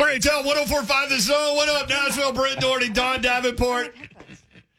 Great 0.00 0.22
tell 0.22 0.42
1045 0.42 1.10
The 1.10 1.20
Zone. 1.20 1.56
What 1.56 1.68
up, 1.68 1.86
Nashville? 1.86 2.32
Brent 2.32 2.58
Doherty, 2.58 2.88
Don 2.88 3.20
Davenport. 3.20 3.94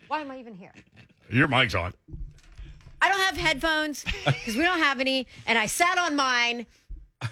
Why 0.08 0.21
am 0.21 0.32
I 0.32 0.40
even 0.40 0.55
here? 0.55 0.74
Your 1.29 1.47
mic's 1.47 1.75
on. 1.75 1.94
I 3.03 3.08
don't 3.08 3.19
have 3.19 3.37
headphones 3.37 4.03
because 4.25 4.55
we 4.55 4.63
don't 4.63 4.79
have 4.79 4.99
any, 4.99 5.27
and 5.45 5.59
I 5.59 5.67
sat 5.67 5.99
on 5.99 6.15
mine. 6.15 6.65
I 7.21 7.27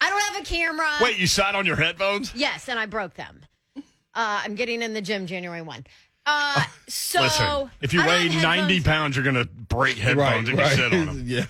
don't 0.00 0.22
have 0.22 0.42
a 0.42 0.44
camera. 0.46 0.88
Wait, 1.02 1.18
you 1.18 1.26
sat 1.26 1.54
on 1.54 1.66
your 1.66 1.76
headphones? 1.76 2.34
Yes, 2.34 2.70
and 2.70 2.78
I 2.78 2.86
broke 2.86 3.12
them. 3.12 3.42
Uh, 3.76 3.82
I'm 4.14 4.54
getting 4.54 4.80
in 4.80 4.94
the 4.94 5.02
gym 5.02 5.26
January 5.26 5.60
1. 5.60 5.86
Uh, 6.24 6.64
so 6.88 7.20
Listen, 7.20 7.70
if 7.82 7.92
you 7.92 8.00
I 8.00 8.06
weigh 8.06 8.28
90 8.30 8.80
pounds, 8.80 9.16
you're 9.16 9.22
going 9.22 9.36
to 9.36 9.44
break 9.44 9.98
headphones 9.98 10.48
if 10.48 10.58
you 10.58 10.66
sit 10.68 10.94
on 10.94 11.06
them. 11.06 11.22
yeah. 11.26 11.44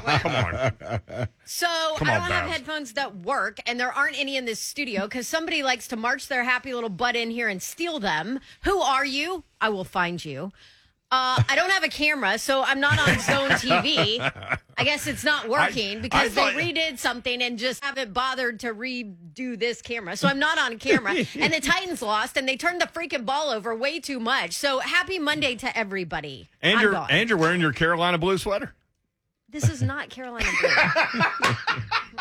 Come 0.00 0.32
on. 0.34 1.28
So 1.44 1.66
Come 1.96 2.08
I 2.08 2.14
on, 2.16 2.20
don't 2.20 2.30
have 2.30 2.46
Babs. 2.46 2.52
headphones 2.52 2.92
that 2.94 3.16
work, 3.16 3.58
and 3.66 3.78
there 3.78 3.92
aren't 3.92 4.18
any 4.18 4.36
in 4.36 4.44
this 4.44 4.60
studio 4.60 5.02
because 5.02 5.26
somebody 5.28 5.62
likes 5.62 5.88
to 5.88 5.96
march 5.96 6.28
their 6.28 6.44
happy 6.44 6.72
little 6.74 6.90
butt 6.90 7.16
in 7.16 7.30
here 7.30 7.48
and 7.48 7.62
steal 7.62 7.98
them. 8.00 8.40
Who 8.64 8.80
are 8.80 9.04
you? 9.04 9.44
I 9.60 9.68
will 9.68 9.84
find 9.84 10.24
you. 10.24 10.52
Uh, 11.14 11.42
I 11.46 11.56
don't 11.56 11.68
have 11.70 11.84
a 11.84 11.88
camera, 11.88 12.38
so 12.38 12.62
I'm 12.62 12.80
not 12.80 12.98
on 12.98 13.18
Zone 13.18 13.50
TV. 13.50 14.18
I 14.78 14.84
guess 14.84 15.06
it's 15.06 15.22
not 15.24 15.46
working 15.46 15.98
I 15.98 16.00
because 16.00 16.32
thought- 16.32 16.54
they 16.54 16.72
redid 16.72 16.98
something 16.98 17.42
and 17.42 17.58
just 17.58 17.84
haven't 17.84 18.14
bothered 18.14 18.60
to 18.60 18.72
redo 18.72 19.58
this 19.58 19.82
camera. 19.82 20.16
So 20.16 20.26
I'm 20.26 20.38
not 20.38 20.56
on 20.58 20.78
camera. 20.78 21.12
and 21.38 21.52
the 21.52 21.60
Titans 21.60 22.00
lost, 22.00 22.38
and 22.38 22.48
they 22.48 22.56
turned 22.56 22.80
the 22.80 22.86
freaking 22.86 23.26
ball 23.26 23.50
over 23.50 23.74
way 23.74 24.00
too 24.00 24.20
much. 24.20 24.52
So 24.52 24.78
happy 24.78 25.18
Monday 25.18 25.54
to 25.56 25.76
everybody. 25.76 26.48
And 26.62 26.78
I'm 26.78 26.82
you're, 26.82 26.92
gone. 26.92 27.08
and 27.10 27.28
you're 27.28 27.36
wearing 27.38 27.60
your 27.60 27.74
Carolina 27.74 28.16
blue 28.16 28.38
sweater. 28.38 28.72
This 29.52 29.68
is 29.68 29.82
not 29.82 30.08
Carolina 30.10 30.48
Blue. 30.60 30.70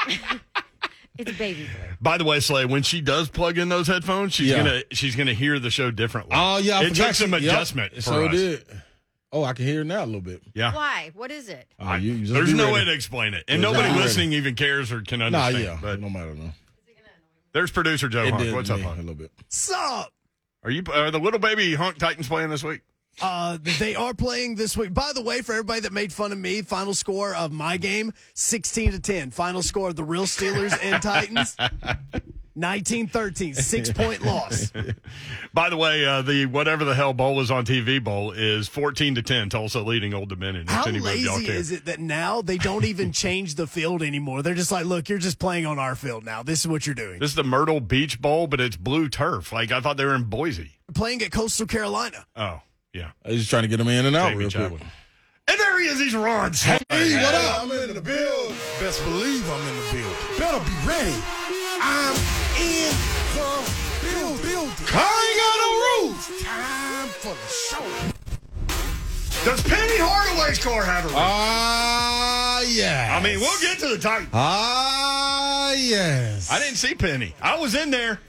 it's 1.18 1.32
baby 1.38 1.64
blue. 1.64 1.96
By 2.02 2.18
the 2.18 2.24
way, 2.24 2.40
Slay, 2.40 2.66
when 2.66 2.84
she 2.84 3.02
does 3.02 3.30
plug 3.30 3.58
in 3.58 3.70
those 3.70 3.88
headphones, 3.88 4.34
she's 4.34 4.50
Yeah. 4.50 4.58
gonna 4.58 4.82
she's 4.92 5.16
gonna 5.16 5.34
hear 5.34 5.60
the 5.60 5.70
show 5.70 5.92
differently. 5.92 6.34
Oh 6.36 6.58
yeah, 6.58 6.80
I 6.80 6.84
it 6.84 6.90
forgot 6.90 7.08
took 7.08 7.16
some 7.16 7.34
you- 7.34 7.40
yep, 7.40 7.54
adjustment 7.54 7.94
it 7.94 8.04
for 8.04 8.12
sure 8.14 8.30
us. 8.30 8.36
did. 8.36 8.66
Oh, 9.34 9.44
I 9.46 9.54
can 9.54 9.66
hear 9.66 9.82
it 9.82 9.86
now 9.86 10.04
a 10.04 10.06
little 10.06 10.20
bit. 10.22 10.42
Yeah, 10.54 10.74
Why? 10.76 11.12
What 11.16 11.32
is 11.32 11.48
it? 11.48 11.66
Oh, 11.80 11.96
you, 11.96 12.14
you 12.14 12.20
just 12.22 12.34
there's 12.34 12.52
be 12.52 12.58
no 12.58 12.66
ready. 12.66 12.74
way 12.80 12.86
to 12.86 12.92
explain 12.94 13.34
it, 13.34 13.46
and 13.48 13.62
Yeah, 13.62 13.70
nobody 13.72 13.88
just 13.88 13.98
be 13.98 14.04
listening 14.04 14.34
even 14.34 14.56
cares 14.56 14.92
or 14.92 15.02
can 15.02 15.20
Nah, 15.20 15.26
understand. 15.26 15.64
yeah, 15.64 15.78
But 15.82 16.02
no 16.02 16.10
matter. 16.10 16.36
No. 16.36 16.52
there's 17.54 17.72
producer 17.72 18.10
Joe 18.10 18.24
It 18.24 18.32
Hunk. 18.32 18.44
did 18.44 18.54
What's 18.54 18.70
up, 18.70 18.78
me 18.80 18.84
a 18.84 18.88
Hunk? 18.88 18.98
little 19.00 19.16
bit. 19.16 19.32
Sup? 19.48 20.12
Are 20.64 20.70
you 20.70 20.84
are 20.94 21.12
the 21.12 21.20
little 21.20 21.40
baby 21.40 21.74
Hunk 21.76 21.98
Titans 21.98 22.28
playing 22.28 22.50
this 22.50 22.62
week? 22.64 22.82
Uh, 23.22 23.58
they 23.80 23.96
are 23.96 24.14
playing 24.14 24.56
this 24.56 24.76
week. 24.78 24.94
By 24.94 25.12
the 25.14 25.22
way, 25.22 25.42
for 25.42 25.52
everybody 25.54 25.82
that 25.82 25.94
made 25.94 26.12
fun 26.14 26.32
of 26.32 26.38
me, 26.38 26.62
final 26.62 26.94
score 26.94 27.36
of 27.36 27.52
my 27.52 27.78
game, 27.78 28.14
16 28.34 28.92
to 28.94 29.00
10. 29.00 29.32
Final 29.32 29.62
score 29.62 29.90
of 29.90 29.96
the 29.96 30.04
real 30.04 30.24
Steelers 30.26 30.78
and 30.82 31.02
Titans, 31.04 31.56
19-13. 32.58 33.56
Six 33.56 33.92
point 33.92 34.24
loss. 34.26 34.72
By 35.54 35.70
the 35.70 35.78
way, 35.78 36.06
uh, 36.06 36.22
the 36.22 36.46
whatever 36.48 36.84
the 36.84 36.96
hell 36.96 37.14
bowl 37.14 37.40
is 37.42 37.52
on 37.52 37.66
TV 37.66 38.04
bowl 38.04 38.32
is 38.32 38.68
14 38.68 39.16
to 39.16 39.22
10. 39.22 39.50
Tulsa 39.50 39.82
leading 39.82 40.14
Old 40.14 40.30
Dominion. 40.30 40.68
How 40.68 40.86
lazy 40.86 41.48
is 41.48 41.72
it 41.72 41.86
that 41.86 42.00
now 42.00 42.42
they 42.42 42.58
don't 42.58 42.86
even 42.86 43.12
change 43.14 43.56
the 43.56 43.68
field 43.68 44.02
anymore? 44.02 44.42
They're 44.42 44.54
just 44.56 44.72
like, 44.72 44.86
look, 44.86 45.10
you're 45.10 45.18
just 45.20 45.40
playing 45.40 45.66
on 45.66 45.80
our 45.80 45.96
field 45.96 46.26
now. 46.26 46.44
This 46.44 46.62
is 46.62 46.68
what 46.68 46.86
you're 46.86 46.96
doing. 46.96 47.20
This 47.20 47.32
is 47.32 47.36
the 47.36 47.44
Myrtle 47.44 47.80
Beach 47.80 48.22
Bowl, 48.22 48.48
but 48.48 48.60
it's 48.60 48.76
blue 48.78 49.10
turf. 49.10 49.52
Like 49.52 49.72
I 49.72 49.80
thought 49.80 49.98
they 49.98 50.06
were 50.06 50.16
in 50.16 50.24
Boise. 50.24 50.72
playing 50.94 51.22
at 51.22 51.32
Coastal 51.32 51.68
Carolina. 51.68 52.26
Oh, 52.36 52.62
yeah. 52.94 53.12
I 53.26 53.30
was 53.30 53.38
just 53.38 53.50
trying 53.50 53.64
to 53.64 53.68
get 53.68 53.78
them 53.78 53.88
in 53.88 54.06
and 54.06 54.16
out 54.16 54.30
Jamie 54.32 54.46
real 54.46 54.70
quick. 54.70 54.82
And 55.48 55.60
there 55.60 55.80
he 55.80 55.88
is. 55.88 56.00
He's 56.00 56.16
Ron. 56.16 56.54
Hey, 56.54 56.80
what 56.90 57.36
up? 57.36 57.64
I'm 57.64 57.72
in 57.72 57.94
the 57.94 58.02
build. 58.02 58.54
Best 58.80 59.04
believe 59.04 59.50
I'm 59.50 59.68
in 59.68 59.76
the 59.76 59.92
build. 59.92 60.16
Better 60.38 60.60
be 60.64 60.88
ready. 60.88 61.16
I'm 61.82 62.16
in 62.62 62.94
the 63.34 63.64
build. 64.04 64.42
building. 64.42 64.88
I 64.94 65.06
ain't 65.28 65.38
got 65.42 65.56
no 65.62 65.70
rules. 66.08 66.24
Time 66.44 67.08
for 67.10 67.34
the 67.34 67.50
show. 67.50 67.86
Does 69.44 69.64
Penny 69.64 69.98
Hardaway's 69.98 70.60
car 70.60 70.84
have 70.84 71.06
a 71.06 71.08
roof? 71.08 71.18
Ah, 71.18 72.62
yes. 72.62 73.10
I 73.12 73.24
mean, 73.24 73.40
we'll 73.40 73.60
get 73.60 73.80
to 73.80 73.88
the 73.88 73.98
Titans. 73.98 74.30
Ah, 74.34 75.74
yes. 75.74 76.52
I 76.52 76.60
didn't 76.60 76.76
see 76.78 76.94
Penny. 76.94 77.34
I 77.42 77.60
was 77.60 77.74
in 77.74 77.90
there. 77.90 78.20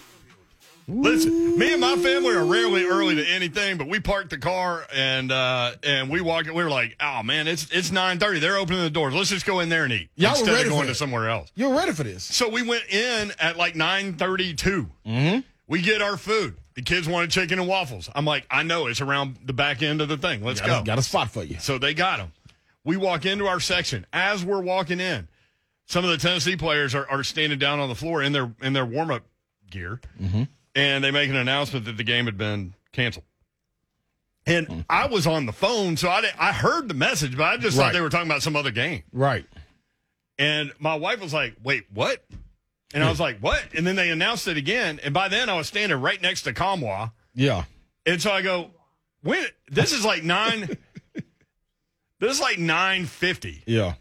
Listen, 0.93 1.59
me 1.59 1.73
and 1.73 1.81
my 1.81 1.97
family 1.97 2.35
are 2.35 2.45
rarely 2.45 2.85
early 2.85 3.15
to 3.17 3.27
anything, 3.27 3.79
but 3.79 3.89
we 3.89 4.01
parked 4.01 4.31
the 4.31 4.39
car 4.39 4.87
and 4.95 5.33
uh 5.33 5.73
and 5.83 6.11
we 6.11 6.21
walked. 6.21 6.49
We 6.53 6.63
were 6.63 6.71
like, 6.71 6.97
"Oh 7.01 7.23
man, 7.23 7.49
it's 7.49 7.71
it's 7.71 7.91
nine 7.91 8.19
thirty. 8.19 8.39
They're 8.39 8.57
opening 8.59 8.83
the 8.83 8.91
doors. 8.91 9.15
Let's 9.15 9.31
just 9.31 9.47
go 9.47 9.61
in 9.61 9.69
there 9.69 9.85
and 9.85 9.93
eat 9.93 10.11
Y'all 10.17 10.33
were 10.33 10.39
instead 10.39 10.67
of 10.67 10.73
going 10.73 10.87
to 10.89 10.95
somewhere 10.95 11.29
else." 11.29 11.51
You're 11.55 11.75
ready 11.75 11.93
for 11.93 12.03
this. 12.03 12.25
So 12.25 12.49
we 12.49 12.63
went 12.63 12.85
in 12.89 13.33
at 13.41 13.57
like 13.57 13.75
nine 13.75 14.15
Mm-hmm. 14.15 15.41
We 15.67 15.81
get 15.81 16.03
our 16.03 16.17
food. 16.17 16.57
The 16.75 16.83
kids 16.83 17.09
wanted 17.09 17.31
chicken 17.31 17.59
and 17.59 17.69
waffles. 17.69 18.09
I'm 18.15 18.25
like, 18.25 18.47
I 18.51 18.63
know 18.63 18.87
it's 18.87 19.01
around 19.01 19.37
the 19.45 19.53
back 19.53 19.83
end 19.83 20.01
of 20.01 20.09
the 20.09 20.17
thing. 20.17 20.43
Let's 20.43 20.61
Got, 20.61 20.85
go. 20.85 20.85
got 20.85 20.99
a 20.99 21.03
spot 21.03 21.31
for 21.31 21.43
you. 21.43 21.59
So 21.61 21.79
they 21.79 21.95
got 21.95 22.19
them. 22.19 22.33
We 22.85 22.97
walk 22.97 23.27
into 23.27 23.47
our 23.47 23.61
section. 23.61 24.07
As 24.13 24.45
we're 24.45 24.63
walking 24.63 25.01
in, 25.01 25.29
some 25.87 26.05
of 26.05 26.11
the 26.11 26.17
Tennessee 26.17 26.57
players 26.57 26.95
are, 26.95 27.09
are 27.09 27.23
standing 27.23 27.59
down 27.59 27.79
on 27.79 27.89
the 27.89 27.95
floor 27.95 28.23
in 28.23 28.33
their 28.33 28.53
in 28.63 28.73
their 28.73 28.87
warm 28.87 29.11
up 29.11 29.23
gear, 29.71 30.01
and 30.75 31.03
they 31.03 31.11
make 31.11 31.31
an 31.31 31.37
announcement 31.37 31.85
that 31.87 31.97
the 31.97 32.05
game 32.05 32.25
had 32.27 32.39
been 32.39 32.75
canceled. 32.93 33.25
And 34.45 34.85
I 34.91 35.07
was 35.07 35.27
on 35.27 35.47
the 35.47 35.53
phone, 35.53 35.97
so 35.97 36.09
I 36.09 36.25
I 36.39 36.53
heard 36.53 36.89
the 36.89 36.95
message, 36.95 37.37
but 37.37 37.45
I 37.45 37.57
just 37.59 37.77
thought 37.77 37.93
they 37.93 38.01
were 38.01 38.09
talking 38.11 38.29
about 38.29 38.43
some 38.43 38.57
other 38.57 38.73
game. 38.73 39.05
Right. 39.13 39.47
And 40.39 40.73
my 40.81 40.97
wife 40.97 41.21
was 41.21 41.33
like, 41.33 41.55
"Wait, 41.63 41.85
what?" 41.95 42.25
And 42.93 43.05
I 43.05 43.09
was 43.11 43.21
like, 43.21 43.39
"What?" 43.39 43.63
And 43.77 43.87
then 43.87 43.95
they 43.95 44.11
announced 44.11 44.49
it 44.49 44.57
again. 44.57 44.99
And 45.05 45.15
by 45.15 45.29
then, 45.29 45.49
I 45.49 45.57
was 45.57 45.69
standing 45.69 46.01
right 46.01 46.21
next 46.21 46.43
to 46.43 46.53
Kamwa. 46.53 47.13
Yeah. 47.35 47.65
And 48.05 48.21
so 48.21 48.33
I 48.33 48.43
go, 48.43 48.71
when 49.23 49.47
this 49.71 49.93
is 49.93 50.05
like 50.05 50.25
nine, 50.25 50.77
this 52.19 52.33
is 52.33 52.41
like 52.41 52.59
nine 52.59 53.07
fifty. 53.07 53.63
Yeah. 53.67 53.95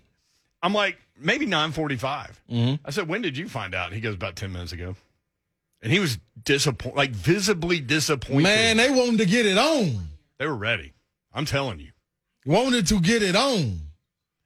I'm 0.63 0.73
like 0.73 0.97
maybe 1.19 1.45
nine 1.45 1.71
Mm-hmm. 1.71 2.75
I 2.83 2.89
said, 2.89 3.07
when 3.07 3.21
did 3.21 3.37
you 3.37 3.47
find 3.47 3.75
out? 3.75 3.93
He 3.93 4.01
goes 4.01 4.15
about 4.15 4.35
ten 4.35 4.51
minutes 4.51 4.71
ago, 4.71 4.95
and 5.81 5.91
he 5.91 5.99
was 5.99 6.19
disappointed, 6.43 6.97
like 6.97 7.11
visibly 7.11 7.79
disappointed. 7.79 8.43
Man, 8.43 8.77
they 8.77 8.89
wanted 8.89 9.19
to 9.19 9.25
get 9.25 9.45
it 9.45 9.57
on. 9.57 10.07
they 10.37 10.45
were 10.45 10.55
ready. 10.55 10.93
I'm 11.33 11.45
telling 11.45 11.79
you. 11.79 11.91
Wanted 12.45 12.87
to 12.87 12.99
get 12.99 13.23
it 13.23 13.35
on. 13.35 13.79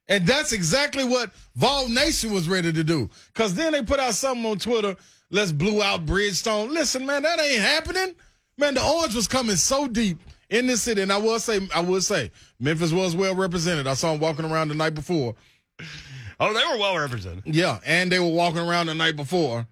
And 0.08 0.28
that's 0.28 0.52
exactly 0.52 1.04
what 1.04 1.32
Vol 1.56 1.90
Nation 1.90 2.32
was 2.32 2.48
ready 2.48 2.72
to 2.72 2.84
do. 2.84 3.10
Cause 3.34 3.56
then 3.56 3.74
they 3.74 3.82
put 3.82 4.00
out 4.00 4.14
something 4.14 4.46
on 4.46 4.60
Twitter. 4.60 4.96
Let's 5.32 5.52
blew 5.52 5.82
out 5.82 6.06
Bridgestone. 6.06 6.70
Listen, 6.70 7.06
man, 7.06 7.24
that 7.24 7.40
ain't 7.40 7.62
happening. 7.62 8.14
Man, 8.58 8.76
the 8.76 8.86
orange 8.86 9.16
was 9.16 9.28
coming 9.28 9.56
so 9.56 9.88
deep 9.88 10.20
in 10.50 10.68
the 10.68 10.78
city. 10.78 11.02
And 11.02 11.12
I 11.12 11.18
will 11.18 11.40
say, 11.40 11.68
I 11.74 11.80
will 11.82 12.02
say, 12.02 12.32
Memphis 12.60 12.92
was 12.92 13.16
well 13.16 13.36
represented. 13.36 13.88
I 13.88 13.96
saw 13.96 14.12
them 14.12 14.22
walking 14.22 14.46
around 14.46 14.68
the 14.68 14.76
night 14.76 14.94
before. 14.94 15.36
Oh, 16.40 16.54
they 16.54 16.66
were 16.72 16.80
well 16.80 16.98
represented. 16.98 17.44
Yeah, 17.46 17.80
and 17.86 18.12
they 18.12 18.20
were 18.20 18.30
walking 18.30 18.60
around 18.60 18.88
the 18.88 18.94
night 18.94 19.16
before. 19.16 19.66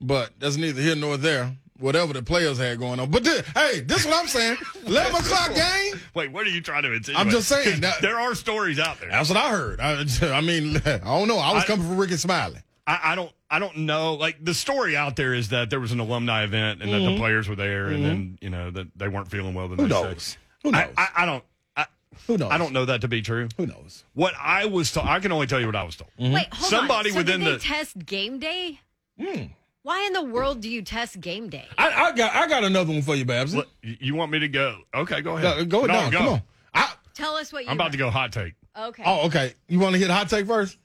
But 0.00 0.30
that's 0.38 0.56
neither 0.56 0.80
here 0.80 0.94
nor 0.96 1.16
there. 1.16 1.56
Whatever 1.78 2.12
the 2.12 2.22
players 2.22 2.58
had 2.58 2.78
going 2.80 2.98
on. 2.98 3.10
But 3.10 3.24
thi- 3.24 3.42
hey, 3.54 3.80
this 3.80 4.00
is 4.00 4.06
what 4.06 4.20
I'm 4.20 4.26
saying. 4.26 4.56
11 4.86 5.14
o'clock 5.14 5.54
game. 5.54 5.94
Wait, 6.12 6.32
what 6.32 6.44
are 6.44 6.50
you 6.50 6.60
trying 6.60 6.82
to 6.82 6.92
insinuate? 6.92 7.24
I'm 7.24 7.30
just 7.30 7.48
saying. 7.48 7.80
that- 7.82 8.00
there 8.02 8.18
are 8.18 8.34
stories 8.34 8.80
out 8.80 8.98
there. 8.98 9.10
That's 9.10 9.28
what 9.28 9.38
I 9.38 9.50
heard. 9.50 9.80
I, 9.80 10.04
I 10.22 10.40
mean, 10.40 10.76
I 10.84 10.98
don't 10.98 11.28
know. 11.28 11.38
I 11.38 11.54
was 11.54 11.62
I- 11.64 11.66
coming 11.66 11.86
from 11.86 11.96
Rickey 11.96 12.16
Smiley. 12.16 12.58
I, 12.88 13.12
I 13.12 13.14
don't 13.14 13.30
I 13.50 13.58
don't 13.58 13.76
know. 13.78 14.14
Like 14.14 14.42
the 14.42 14.54
story 14.54 14.96
out 14.96 15.14
there 15.14 15.34
is 15.34 15.50
that 15.50 15.70
there 15.70 15.78
was 15.78 15.92
an 15.92 16.00
alumni 16.00 16.44
event 16.44 16.82
and 16.82 16.90
that 16.92 16.98
the 16.98 17.06
mm-hmm. 17.08 17.18
players 17.18 17.48
were 17.48 17.54
there, 17.54 17.88
and 17.88 18.04
then 18.04 18.16
mm-hmm. 18.16 18.44
you 18.44 18.50
know 18.50 18.70
that 18.70 18.88
they 18.96 19.08
weren't 19.08 19.28
feeling 19.30 19.54
well 19.54 19.68
the 19.68 19.76
Mm-hmm. 19.76 19.82
Who 19.84 19.88
next 19.88 20.02
knows? 20.02 20.32
day. 20.32 20.38
Who 20.62 20.70
knows? 20.72 20.94
I, 20.96 21.02
I, 21.02 21.22
I 21.22 21.26
don't. 21.26 21.44
I, 21.76 21.86
Who 22.26 22.38
knows? 22.38 22.50
I 22.50 22.58
don't 22.58 22.72
know 22.72 22.86
that 22.86 23.02
to 23.02 23.08
be 23.08 23.20
true. 23.20 23.48
Who 23.58 23.66
knows? 23.66 24.04
What 24.14 24.34
I 24.40 24.64
was 24.66 24.90
told, 24.90 25.06
I 25.06 25.20
can 25.20 25.32
only 25.32 25.46
tell 25.46 25.60
you 25.60 25.66
what 25.66 25.76
I 25.76 25.84
was 25.84 25.96
told. 25.96 26.10
Mm-hmm. 26.18 26.32
Wait, 26.32 26.46
hold 26.52 26.70
Somebody 26.70 27.10
on. 27.10 27.12
So 27.12 27.18
within 27.20 27.40
did 27.40 27.46
they 27.46 27.52
the- 27.52 27.58
test 27.58 28.06
game 28.06 28.38
day? 28.38 28.80
Hmm. 29.20 29.42
Why 29.82 30.04
in 30.06 30.12
the 30.12 30.22
world 30.24 30.60
do 30.60 30.68
you 30.68 30.82
test 30.82 31.20
game 31.20 31.48
day? 31.48 31.66
I, 31.78 31.88
I 31.88 32.12
got 32.12 32.34
I 32.34 32.46
got 32.48 32.64
another 32.64 32.92
one 32.92 33.02
for 33.02 33.14
you, 33.14 33.24
Babs. 33.24 33.54
Look, 33.54 33.68
you 33.82 33.96
you 34.00 34.14
want 34.14 34.30
me 34.32 34.38
to 34.40 34.48
go? 34.48 34.78
Okay, 34.94 35.20
go 35.22 35.32
Go, 35.40 35.52
ahead. 35.52 35.68
go 35.68 35.80
No, 35.82 35.86
down. 35.86 36.10
Go. 36.10 36.18
Come 36.18 36.28
on. 36.28 36.42
I, 36.74 36.92
Tell 37.14 37.36
us 37.36 37.52
what 37.52 37.64
you. 37.64 37.70
I'm 37.70 37.76
about 37.76 37.92
to 37.92 37.98
go 37.98 38.10
hot 38.10 38.32
take. 38.32 38.54
Okay. 38.78 39.02
oh, 39.06 39.26
okay. 39.26 39.54
You 39.68 39.78
want 39.80 39.94
to 39.94 39.98
hit 39.98 40.10
hot 40.10 40.28
take 40.28 40.46
first? 40.46 40.78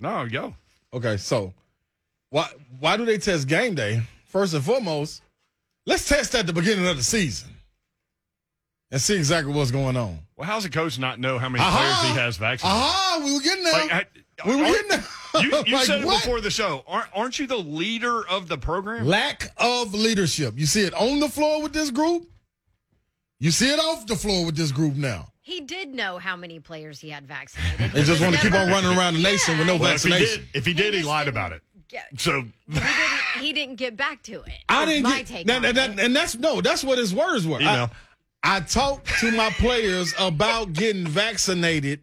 No, 0.00 0.26
go. 0.28 0.54
Okay, 0.92 1.16
so 1.18 1.52
why 2.30 2.48
why 2.80 2.96
do 2.96 3.04
they 3.04 3.18
test 3.18 3.48
game 3.48 3.74
day? 3.74 4.02
First 4.26 4.54
and 4.54 4.62
foremost, 4.64 5.22
let's 5.86 6.06
test 6.08 6.34
at 6.34 6.46
the 6.46 6.52
beginning 6.52 6.86
of 6.86 6.96
the 6.96 7.02
season 7.02 7.50
and 8.90 9.00
see 9.00 9.16
exactly 9.16 9.52
what's 9.52 9.70
going 9.70 9.96
on. 9.96 10.18
Well, 10.36 10.46
how's 10.46 10.64
a 10.64 10.70
coach 10.70 10.98
not 10.98 11.18
know 11.18 11.38
how 11.38 11.48
many 11.48 11.62
Aha! 11.64 11.76
players 11.78 12.12
he 12.12 12.18
has 12.20 12.36
vaccinated? 12.36 12.78
Aha, 12.80 13.22
we 13.24 13.32
were 13.34 13.40
getting 13.40 13.64
there. 13.64 13.72
Like, 13.72 13.92
I- 13.92 14.06
we 14.48 14.56
were 14.56 14.62
aren't- 14.64 14.74
getting 14.74 14.88
there. 14.90 15.04
You, 15.42 15.62
you 15.66 15.72
Like, 15.76 15.86
said 15.86 16.00
it 16.00 16.06
what? 16.06 16.22
before 16.22 16.40
the 16.40 16.50
show. 16.50 16.84
Aren't, 16.86 17.08
aren't 17.14 17.38
you 17.38 17.46
the 17.46 17.56
leader 17.56 18.26
of 18.28 18.48
the 18.48 18.58
program? 18.58 19.06
Lack 19.06 19.52
of 19.56 19.94
leadership. 19.94 20.54
You 20.58 20.66
see 20.66 20.82
it 20.82 20.94
on 20.94 21.20
the 21.20 21.28
floor 21.28 21.62
with 21.62 21.72
this 21.72 21.90
group. 21.90 22.28
You 23.40 23.50
see 23.50 23.72
it 23.72 23.78
off 23.78 24.06
the 24.06 24.16
floor 24.16 24.44
with 24.46 24.56
this 24.56 24.72
group 24.72 24.94
now. 24.96 25.28
He 25.40 25.60
did 25.60 25.94
know 25.94 26.18
how 26.18 26.36
many 26.36 26.60
players 26.60 27.00
he 27.00 27.08
had 27.10 27.26
vaccinated. 27.26 27.92
They 27.92 28.02
just 28.02 28.20
want 28.20 28.34
to 28.34 28.40
keep 28.40 28.52
on 28.52 28.68
running 28.68 28.96
around 28.98 29.14
the 29.14 29.22
nation 29.22 29.56
with 29.56 29.66
no 29.66 29.76
Well, 29.76 29.94
if 29.94 30.02
he 30.02 30.10
vaccination. 30.10 30.40
did, 30.52 30.56
if 30.58 30.66
he 30.66 30.74
did, 30.74 30.92
he 30.92 31.00
just 31.00 31.08
lied 31.08 31.26
about 31.28 31.52
it. 31.52 31.62
get- 31.88 32.08
So 32.20 32.42
He 32.66 32.74
didn't, 32.74 32.82
he 33.40 33.52
didn't 33.54 33.76
get 33.76 33.96
back 33.96 34.22
to 34.24 34.42
it. 34.42 34.52
I 34.68 34.84
didn't 34.84 35.04
my 35.04 35.18
get, 35.18 35.26
take 35.26 35.46
that, 35.46 35.56
on 35.56 35.62
that- 35.62 35.74
that- 35.76 35.90
it. 35.92 35.98
and 36.00 36.14
that's 36.14 36.36
no, 36.36 36.60
that's 36.60 36.84
what 36.84 36.98
his 36.98 37.14
words 37.14 37.46
were. 37.46 37.58
I, 37.58 37.60
Email. 37.60 37.90
I 38.42 38.60
talked 38.60 39.06
to 39.20 39.32
my 39.32 39.48
players 39.50 40.12
about 40.18 40.72
getting 40.74 41.06
vaccinated, 41.06 42.00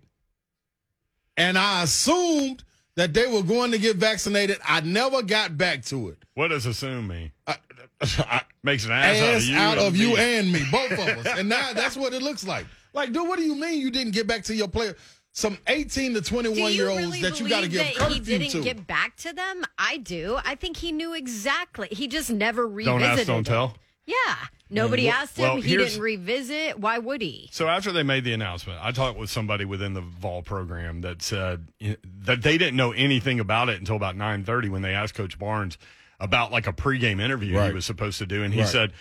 and 1.38 1.58
I 1.58 1.84
assumed 1.84 2.64
that 2.96 3.14
they 3.14 3.28
were 3.28 3.44
going 3.44 3.72
to 3.72 3.78
get 3.78 3.98
vaccinated. 3.98 4.58
I 4.68 4.82
never 4.82 5.22
got 5.22 5.58
back 5.58 5.84
to 5.86 6.10
it. 6.10 6.18
What 6.34 6.50
does 6.50 6.66
assume 6.66 7.08
mean? 7.08 7.32
I, 7.48 7.58
I, 8.02 8.42
Makes 8.64 8.86
an 8.86 8.92
ass, 8.92 9.18
ass 9.18 9.52
out 9.52 9.78
of 9.78 9.96
you. 9.96 10.16
and 10.18 10.48
you 10.48 10.58
me. 10.58 10.60
and 10.60 10.72
me, 10.72 10.72
both 10.72 10.92
of 10.94 11.26
us. 11.26 11.28
And 11.40 11.50
now 11.50 11.74
that's 11.74 11.96
what 11.98 12.14
it 12.14 12.22
looks 12.22 12.46
like. 12.48 12.66
Like, 12.94 13.12
dude, 13.12 13.28
what 13.28 13.38
do 13.38 13.44
you 13.46 13.56
mean 13.56 13.80
you 13.82 13.92
didn't 13.92 14.14
get 14.14 14.26
back 14.28 14.44
to 14.46 14.56
your 14.56 14.68
player? 14.68 14.96
Some 15.34 15.58
18 15.68 16.14
to 16.14 16.22
21 16.22 16.72
year 16.74 16.90
olds 16.90 17.02
really 17.04 17.22
that 17.22 17.40
you 17.42 17.50
got 17.50 17.64
to 17.64 17.70
believe 17.70 17.72
give 17.72 17.98
that 18.00 18.12
he 18.12 18.20
curfew 18.20 18.38
didn't 18.40 18.52
to. 18.52 18.62
get 18.62 18.88
back 18.88 19.18
to 19.18 19.34
them? 19.34 19.64
I 19.78 19.98
do. 19.98 20.38
I 20.46 20.56
think 20.56 20.78
he 20.78 20.94
knew 20.94 21.14
exactly. 21.14 21.90
He 21.92 22.08
just 22.08 22.32
never 22.32 22.66
revisited. 22.66 23.02
Don't 23.02 23.20
ask, 23.20 23.28
don't 23.28 23.40
it. 23.42 23.46
tell. 23.46 23.76
Yeah. 24.06 24.36
Nobody 24.70 25.10
asked 25.10 25.38
him. 25.38 25.44
well, 25.44 25.62
he 25.62 25.78
didn't 25.78 26.02
revisit. 26.02 26.80
Why 26.80 26.98
would 26.98 27.22
he? 27.22 27.50
So 27.52 27.68
after 27.68 27.92
they 27.92 28.04
made 28.04 28.24
the 28.24 28.34
announcement, 28.34 28.80
I 28.82 28.92
talked 28.92 29.18
with 29.18 29.30
somebody 29.30 29.64
within 29.66 29.94
the 29.94 30.02
Vol 30.02 30.42
program 30.42 31.02
that 31.02 31.22
said 31.22 31.68
eh, 31.80 31.96
that 32.24 32.42
they 32.42 32.58
didn't 32.58 32.76
know 32.76 32.92
anything 32.92 33.40
about 33.40 33.70
it 33.70 33.80
until 33.80 33.96
about 33.96 34.16
9:30 34.16 34.70
when 34.70 34.82
they 34.82 34.94
asked 34.94 35.14
Coach 35.14 35.38
Barnes 35.38 35.78
about 36.20 36.52
like 36.52 36.66
a 36.68 36.74
pregame 36.74 37.22
interview 37.22 37.60
he 37.62 37.74
was 37.74 37.86
supposed 37.86 38.18
to 38.20 38.26
do, 38.26 38.42
and 38.44 38.54
he 38.54 38.62
Right. 38.62 38.70
said, 38.70 38.94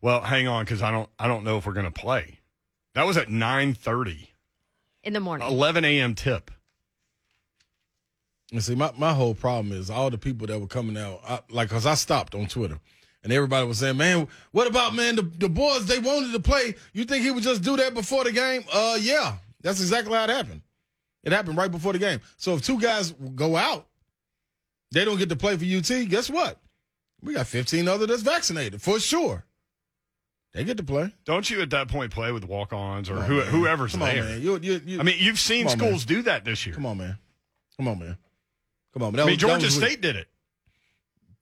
"Well, 0.00 0.22
hang 0.22 0.48
on, 0.48 0.64
because 0.64 0.80
I 0.82 0.90
don't 0.90 1.08
I 1.18 1.26
don't 1.28 1.44
know 1.44 1.58
if 1.58 1.66
we're 1.66 1.74
going 1.74 1.90
to 1.90 1.92
play." 1.92 2.38
That 2.94 3.06
was 3.06 3.16
at 3.18 3.28
9:30, 3.28 4.28
In 5.04 5.12
the 5.12 5.20
morning. 5.20 5.46
11 5.46 5.84
a.m. 5.84 6.14
tip. 6.14 6.50
And 8.52 8.62
see, 8.64 8.74
my, 8.74 8.90
my 8.98 9.12
whole 9.14 9.34
problem 9.34 9.72
is 9.72 9.90
all 9.90 10.10
the 10.10 10.18
people 10.18 10.46
that 10.48 10.58
were 10.58 10.66
coming 10.66 10.96
out, 10.96 11.20
I, 11.28 11.40
like, 11.50 11.68
because 11.68 11.86
I 11.86 11.94
stopped 11.94 12.34
on 12.34 12.46
Twitter. 12.46 12.80
And 13.22 13.32
everybody 13.32 13.66
was 13.66 13.78
saying, 13.78 13.98
man, 13.98 14.28
what 14.52 14.66
about, 14.66 14.94
man, 14.94 15.16
the, 15.16 15.22
the 15.22 15.48
boys, 15.48 15.86
they 15.86 15.98
wanted 15.98 16.32
to 16.32 16.40
play. 16.40 16.74
You 16.94 17.04
think 17.04 17.22
he 17.22 17.30
would 17.30 17.42
just 17.42 17.62
do 17.62 17.76
that 17.76 17.92
before 17.92 18.24
the 18.24 18.32
game? 18.32 18.64
Uh, 18.72 18.96
yeah. 19.00 19.36
That's 19.62 19.80
exactly 19.80 20.14
how 20.14 20.24
it 20.24 20.30
happened. 20.30 20.62
It 21.22 21.32
happened 21.32 21.58
right 21.58 21.70
before 21.70 21.92
the 21.92 21.98
game. 21.98 22.20
So 22.38 22.54
if 22.54 22.62
two 22.62 22.80
guys 22.80 23.12
go 23.34 23.56
out, 23.56 23.86
they 24.90 25.04
don't 25.04 25.18
get 25.18 25.28
to 25.28 25.36
play 25.36 25.56
for 25.56 25.64
UT, 25.64 26.08
guess 26.08 26.30
what? 26.30 26.58
We 27.22 27.34
got 27.34 27.46
15 27.46 27.86
other 27.88 28.06
that's 28.06 28.22
vaccinated, 28.22 28.80
for 28.80 28.98
sure. 28.98 29.44
They 30.54 30.64
get 30.64 30.78
to 30.78 30.82
play. 30.82 31.14
Don't 31.26 31.48
you 31.48 31.60
at 31.60 31.70
that 31.70 31.88
point 31.88 32.10
play 32.12 32.32
with 32.32 32.44
walk-ons 32.44 33.08
or 33.10 33.18
on, 33.18 33.24
who, 33.24 33.40
whoever's 33.42 33.92
Come 33.92 34.00
there? 34.00 34.22
on, 34.22 34.28
man. 34.30 34.42
You, 34.42 34.58
you, 34.60 34.80
you, 34.84 35.00
I 35.00 35.02
mean, 35.02 35.16
you've 35.18 35.38
seen 35.38 35.66
on, 35.66 35.78
schools 35.78 36.04
do 36.06 36.22
that 36.22 36.44
this 36.44 36.64
year. 36.66 36.74
come 36.74 36.86
on, 36.86 36.96
man. 36.98 37.18
Come 37.76 37.86
on, 37.86 37.98
man. 37.98 38.16
Come 38.94 39.02
on. 39.02 39.12
man. 39.12 39.20
I 39.20 39.24
mean, 39.26 39.34
was- 39.34 39.38
Georgia 39.40 39.70
State 39.70 40.00
did 40.00 40.16
it. 40.16 40.26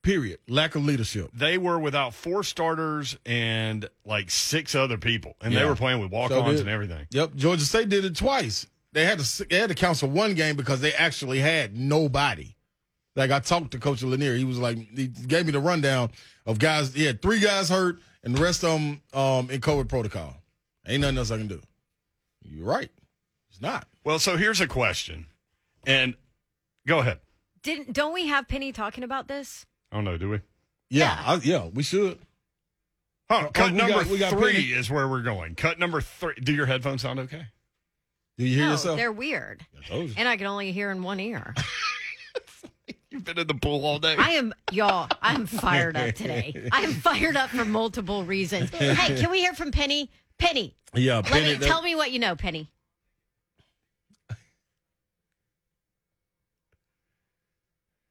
Period. 0.02 0.38
Lack 0.48 0.74
of 0.74 0.84
leadership. 0.84 1.30
They 1.34 1.58
were 1.58 1.78
without 1.78 2.14
four 2.14 2.42
starters 2.42 3.16
and 3.26 3.88
like 4.04 4.30
six 4.30 4.74
other 4.74 4.96
people, 4.96 5.34
and 5.40 5.54
they 5.54 5.64
were 5.64 5.74
playing 5.74 6.00
with 6.00 6.10
walk-ons 6.10 6.52
did- 6.52 6.60
and 6.60 6.68
everything. 6.68 7.06
Yep, 7.10 7.34
Georgia 7.34 7.64
State 7.64 7.88
did 7.88 8.04
it 8.04 8.16
twice. 8.16 8.66
They 8.92 9.04
had 9.04 9.18
to 9.18 9.44
they 9.44 9.58
had 9.58 9.68
to 9.68 9.74
cancel 9.74 10.08
one 10.08 10.34
game 10.34 10.56
because 10.56 10.80
they 10.80 10.92
actually 10.94 11.40
had 11.40 11.76
nobody. 11.76 12.54
Like 13.16 13.30
I 13.30 13.40
talked 13.40 13.72
to 13.72 13.78
Coach 13.78 14.02
Lanier, 14.02 14.36
he 14.36 14.44
was 14.44 14.58
like 14.58 14.78
he 14.78 15.08
gave 15.08 15.46
me 15.46 15.52
the 15.52 15.60
rundown 15.60 16.10
of 16.46 16.58
guys. 16.58 16.94
He 16.94 17.04
had 17.04 17.20
three 17.20 17.40
guys 17.40 17.68
hurt, 17.68 17.98
and 18.22 18.34
the 18.34 18.40
rest 18.40 18.64
of 18.64 18.80
them 18.80 19.02
um, 19.12 19.50
in 19.50 19.60
COVID 19.60 19.88
protocol. 19.88 20.36
Ain't 20.86 21.02
nothing 21.02 21.18
else 21.18 21.30
I 21.30 21.36
can 21.36 21.48
do. 21.48 21.60
You're 22.42 22.64
right. 22.64 22.90
It's 23.50 23.60
not. 23.60 23.86
Well, 24.04 24.18
so 24.18 24.36
here's 24.36 24.60
a 24.60 24.66
question, 24.66 25.26
and 25.86 26.14
go 26.86 27.00
ahead. 27.00 27.18
Didn't 27.62 27.92
don't 27.92 28.14
we 28.14 28.28
have 28.28 28.48
Penny 28.48 28.72
talking 28.72 29.04
about 29.04 29.28
this? 29.28 29.66
Oh, 29.90 29.96
I 29.96 29.96
don't 29.96 30.04
know, 30.04 30.18
do 30.18 30.30
we? 30.30 30.36
Yeah, 30.90 31.04
Yeah. 31.20 31.22
I, 31.26 31.34
yeah, 31.42 31.66
we 31.72 31.82
should. 31.82 32.18
Huh, 33.30 33.44
Oh, 33.46 33.50
cut 33.52 33.72
we 33.72 33.76
number 33.78 33.92
got- 33.94 34.06
we 34.06 34.18
got 34.18 34.30
three 34.32 34.52
Penny. 34.52 34.64
is 34.72 34.90
where 34.90 35.06
we're 35.08 35.22
going. 35.22 35.54
Cut 35.54 35.78
number 35.78 36.00
three. 36.00 36.34
Do 36.42 36.52
your 36.52 36.66
headphones 36.66 37.02
sound 37.02 37.20
okay? 37.20 37.46
Do 38.38 38.44
you 38.44 38.56
hear 38.56 38.66
no, 38.66 38.72
yourself? 38.72 38.96
they're 38.96 39.12
weird, 39.12 39.66
I 39.76 39.86
told 39.86 40.08
you. 40.10 40.14
and 40.16 40.28
I 40.28 40.36
can 40.36 40.46
only 40.46 40.72
hear 40.72 40.90
in 40.90 41.02
one 41.02 41.18
ear. 41.20 41.54
You've 43.10 43.24
been 43.24 43.38
in 43.38 43.46
the 43.46 43.54
pool 43.54 43.84
all 43.84 43.98
day. 43.98 44.14
I 44.16 44.30
am, 44.32 44.54
y'all. 44.70 45.08
I'm 45.20 45.46
fired 45.46 45.96
up 45.96 46.14
today. 46.14 46.68
I 46.72 46.82
am 46.82 46.92
fired 46.92 47.36
up 47.36 47.50
for 47.50 47.64
multiple 47.64 48.24
reasons. 48.24 48.70
Hey, 48.70 49.18
can 49.20 49.30
we 49.30 49.38
hear 49.40 49.54
from 49.54 49.72
Penny? 49.72 50.10
Penny, 50.38 50.76
Yeah, 50.94 51.16
let 51.16 51.24
Penny, 51.26 51.46
me 51.48 51.54
that- 51.54 51.66
tell 51.66 51.82
me 51.82 51.96
what 51.96 52.12
you 52.12 52.18
know, 52.20 52.36
Penny. 52.36 52.70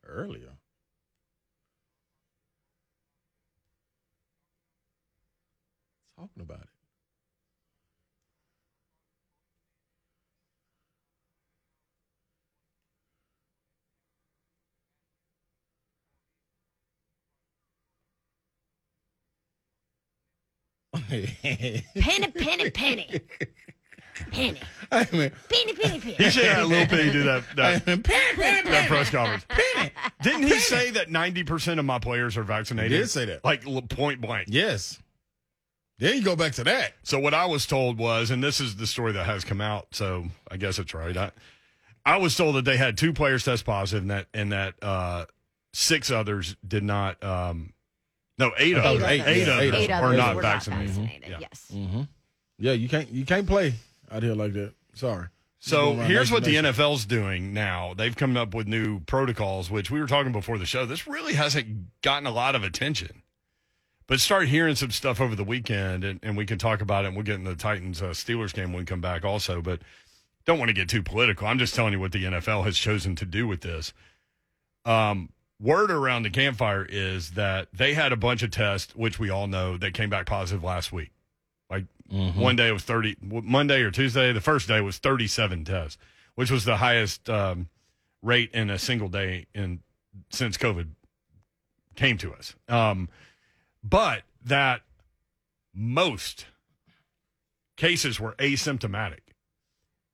earlier. 0.05 0.57
Talking 6.15 6.41
about 6.41 6.61
it. 6.61 6.69
Penny, 21.09 21.83
penny, 22.31 22.69
penny, 22.71 23.21
penny, 24.31 24.59
I 24.91 25.07
mean, 25.11 25.31
penny, 25.49 25.73
penny, 25.73 25.99
he 25.99 26.13
penny. 26.13 26.29
should 26.29 26.45
have 26.45 26.67
Lil 26.67 26.87
Penny 26.87 27.11
do 27.11 27.23
that, 27.23 27.43
that, 27.55 27.85
penny, 27.85 28.01
penny, 28.01 28.69
that 28.69 28.87
press 28.87 29.09
conference. 29.09 29.45
Penny. 29.49 29.91
Didn't 30.21 30.43
he 30.43 30.59
say 30.59 30.91
that 30.91 31.09
90% 31.09 31.79
of 31.79 31.85
my 31.85 31.99
players 31.99 32.37
are 32.37 32.43
vaccinated? 32.43 32.91
He 32.91 32.97
did 32.97 33.09
say 33.09 33.25
that. 33.25 33.43
Like 33.43 33.63
point 33.89 34.21
blank. 34.21 34.47
Yes. 34.49 34.99
Then 35.99 36.15
you 36.15 36.23
go 36.23 36.35
back 36.35 36.53
to 36.53 36.63
that. 36.65 36.93
So 37.03 37.19
what 37.19 37.33
I 37.33 37.45
was 37.45 37.65
told 37.65 37.97
was, 37.97 38.29
and 38.29 38.43
this 38.43 38.59
is 38.59 38.75
the 38.75 38.85
story 38.87 39.13
that 39.13 39.25
has 39.25 39.43
come 39.43 39.61
out, 39.61 39.87
so 39.91 40.25
I 40.49 40.57
guess 40.57 40.77
it's 40.77 40.93
right. 40.93 41.15
I, 41.17 41.31
I 42.05 42.17
was 42.17 42.35
told 42.35 42.55
that 42.55 42.65
they 42.65 42.77
had 42.77 42.97
two 42.97 43.13
players 43.13 43.43
test 43.43 43.65
positive, 43.65 44.03
and 44.03 44.11
that 44.11 44.27
and 44.33 44.51
that 44.51 44.75
uh, 44.81 45.25
six 45.73 46.11
others 46.11 46.55
did 46.65 46.83
not. 46.83 47.21
Um, 47.23 47.73
no, 48.37 48.51
eight, 48.57 48.77
others. 48.77 49.03
others. 49.03 49.09
Eight, 49.27 49.47
Yeah, 49.47 49.53
others 49.53 49.73
eight 49.73 49.91
are 49.91 50.03
others 50.05 50.17
not 50.17 50.35
were 50.35 50.41
vaccinated. 50.41 50.89
vaccinated. 50.89 51.29
Yeah. 51.29 51.37
Yes. 51.41 51.71
Yeah, 52.59 52.71
you 52.73 52.89
can't 52.89 53.09
you 53.11 53.25
can't 53.25 53.47
play 53.47 53.73
out 54.11 54.23
here 54.23 54.33
like 54.33 54.53
that. 54.53 54.73
Sorry. 54.93 55.27
So 55.59 55.77
Going 55.87 55.99
around 55.99 56.09
here's 56.11 56.31
what 56.31 56.43
the 56.43 56.51
nation 56.51 56.63
to 56.65 56.73
NFL's 56.73 57.05
doing 57.05 57.53
now. 57.53 57.93
They've 57.95 58.15
come 58.15 58.37
up 58.37 58.53
with 58.53 58.67
new 58.67 58.99
protocols, 59.01 59.69
which 59.71 59.89
we 59.91 59.99
were 59.99 60.07
talking 60.07 60.31
before 60.31 60.57
the 60.57 60.65
show. 60.65 60.85
This 60.85 61.07
really 61.07 61.33
hasn't 61.33 62.01
gotten 62.01 62.27
a 62.27 62.31
lot 62.31 62.55
of 62.55 62.63
attention. 62.63 63.23
But 64.07 64.21
start 64.21 64.47
hearing 64.47 64.75
some 64.75 64.91
stuff 64.91 65.19
over 65.19 65.35
the 65.35 65.43
weekend, 65.43 66.05
and, 66.05 66.19
and 66.23 66.37
we 66.37 66.45
can 66.45 66.57
talk 66.57 66.79
about 66.79 67.03
it. 67.03 67.07
And 67.09 67.17
we'll 67.17 67.25
get 67.25 67.35
in 67.35 67.43
the 67.43 67.55
Titans 67.55 68.01
uh, 68.01 68.11
Steelers 68.11 68.53
game 68.53 68.71
when 68.71 68.79
we 68.81 68.85
come 68.85 69.01
back, 69.01 69.25
also. 69.25 69.61
But 69.61 69.81
don't 70.45 70.59
want 70.59 70.69
to 70.69 70.73
get 70.73 70.87
too 70.87 71.03
political. 71.03 71.45
I'm 71.45 71.59
just 71.59 71.75
telling 71.75 71.91
you 71.91 71.99
what 71.99 72.13
the 72.13 72.23
NFL 72.23 72.63
has 72.63 72.77
chosen 72.77 73.15
to 73.17 73.25
do 73.25 73.47
with 73.47 73.61
this. 73.61 73.91
Um, 74.85 75.29
word 75.59 75.91
around 75.91 76.23
the 76.23 76.29
campfire 76.29 76.85
is 76.87 77.31
that 77.31 77.67
they 77.73 77.93
had 77.93 78.11
a 78.11 78.17
bunch 78.17 78.43
of 78.43 78.51
tests, 78.51 78.95
which 78.95 79.19
we 79.19 79.29
all 79.29 79.47
know, 79.47 79.77
that 79.77 79.93
came 79.93 80.09
back 80.09 80.25
positive 80.25 80.63
last 80.63 80.91
week. 80.91 81.11
Like 81.69 81.85
one 82.09 82.55
day 82.55 82.69
it 82.69 82.73
was 82.73 82.83
30, 82.83 83.17
Monday 83.21 83.81
or 83.81 83.91
Tuesday, 83.91 84.31
the 84.31 84.41
first 84.41 84.67
day 84.67 84.79
was 84.81 84.97
37 84.97 85.65
tests, 85.65 85.97
which 86.35 86.51
was 86.51 86.63
the 86.63 86.77
highest 86.77 87.29
um, 87.29 87.67
rate 88.21 88.51
in 88.53 88.69
a 88.69 88.79
single 88.79 89.09
day 89.09 89.47
in 89.53 89.81
since 90.29 90.57
COVID 90.57 90.87
came 91.95 92.17
to 92.19 92.33
us. 92.33 92.55
Um, 92.69 93.09
but 93.83 94.23
that 94.43 94.81
most 95.73 96.45
cases 97.75 98.19
were 98.19 98.33
asymptomatic. 98.33 99.19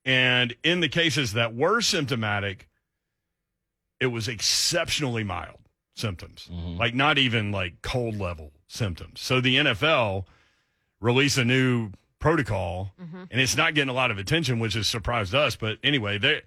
And 0.05 0.55
in 0.63 0.81
the 0.81 0.89
cases 0.89 1.33
that 1.33 1.55
were 1.55 1.81
symptomatic, 1.81 2.67
it 4.03 4.07
was 4.07 4.27
exceptionally 4.27 5.24
mild 5.24 5.60
symptoms, 5.95 6.50
like 6.77 6.93
not 6.93 7.17
even 7.17 7.53
like 7.53 7.81
cold 7.81 8.19
level 8.19 8.51
symptoms. 8.67 9.22
So 9.22 9.39
the 9.39 9.55
NFL 9.55 10.25
released 11.00 11.38
a 11.38 11.45
new 11.45 11.91
protocol, 12.19 12.91
and 13.31 13.39
it's 13.39 13.55
not 13.55 13.75
getting 13.75 13.89
a 13.89 13.93
lot 13.93 14.12
of 14.12 14.17
attention, 14.17 14.60
which 14.60 14.74
has 14.74 14.88
surprised 14.88 15.33
us. 15.33 15.55
But 15.55 15.77
anyway, 15.83 16.17
they 16.17 16.41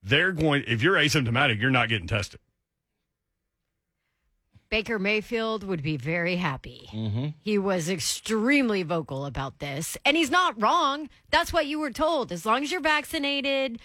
they're 0.00 0.30
going. 0.30 0.62
If 0.68 0.80
you're 0.80 0.94
asymptomatic, 0.94 1.60
you're 1.60 1.70
not 1.72 1.88
getting 1.88 2.06
tested. 2.06 2.38
Baker 4.70 4.98
Mayfield 4.98 5.64
would 5.64 5.82
be 5.82 5.96
very 5.96 6.36
happy. 6.36 6.88
Mm-hmm. 6.92 7.26
He 7.40 7.58
was 7.58 7.90
extremely 7.90 8.84
vocal 8.84 9.26
about 9.26 9.58
this, 9.58 9.98
and 10.04 10.16
he's 10.16 10.30
not 10.30 10.60
wrong. 10.62 11.10
That's 11.30 11.52
what 11.52 11.66
you 11.66 11.80
were 11.80 11.90
told. 11.90 12.30
As 12.30 12.46
long 12.46 12.62
as 12.62 12.70
you're 12.70 12.80
vaccinated, 12.80 13.80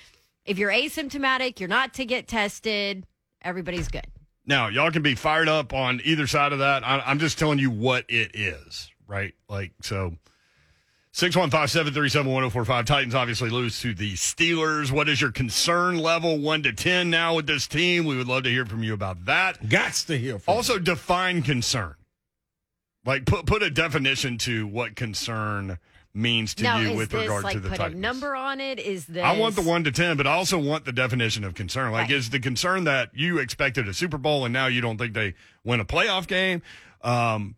if 0.48 0.58
you're 0.58 0.72
asymptomatic, 0.72 1.60
you're 1.60 1.70
not 1.70 1.94
to 1.96 2.06
get 2.06 2.28
tested. 2.28 3.06
Everybody's 3.42 3.90
good. 3.90 4.08
Now, 4.46 4.70
y'all 4.70 4.92
can 4.92 5.02
be 5.02 5.14
fired 5.14 5.50
up 5.50 5.74
on 5.74 6.02
either 6.06 6.26
side 6.26 6.54
of 6.54 6.60
that. 6.60 6.88
I, 6.88 7.04
I'm 7.06 7.20
just 7.20 7.38
telling 7.38 7.60
you 7.60 7.70
what 7.70 8.06
it 8.08 8.32
is, 8.34 8.90
right? 9.08 9.36
Like 9.50 9.74
so. 9.82 10.14
615 11.12 11.68
737 11.68 12.32
1045. 12.32 12.86
Titans 12.86 13.16
obviously 13.16 13.50
lose 13.50 13.82
to 13.82 13.94
the 13.94 14.14
Steelers. 14.14 14.92
What 14.92 15.10
is 15.10 15.20
your 15.20 15.32
concern 15.32 15.98
level 15.98 16.38
1 16.38 16.64
to 16.64 16.74
10 16.74 17.10
now 17.10 17.36
with 17.36 17.48
this 17.48 17.66
team? 17.66 18.06
We 18.06 18.16
would 18.16 18.28
love 18.28 18.44
to 18.44 18.52
hear 18.52 18.68
from 18.68 18.84
you 18.84 18.94
about 18.94 19.26
that. 19.26 19.64
Gots 19.64 20.06
to 20.06 20.18
hear 20.18 20.38
from. 20.38 20.54
Also, 20.54 20.78
define 20.78 21.42
concern. 21.42 21.96
Like, 23.04 23.26
put, 23.26 23.48
put 23.48 23.64
a 23.64 23.72
definition 23.72 24.38
to 24.40 24.68
what 24.68 24.96
concern 24.96 25.80
means 26.14 26.56
to 26.56 26.64
now, 26.64 26.80
you 26.80 26.96
with 26.98 27.10
this 27.12 27.22
regard 27.22 27.44
like 27.44 27.54
to 27.54 27.60
the 27.60 27.70
put 27.70 27.78
Titans. 27.78 27.96
a 27.96 28.00
number 28.02 28.36
on 28.36 28.60
it? 28.60 28.80
Is 28.80 29.06
this? 29.06 29.24
I 29.24 29.38
want 29.38 29.56
the 29.56 29.62
one 29.62 29.84
to 29.84 29.92
ten, 29.92 30.18
but 30.18 30.26
I 30.28 30.34
also 30.34 30.58
want 30.58 30.86
the 30.86 30.92
definition 30.92 31.44
of 31.44 31.54
concern. 31.54 31.92
Like, 31.92 32.04
Right. 32.10 32.12
is 32.12 32.30
the 32.30 32.40
concern 32.40 32.86
that 32.86 33.10
you 33.14 33.38
expected 33.40 33.88
a 33.88 33.94
Super 33.94 34.18
Bowl 34.18 34.46
and 34.46 34.54
now 34.54 34.68
you 34.68 34.82
don't 34.82 34.98
think 34.98 35.14
they 35.14 35.36
win 35.64 35.80
a 35.80 35.86
playoff 35.86 36.28
game? 36.28 36.62
Um, 37.04 37.56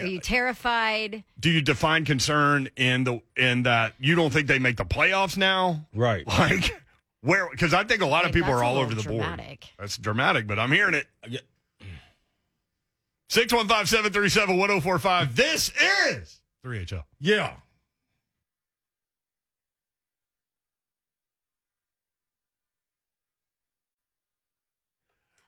Are 0.00 0.06
you 0.06 0.18
terrified? 0.20 1.22
do 1.38 1.50
you 1.50 1.60
define 1.60 2.04
concern 2.04 2.68
in 2.76 3.04
the 3.04 3.20
in 3.36 3.62
that 3.64 3.94
you 4.00 4.14
don't 4.16 4.32
think 4.32 4.48
they 4.48 4.58
make 4.58 4.76
the 4.76 4.84
playoffs 4.84 5.36
now? 5.36 5.86
Right. 5.94 6.24
Like 6.38 6.74
where? 7.20 7.48
Because 7.50 7.72
I 7.72 7.84
think 7.84 8.02
a 8.02 8.06
lot 8.06 8.24
of 8.24 8.32
people 8.32 8.50
are 8.52 8.64
all 8.64 8.78
over 8.78 8.94
the 8.96 9.02
board. 9.08 9.38
That's 9.78 9.96
dramatic, 9.96 10.48
but 10.48 10.58
I'm 10.58 10.72
hearing 10.72 10.94
it. 10.94 11.06
Yeah. 11.28 11.38
615 13.28 13.86
737 13.86 14.56
1045. 14.58 15.36
This 15.36 15.70
is 16.10 16.40
3HL. 16.66 17.04
Yeah. 17.20 17.54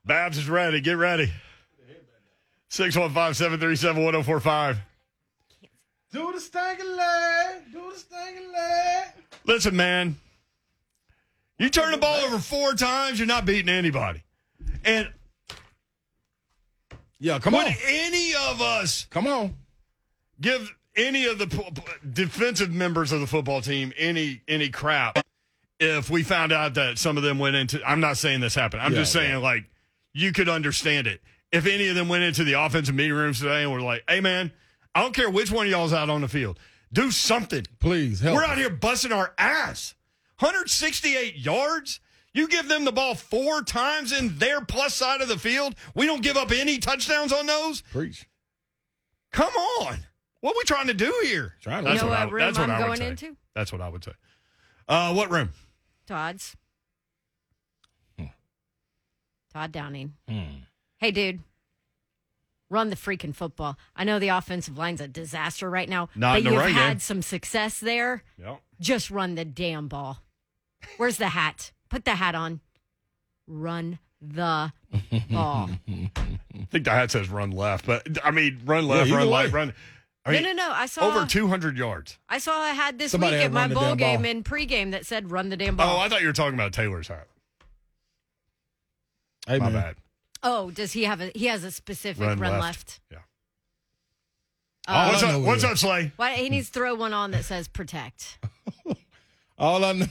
Babs 0.04 0.38
is 0.38 0.49
ready. 0.49 0.80
Get 0.80 0.94
ready. 0.99 1.30
615 2.68 3.34
737 3.34 4.02
1045. 4.04 4.78
Do 6.12 6.32
the 6.32 6.38
stanky 6.38 6.96
leg. 6.96 7.62
Do 7.73 7.90
the 7.92 7.96
stanky 7.99 8.52
leg. 8.52 9.08
Listen, 9.46 9.76
man, 9.76 10.16
you 11.58 11.68
turn 11.70 11.92
the 11.92 11.99
ball 11.99 12.16
over 12.25 12.38
four 12.38 12.75
times, 12.75 13.18
you're 13.18 13.28
not 13.28 13.44
beating 13.46 13.68
anybody. 13.68 14.23
And 14.84 15.08
Yeah, 17.20 17.38
come 17.38 17.54
would 17.54 17.66
on. 17.66 17.75
any 17.87 18.34
of 18.34 18.61
us 18.61 19.06
Come 19.11 19.26
on. 19.26 19.54
give 20.40 20.75
any 20.96 21.26
of 21.26 21.38
the 21.38 21.46
p- 21.46 21.70
p- 21.75 21.82
defensive 22.12 22.70
members 22.73 23.12
of 23.12 23.20
the 23.20 23.26
football 23.26 23.61
team 23.61 23.92
any 23.96 24.42
any 24.46 24.68
crap 24.68 25.18
if 25.80 26.11
we 26.11 26.23
found 26.23 26.52
out 26.52 26.75
that 26.75 26.99
some 26.99 27.16
of 27.16 27.23
them 27.23 27.38
went 27.38 27.56
into 27.56 27.82
I'm 27.88 28.00
not 28.00 28.16
saying 28.18 28.40
this 28.40 28.54
happened. 28.54 28.82
I'm 28.82 28.92
Yeah, 28.92 28.99
just 29.00 29.12
saying 29.12 29.30
yeah. 29.30 29.37
like 29.38 29.64
you 30.14 30.33
could 30.33 30.49
understand 30.49 31.06
it. 31.06 31.21
If 31.52 31.66
any 31.66 31.88
of 31.88 31.94
them 31.94 32.09
went 32.09 32.23
into 32.25 32.42
the 32.44 32.54
offensive 32.54 32.94
meeting 32.94 33.12
rooms 33.12 33.40
today 33.40 33.62
and 33.62 33.73
were 33.73 33.80
like, 33.83 34.02
"Hey 34.09 34.21
man, 34.21 34.52
I 34.94 35.02
don't 35.02 35.14
care 35.14 35.28
which 35.28 35.50
one 35.52 35.66
of 35.66 35.71
y'all's 35.71 35.92
out 35.92 36.09
on 36.09 36.21
the 36.23 36.28
field. 36.28 36.59
Do 36.92 37.11
something. 37.11 37.66
Please 37.80 38.21
help. 38.21 38.37
We're 38.37 38.44
out 38.44 38.56
here 38.56 38.71
busting 38.71 39.12
our 39.12 39.35
ass. 39.37 39.94
168 40.38 41.37
yards. 41.37 42.00
You 42.33 42.49
give 42.49 42.68
them 42.68 42.85
the 42.85 42.92
ball 42.92 43.14
four 43.14 43.62
times 43.62 44.11
in 44.12 44.38
their 44.38 44.61
plus 44.61 44.94
side 44.94 45.21
of 45.21 45.28
the 45.28 45.38
field. 45.38 45.75
We 45.94 46.06
don't 46.06 46.23
give 46.23 46.37
up 46.37 46.50
any 46.50 46.78
touchdowns 46.78 47.33
on 47.33 47.47
those. 47.47 47.80
Preach. 47.83 48.26
Come 49.33 49.52
on. 49.80 49.99
What 50.40 50.54
are 50.54 50.59
we 50.59 50.64
trying 50.64 50.88
to 50.88 50.94
do 50.94 51.12
here? 51.25 51.54
Trying 51.61 51.85
to- 51.85 51.90
That's 51.90 52.02
You 52.02 52.06
know 52.09 52.11
what, 52.12 52.21
I, 52.21 52.25
room 52.25 52.38
that's 52.40 52.59
what 52.59 52.71
I'm 52.71 52.76
I 52.76 52.78
would 52.80 52.87
going 52.87 52.99
say. 52.99 53.26
into? 53.26 53.37
That's 53.54 53.73
what 53.73 53.80
I 53.80 53.88
would 53.88 54.04
say. 54.04 54.12
Uh, 54.88 55.12
what 55.14 55.30
room? 55.30 55.50
Todd's. 56.06 56.56
Todd 59.54 59.70
Downing. 59.70 60.14
Hmm. 60.28 60.62
Hey, 60.99 61.12
dude. 61.12 61.40
Run 62.70 62.90
the 62.90 62.96
freaking 62.96 63.34
football. 63.34 63.78
I 63.94 64.02
know 64.02 64.18
the 64.18 64.28
offensive 64.28 64.76
line's 64.76 65.00
a 65.00 65.06
disaster 65.06 65.70
right 65.70 65.88
now, 65.88 66.08
Not 66.16 66.32
but 66.32 66.38
in 66.38 66.44
you've 66.46 66.56
run 66.61 66.73
had 66.73 66.88
game. 66.94 66.99
some 66.99 67.23
success 67.23 67.78
there. 67.78 68.25
Yep. 68.37 68.61
Just 68.80 69.11
run 69.12 69.37
the 69.37 69.44
damn 69.44 69.87
ball. 69.87 70.18
Where's 70.96 71.18
the 71.18 71.28
hat? 71.28 71.70
Put 71.88 72.04
the 72.04 72.16
hat 72.16 72.34
on. 72.34 72.61
Run 73.46 74.00
the 74.20 74.73
ball. 75.30 75.70
I 75.88 76.66
think 76.73 76.84
the 76.84 76.90
hat 76.90 77.12
says 77.12 77.28
run 77.28 77.52
left, 77.52 77.87
but 77.87 78.08
I 78.25 78.32
mean, 78.32 78.61
run 78.64 78.88
left, 78.88 79.08
either 79.08 79.18
run 79.18 79.30
left, 79.30 79.52
run. 79.52 79.75
I 80.26 80.32
no, 80.32 80.40
mean, 80.40 80.56
no, 80.56 80.68
no. 80.68 80.73
I 80.73 80.87
saw 80.87 81.06
over 81.06 81.26
200 81.26 81.76
yards. 81.76 82.18
I 82.28 82.38
saw 82.38 82.58
I 82.58 82.70
had 82.70 82.99
this 82.99 83.12
Somebody 83.12 83.37
week 83.37 83.44
at 83.44 83.52
my 83.52 83.68
bowl 83.68 83.94
game 83.94 84.23
ball. 84.23 84.30
in 84.30 84.42
pregame 84.42 84.90
that 84.92 85.06
said 85.06 85.30
"Run 85.30 85.50
the 85.50 85.56
damn 85.56 85.75
oh, 85.75 85.76
ball." 85.76 85.96
Oh, 85.96 86.00
I 86.00 86.08
thought 86.08 86.23
you 86.23 86.26
were 86.26 86.32
talking 86.32 86.54
about 86.54 86.73
Taylor's 86.73 87.08
hat. 87.08 87.28
Hey, 89.46 89.58
My 89.58 89.70
man. 89.70 89.82
bad. 89.82 89.96
Oh, 90.42 90.70
does 90.70 90.92
he 90.92 91.04
have 91.04 91.20
a? 91.20 91.30
He 91.34 91.46
has 91.46 91.64
a 91.64 91.70
specific 91.70 92.22
Run 92.22 92.38
run, 92.38 92.52
left. 92.52 92.62
left. 92.62 93.00
Yeah. 93.10 93.18
Oh. 94.88 94.92
All 94.94 95.08
What's 95.10 95.22
up? 95.22 95.42
What's 95.42 95.64
up, 95.64 95.78
Slay? 95.78 96.12
Why 96.16 96.34
he 96.34 96.48
needs 96.50 96.68
to 96.68 96.72
throw 96.74 96.94
one 96.94 97.12
on 97.12 97.30
that 97.30 97.44
says 97.44 97.68
"protect." 97.68 98.38
All 99.58 99.84
I 99.84 99.92
know, 99.92 100.06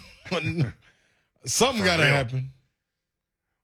something 1.46 1.84
got 1.84 1.98
to 1.98 2.06
happen. 2.06 2.52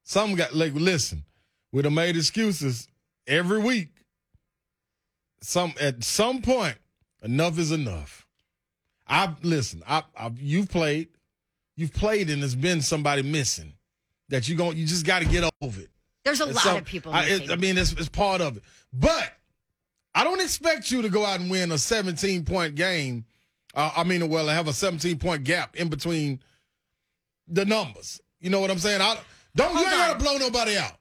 Something 0.03 0.35
got 0.35 0.53
like 0.53 0.73
listen. 0.73 1.23
We'd 1.71 1.85
have 1.85 1.93
made 1.93 2.15
excuses 2.17 2.87
every 3.27 3.59
week. 3.59 3.89
Some 5.41 5.73
at 5.79 6.03
some 6.03 6.41
point, 6.41 6.77
enough 7.23 7.57
is 7.57 7.71
enough. 7.71 8.27
I 9.07 9.33
listen. 9.41 9.81
I, 9.87 10.03
I 10.15 10.31
you've 10.39 10.69
played, 10.69 11.07
you've 11.75 11.93
played, 11.93 12.29
and 12.29 12.41
there's 12.43 12.55
been 12.55 12.81
somebody 12.81 13.23
missing 13.23 13.73
that 14.29 14.47
you 14.47 14.55
going 14.55 14.77
you 14.77 14.85
just 14.85 15.05
got 15.05 15.19
to 15.19 15.25
get 15.25 15.49
over 15.61 15.81
it. 15.81 15.89
There's 16.23 16.41
a 16.41 16.45
And 16.45 16.55
lot 16.55 16.63
so, 16.63 16.77
of 16.77 16.85
people. 16.85 17.13
I, 17.13 17.25
it, 17.25 17.51
I 17.51 17.55
mean, 17.55 17.77
it's, 17.77 17.93
it's 17.93 18.09
part 18.09 18.41
of 18.41 18.57
it. 18.57 18.63
But 18.93 19.33
I 20.13 20.23
don't 20.23 20.41
expect 20.41 20.91
you 20.91 21.01
to 21.01 21.09
go 21.09 21.25
out 21.25 21.39
and 21.39 21.49
win 21.49 21.71
a 21.71 21.77
17 21.77 22.45
point 22.45 22.75
game. 22.75 23.25
Uh, 23.73 23.91
I 23.95 24.03
mean, 24.03 24.27
well, 24.29 24.47
have 24.47 24.67
a 24.67 24.73
17 24.73 25.17
point 25.19 25.43
gap 25.43 25.75
in 25.75 25.89
between 25.89 26.39
the 27.47 27.65
numbers. 27.65 28.19
You 28.39 28.49
know 28.49 28.59
what 28.59 28.71
I'm 28.71 28.79
saying? 28.79 29.01
I 29.01 29.17
don't. 29.55 29.71
you 29.71 29.77
Hold 29.77 29.89
got 29.91 30.17
to 30.17 30.23
blow 30.23 30.37
nobody 30.37 30.77
out. 30.77 30.93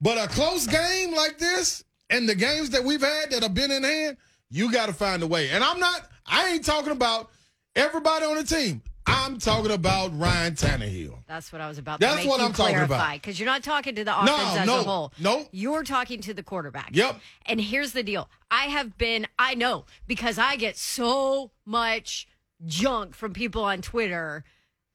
But 0.00 0.18
a 0.18 0.28
close 0.28 0.66
game 0.66 1.14
like 1.14 1.38
this, 1.38 1.84
and 2.10 2.28
the 2.28 2.34
games 2.34 2.70
that 2.70 2.84
we've 2.84 3.00
had 3.00 3.30
that 3.30 3.42
have 3.42 3.54
been 3.54 3.70
in 3.70 3.82
hand, 3.82 4.16
you 4.50 4.72
got 4.72 4.86
to 4.86 4.92
find 4.92 5.22
a 5.22 5.26
way. 5.26 5.50
And 5.50 5.62
I'm 5.62 5.80
not. 5.80 6.08
I 6.26 6.50
ain't 6.50 6.64
talking 6.64 6.92
about 6.92 7.30
everybody 7.74 8.24
on 8.24 8.36
the 8.36 8.44
team. 8.44 8.82
I'm 9.08 9.38
talking 9.38 9.70
about 9.70 10.10
Ryan 10.18 10.54
Tannehill. 10.54 11.18
That's 11.26 11.52
what 11.52 11.60
I 11.60 11.68
was 11.68 11.78
about 11.78 12.00
That's 12.00 12.12
to 12.14 12.18
make 12.20 12.28
what 12.28 12.40
you 12.40 12.46
I'm 12.46 12.52
talking 12.52 12.78
about. 12.78 13.12
because 13.14 13.38
you're 13.40 13.46
not 13.46 13.62
talking 13.62 13.94
to 13.94 14.04
the 14.04 14.14
offense 14.14 14.58
as 14.58 14.66
no, 14.66 14.80
a 14.80 14.82
whole. 14.82 15.12
no. 15.18 15.46
You're 15.50 15.82
talking 15.82 16.20
to 16.22 16.34
the 16.34 16.42
quarterback. 16.42 16.90
Yep. 16.92 17.16
And 17.46 17.60
here's 17.60 17.92
the 17.92 18.02
deal. 18.02 18.28
I 18.50 18.64
have 18.66 18.98
been 18.98 19.26
I 19.38 19.54
know 19.54 19.86
because 20.06 20.38
I 20.38 20.56
get 20.56 20.76
so 20.76 21.50
much 21.64 22.28
junk 22.66 23.14
from 23.14 23.32
people 23.32 23.64
on 23.64 23.80
Twitter 23.82 24.44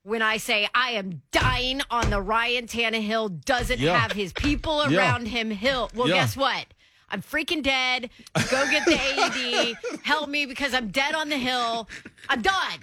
when 0.04 0.22
I 0.22 0.38
say 0.38 0.68
I 0.76 0.92
am 0.92 1.22
dying 1.32 1.82
on 1.90 2.10
the 2.10 2.22
Ryan 2.22 2.68
Tannehill 2.68 3.44
doesn't 3.46 3.80
Yeah. 3.80 3.98
have 3.98 4.12
his 4.12 4.34
people 4.34 4.90
Yeah. 4.90 4.98
around 5.00 5.28
him 5.28 5.50
hill. 5.50 5.90
Well, 5.96 6.08
Yeah. 6.10 6.16
guess 6.16 6.36
what? 6.38 6.66
I'm 7.10 7.22
freaking 7.22 7.62
dead. 7.62 8.10
Go 8.50 8.70
get 8.72 8.86
the 8.86 8.96
AED. 9.00 9.78
Help 10.04 10.30
me 10.30 10.46
because 10.48 10.74
I'm 10.74 10.88
dead 10.90 11.14
on 11.16 11.30
the 11.30 11.38
hill. 11.38 11.88
I'm 12.28 12.42
done. 12.42 12.80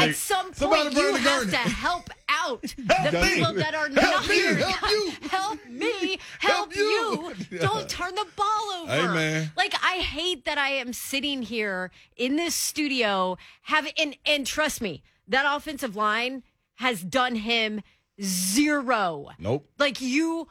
At 0.00 0.14
some 0.14 0.52
point, 0.52 0.92
you 0.94 1.14
have 1.16 1.50
to 1.50 1.56
help 1.56 2.10
out 2.28 2.62
the 2.62 3.30
people 3.34 3.52
that 3.54 3.74
are 3.74 3.88
Help 3.88 3.94
not 4.22 4.28
me, 4.28 4.34
here. 4.34 4.54
help 4.56 4.90
you. 4.90 5.12
Help 5.30 5.66
me, 5.68 6.18
help, 6.38 6.72
Help 6.72 6.76
you. 6.76 7.34
you. 7.50 7.58
Don't 7.58 7.88
turn 7.88 8.14
the 8.14 8.26
ball 8.36 8.70
over. 8.82 8.92
Hey, 8.92 9.06
man. 9.06 9.50
Like 9.56 9.74
I 9.82 9.96
hate 9.98 10.44
that 10.44 10.58
I 10.58 10.70
am 10.70 10.92
sitting 10.92 11.42
here 11.42 11.90
in 12.16 12.36
this 12.36 12.54
studio 12.54 13.36
having 13.62 13.92
and 13.98 14.16
and 14.26 14.46
trust 14.46 14.80
me, 14.80 15.02
that 15.28 15.44
offensive 15.56 15.96
line 15.96 16.42
has 16.76 17.02
done 17.02 17.36
him 17.36 17.80
zero. 18.20 19.28
Nope. 19.38 19.68
Like 19.78 20.00
you 20.00 20.48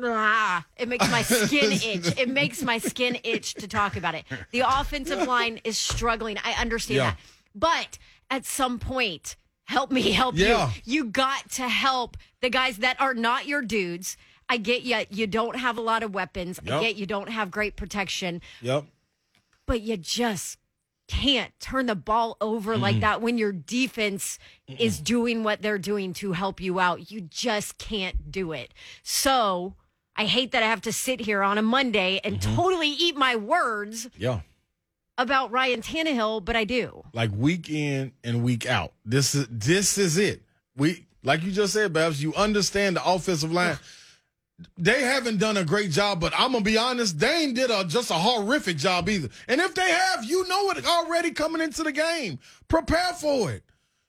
Ah, 0.00 0.64
it 0.76 0.86
makes 0.88 1.10
my 1.10 1.22
skin 1.22 1.72
itch. 1.72 2.16
It 2.18 2.28
makes 2.28 2.62
my 2.62 2.78
skin 2.78 3.18
itch 3.24 3.54
to 3.54 3.66
talk 3.66 3.96
about 3.96 4.14
it. 4.14 4.24
The 4.52 4.60
offensive 4.60 5.26
line 5.26 5.60
is 5.64 5.76
struggling. 5.76 6.36
I 6.44 6.52
understand 6.60 6.96
Yeah. 6.98 7.10
that. 7.10 7.18
But 7.58 7.98
at 8.30 8.44
some 8.44 8.78
point, 8.78 9.36
help 9.64 9.90
me 9.90 10.10
help 10.12 10.36
Yeah. 10.36 10.70
you. 10.84 11.02
You 11.02 11.04
got 11.04 11.50
to 11.52 11.68
help 11.68 12.16
the 12.40 12.50
guys 12.50 12.78
that 12.78 13.00
are 13.00 13.14
not 13.14 13.46
your 13.46 13.62
dudes. 13.62 14.16
I 14.48 14.56
get 14.56 14.82
you. 14.82 15.04
You 15.10 15.26
don't 15.26 15.56
have 15.56 15.76
a 15.76 15.82
lot 15.82 16.02
of 16.02 16.14
weapons. 16.14 16.58
I 16.60 16.80
get 16.80 16.96
you 16.96 17.06
don't 17.06 17.28
have 17.28 17.50
great 17.50 17.76
protection, 17.76 18.40
Yep. 18.62 18.84
but 19.66 19.82
you 19.82 19.96
just 19.98 20.58
can't 21.06 21.52
turn 21.58 21.86
the 21.86 21.94
ball 21.94 22.36
over 22.40 22.76
like 22.76 23.00
that 23.00 23.22
when 23.22 23.38
your 23.38 23.52
defense 23.52 24.38
is 24.66 25.00
doing 25.00 25.42
what 25.42 25.62
they're 25.62 25.78
doing 25.78 26.12
to 26.12 26.32
help 26.32 26.60
you 26.60 26.78
out. 26.80 27.10
You 27.10 27.22
just 27.22 27.78
can't 27.78 28.30
do 28.30 28.52
it. 28.52 28.72
So 29.02 29.74
I 30.16 30.26
hate 30.26 30.52
that 30.52 30.62
I 30.62 30.66
have 30.66 30.82
to 30.82 30.92
sit 30.92 31.20
here 31.20 31.42
on 31.42 31.56
a 31.58 31.62
Monday 31.62 32.20
and 32.24 32.38
mm-hmm. 32.38 32.56
totally 32.56 32.88
eat 32.88 33.16
my 33.16 33.36
words 33.36 34.08
Yeah. 34.18 34.40
About 35.18 35.50
Ryan 35.50 35.82
Tannehill, 35.82 36.44
but 36.44 36.56
I 36.56 36.64
do. 36.64 37.04
like 37.12 37.30
week 37.36 37.68
in 37.68 38.12
and 38.24 38.42
week 38.42 38.64
out. 38.66 38.92
This 39.04 39.34
is 39.34 39.46
this 39.50 39.98
is 39.98 40.16
it. 40.16 40.42
We 40.76 41.06
like 41.22 41.42
you 41.42 41.52
just 41.52 41.72
said, 41.74 41.92
Babs. 41.92 42.22
You 42.22 42.32
understand 42.34 42.96
the 42.96 43.04
offensive 43.04 43.52
line. 43.52 43.78
they 44.76 45.02
haven't 45.02 45.38
done 45.38 45.56
a 45.56 45.64
great 45.64 45.90
job, 45.90 46.20
but 46.20 46.32
I'm 46.36 46.52
gonna 46.52 46.64
be 46.64 46.78
honest, 46.78 47.18
they 47.18 47.42
ain't 47.42 47.54
did 47.54 47.70
a 47.70 47.84
just 47.84 48.10
a 48.10 48.14
horrific 48.14 48.76
job 48.76 49.08
either. 49.08 49.28
And 49.48 49.60
if 49.60 49.74
they 49.74 49.90
have, 49.90 50.24
you 50.24 50.46
know 50.48 50.70
it 50.70 50.86
already 50.86 51.32
coming 51.32 51.60
into 51.60 51.82
the 51.82 51.92
game. 51.92 52.38
Prepare 52.68 53.12
for 53.14 53.50
it. 53.52 53.64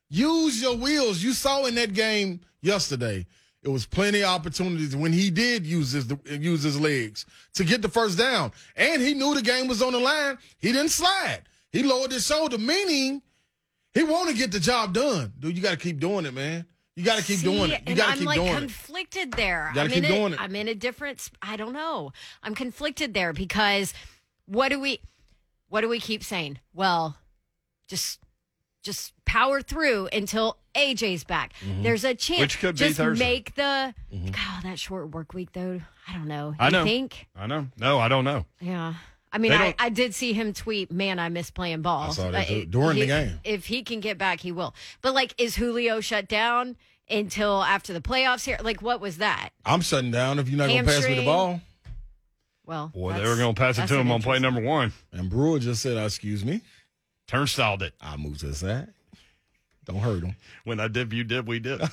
Use 0.09 0.61
your 0.61 0.75
wheels. 0.75 1.21
You 1.21 1.33
saw 1.33 1.65
in 1.65 1.75
that 1.75 1.93
game 1.93 2.41
yesterday. 2.61 3.25
It 3.61 3.69
was 3.69 3.85
plenty 3.85 4.21
of 4.21 4.29
opportunities 4.29 4.95
when 4.95 5.11
he 5.11 5.29
did 5.29 5.65
use 5.65 5.91
his 5.91 6.07
use 6.29 6.63
his 6.63 6.79
legs 6.79 7.25
to 7.55 7.65
get 7.65 7.81
the 7.81 7.89
first 7.89 8.17
down, 8.17 8.51
and 8.75 9.01
he 9.01 9.13
knew 9.13 9.35
the 9.35 9.41
game 9.41 9.67
was 9.67 9.81
on 9.81 9.91
the 9.91 9.99
line. 9.99 10.37
He 10.59 10.71
didn't 10.71 10.91
slide. 10.91 11.41
He 11.71 11.83
lowered 11.83 12.11
his 12.11 12.25
shoulder, 12.25 12.57
meaning 12.57 13.21
he 13.93 14.03
want 14.03 14.29
to 14.29 14.35
get 14.35 14.51
the 14.51 14.59
job 14.59 14.93
done. 14.93 15.33
Dude, 15.39 15.57
you 15.57 15.61
got 15.61 15.71
to 15.71 15.77
keep 15.77 15.99
doing 15.99 16.25
it, 16.25 16.33
man. 16.33 16.65
You 16.95 17.03
got 17.03 17.17
to 17.17 17.23
keep 17.23 17.39
See, 17.39 17.45
doing 17.45 17.71
it. 17.71 17.87
You 17.87 17.95
got 17.95 18.13
to 18.13 18.17
keep 18.17 18.27
like 18.27 18.35
doing 18.35 18.53
it. 18.53 18.59
conflicted 18.59 19.31
there. 19.33 19.71
I'm 19.75 19.87
keep 19.87 20.03
in 20.03 20.05
a, 20.05 20.07
doing 20.07 20.33
it. 20.33 20.41
I'm 20.41 20.55
in 20.55 20.67
a 20.67 20.75
different. 20.75 21.19
sp- 21.23 21.37
I 21.41 21.55
don't 21.55 21.73
know. 21.73 22.11
I'm 22.43 22.55
conflicted 22.55 23.13
there 23.13 23.31
because 23.33 23.93
what 24.45 24.69
do 24.69 24.79
we, 24.79 24.99
what 25.69 25.81
do 25.81 25.89
we 25.89 25.99
keep 25.99 26.23
saying? 26.23 26.59
Well, 26.73 27.17
just, 27.87 28.19
just 28.83 29.13
power 29.25 29.62
through 29.62 30.07
until 30.13 30.57
AJ's 30.75 31.24
back. 31.24 31.53
Mm-hmm. 31.65 31.83
There's 31.83 32.03
a 32.03 32.15
chance. 32.15 32.39
Which 32.41 32.59
could 32.59 32.75
be 32.75 32.79
just 32.79 32.98
Thursday. 32.98 33.24
make 33.25 33.55
the. 33.55 33.93
God, 34.12 34.63
that 34.63 34.79
short 34.79 35.09
work 35.12 35.33
week 35.33 35.51
though. 35.53 35.81
I 36.07 36.13
don't 36.13 36.27
know. 36.27 36.55
I 36.59 36.69
know. 36.69 36.83
think? 36.83 37.27
I 37.36 37.48
know. 37.48 37.67
No, 37.77 38.00
I 38.00 38.07
don't 38.07 38.24
know. 38.24 38.45
Yeah. 38.59 38.93
I 39.31 39.38
mean, 39.38 39.51
I, 39.51 39.75
I 39.77 39.89
did 39.89 40.15
see 40.15 40.33
him 40.33 40.53
tweet, 40.53 40.91
man, 40.91 41.19
I 41.19 41.29
miss 41.29 41.51
playing 41.51 41.83
ball. 41.83 42.09
I 42.09 42.13
saw 42.13 42.31
that 42.31 42.45
Uh, 42.45 42.48
too, 42.48 42.53
it- 42.62 42.71
during 42.71 42.98
the 42.98 43.05
game. 43.05 43.39
If 43.43 43.67
he 43.67 43.83
can 43.83 44.00
get 44.00 44.17
back, 44.17 44.39
he 44.39 44.51
will. 44.51 44.74
But, 45.03 45.13
like, 45.13 45.36
is 45.38 45.55
Julio 45.57 46.00
shut 46.01 46.27
down 46.27 46.77
until 47.07 47.62
after 47.62 47.93
the 47.93 48.01
playoffs 48.01 48.45
here? 48.45 48.57
Like, 48.59 48.81
what 48.81 49.00
was 49.00 49.17
that? 49.17 49.50
I'm 49.65 49.81
shutting 49.81 50.09
down 50.09 50.39
if 50.39 50.50
you're 50.50 50.57
not 50.57 50.67
gonna 50.69 50.83
pass 50.83 51.07
me 51.07 51.13
the 51.13 51.25
ball. 51.25 51.62
Well, 52.65 52.88
Boy, 52.88 53.13
they 53.13 53.27
were 53.27 53.36
going 53.36 53.53
to 53.53 53.59
pass 53.59 53.77
it 53.77 53.88
to 53.88 53.98
him 54.00 54.12
on 54.12 54.21
play 54.21 54.39
number 54.39 54.62
one. 54.62 54.93
And 55.12 55.29
Brewer 55.29 55.57
just 55.59 55.81
said, 55.81 55.98
"Uh, 55.98 56.01
"Excuse 56.01 56.45
me." 56.45 56.62
Turnstiled 57.29 57.83
it. 57.83 57.93
I 58.01 58.17
move 58.17 58.39
to 58.39 58.48
the 58.48 58.55
side. 58.55 58.88
Don't 59.86 60.00
hurt 60.00 60.24
him. 60.24 60.36
When 60.63 60.79
I 60.79 60.88
did, 60.88 61.13
you 61.13 61.24
did, 61.24 61.48
we 61.48 61.59
did. 61.59 61.79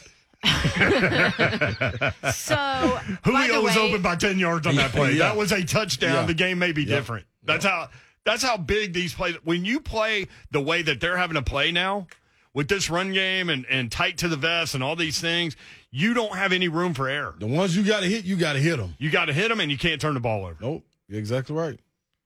So, 2.32 2.54
by 2.54 3.02
Julio 3.24 3.54
the 3.54 3.60
was 3.62 3.76
way, 3.76 3.82
open 3.88 4.02
by 4.02 4.16
10 4.16 4.38
yards 4.38 4.66
on 4.66 4.76
that 4.76 4.92
play. 4.92 5.12
Yeah. 5.12 5.28
That 5.28 5.36
was 5.36 5.52
a 5.52 5.62
touchdown. 5.64 6.14
Yeah. 6.14 6.26
The 6.26 6.34
game 6.34 6.58
may 6.58 6.72
be 6.72 6.84
Yeah. 6.84 6.96
different. 6.96 7.26
That's 7.42 7.64
how 7.64 7.88
that's 8.24 8.42
how 8.42 8.56
big 8.56 8.92
these 8.92 9.14
plays 9.14 9.36
when 9.44 9.64
you 9.64 9.80
play 9.80 10.26
the 10.50 10.60
way 10.60 10.82
that 10.82 11.00
they're 11.00 11.16
having 11.16 11.34
to 11.36 11.42
play 11.42 11.70
now 11.70 12.06
with 12.54 12.68
this 12.68 12.88
run 12.90 13.12
game 13.12 13.48
and, 13.50 13.66
and 13.70 13.90
tight 13.92 14.18
to 14.18 14.28
the 14.28 14.36
vest 14.36 14.74
and 14.74 14.82
all 14.82 14.96
these 14.96 15.20
things, 15.20 15.54
you 15.90 16.14
don't 16.14 16.34
have 16.36 16.52
any 16.52 16.68
room 16.68 16.94
for 16.94 17.08
error. 17.08 17.34
The 17.38 17.46
ones 17.46 17.76
you 17.76 17.82
got 17.84 18.00
to 18.00 18.06
hit, 18.06 18.24
you 18.24 18.36
got 18.36 18.54
to 18.54 18.58
hit 18.58 18.78
them. 18.78 18.94
You 18.98 19.10
got 19.10 19.26
to 19.26 19.32
hit 19.32 19.48
them 19.48 19.60
and 19.60 19.70
you 19.70 19.78
can't 19.78 20.00
turn 20.00 20.14
the 20.14 20.20
ball 20.20 20.44
over. 20.44 20.56
Nope, 20.60 20.84
you're 21.08 21.18
exactly 21.18 21.54
right. 21.54 21.78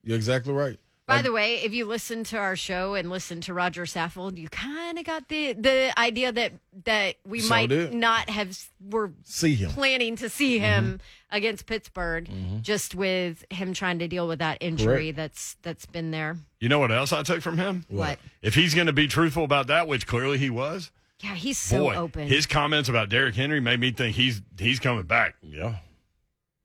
You're 0.04 0.16
exactly 0.16 0.52
right. 0.52 0.78
By 1.10 1.22
the 1.22 1.32
way, 1.32 1.56
if 1.56 1.72
you 1.74 1.84
listen 1.84 2.24
to 2.24 2.38
our 2.38 2.56
show 2.56 2.94
and 2.94 3.10
listen 3.10 3.40
to 3.42 3.54
Roger 3.54 3.82
Saffold, 3.84 4.38
you 4.38 4.48
kind 4.48 4.98
of 4.98 5.04
got 5.04 5.28
the 5.28 5.52
the 5.52 5.92
idea 5.98 6.32
that 6.32 6.52
that 6.84 7.16
we 7.26 7.40
So 7.40 7.48
might 7.50 7.68
did. 7.68 7.92
not 7.92 8.30
have 8.30 8.58
were 8.80 9.12
See 9.24 9.54
him. 9.54 9.70
planning 9.70 10.16
to 10.16 10.28
see 10.28 10.58
him 10.58 10.84
Mm-hmm. 10.84 11.36
against 11.36 11.66
Pittsburgh, 11.66 12.28
just 12.62 12.94
with 12.94 13.44
him 13.50 13.72
trying 13.74 13.98
to 13.98 14.08
deal 14.08 14.26
with 14.26 14.38
that 14.38 14.58
injury 14.60 15.12
Correct. 15.12 15.16
that's 15.16 15.56
that's 15.62 15.86
been 15.86 16.10
there. 16.10 16.36
You 16.60 16.68
know 16.68 16.78
what 16.78 16.90
else 16.92 17.12
I 17.12 17.22
took 17.22 17.42
from 17.42 17.58
him? 17.58 17.84
What? 17.88 18.18
If 18.42 18.54
he's 18.54 18.74
going 18.74 18.86
to 18.86 18.92
be 18.92 19.06
truthful 19.06 19.44
about 19.44 19.66
that, 19.66 19.86
which 19.88 20.06
clearly 20.06 20.38
he 20.38 20.50
was, 20.50 20.90
Yeah, 21.20 21.34
he's 21.34 21.58
so 21.58 21.84
boy, 21.84 21.94
open. 21.96 22.28
his 22.28 22.46
comments 22.46 22.88
about 22.88 23.08
Derrick 23.10 23.34
Henry 23.34 23.60
made 23.60 23.80
me 23.80 23.90
think 23.92 24.16
he's 24.16 24.42
he's 24.58 24.78
coming 24.78 25.04
back. 25.04 25.34
Yeah. 25.42 25.76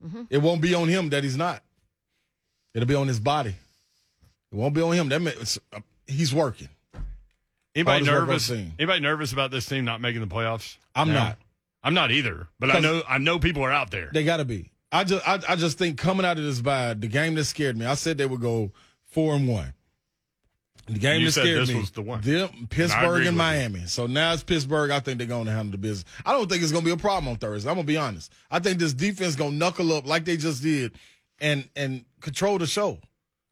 Mm-hmm. 0.06 0.24
It 0.30 0.40
won't 0.40 0.62
be 0.62 0.74
on 0.76 0.88
him 0.88 1.10
that 1.10 1.24
he's 1.24 1.38
not. 1.38 1.64
It'll 2.74 2.88
be 2.88 2.96
on 2.96 3.08
his 3.08 3.20
body. 3.20 3.56
It 4.56 4.60
won't 4.62 4.74
be 4.74 4.82
on 4.82 4.94
him. 4.94 5.10
That 5.10 5.22
means 5.22 5.60
uh, 5.74 5.80
he's 6.08 6.34
working. 6.34 6.70
Anybody 7.76 8.06
Hardest 8.06 8.12
work 8.12 8.22
I've 8.22 8.28
nervous? 8.30 8.46
seen. 8.46 8.74
Anybody 8.80 9.00
nervous 9.02 9.34
about 9.34 9.52
this 9.52 9.66
team 9.66 9.84
not 9.84 10.00
making 10.00 10.22
the 10.22 10.28
playoffs? 10.34 10.78
I'm 10.96 11.10
No. 11.10 11.14
not. 11.16 11.38
I'm 11.84 11.94
not 11.94 12.12
either. 12.12 12.48
But 12.60 12.70
I 12.70 12.74
'Cause- 12.76 12.84
know 12.84 13.04
I 13.08 13.18
know 13.18 13.38
people 13.38 13.64
are 13.64 13.72
out 13.72 13.92
there. 13.92 14.10
They 14.14 14.24
got 14.24 14.38
to 14.38 14.46
be. 14.46 14.72
I 14.94 15.04
just, 15.04 15.28
I, 15.28 15.40
I 15.50 15.56
just 15.58 15.78
think 15.78 15.98
coming 15.98 16.26
out 16.26 16.38
of 16.38 16.44
this 16.46 16.62
bye, 16.62 16.94
the 16.94 17.08
game 17.08 17.36
that 17.36 17.44
scared 17.46 17.76
me. 17.78 17.86
I 17.86 17.96
said 17.96 18.18
they 18.18 18.26
would 18.26 18.40
go 18.40 18.72
four 19.08 19.36
and 19.36 19.46
one. 19.48 19.74
The 20.88 21.00
game 21.00 21.20
You 21.20 21.26
that 21.28 21.32
said 21.34 21.42
scared 21.42 21.62
this 21.64 21.70
me. 21.70 21.76
was 21.80 21.92
the 21.92 22.02
one. 22.02 22.22
Them, 22.22 22.68
Pittsburgh 22.70 23.26
and. 23.26 23.36
Miami. 23.36 23.88
So 23.88 24.08
now 24.08 24.32
it's 24.34 24.44
Pittsburgh. 24.44 24.92
I 24.92 25.00
think 25.02 25.18
they're 25.18 25.28
going 25.28 25.48
to 25.48 25.52
handle 25.52 25.72
the 25.72 25.78
business. 25.80 26.06
I 26.26 26.32
don't 26.32 26.50
think 26.50 26.64
it's 26.64 26.72
going 26.72 26.84
to 26.84 26.90
be 26.90 26.94
a 26.94 26.98
problem 26.98 27.28
on 27.28 27.36
Thursday. 27.38 27.70
I'm 27.70 27.76
going 27.76 27.86
to 27.88 27.92
be 27.92 27.98
honest. 27.98 28.32
I 28.50 28.60
think 28.60 28.80
this 28.80 28.94
defense 28.94 29.36
going 29.36 29.52
to 29.52 29.58
knuckle 29.58 29.92
up 29.94 30.08
like 30.08 30.24
they 30.26 30.38
just 30.38 30.64
did 30.64 30.94
and 31.40 31.68
and 31.76 32.06
control 32.22 32.58
the 32.58 32.68
show. 32.68 33.00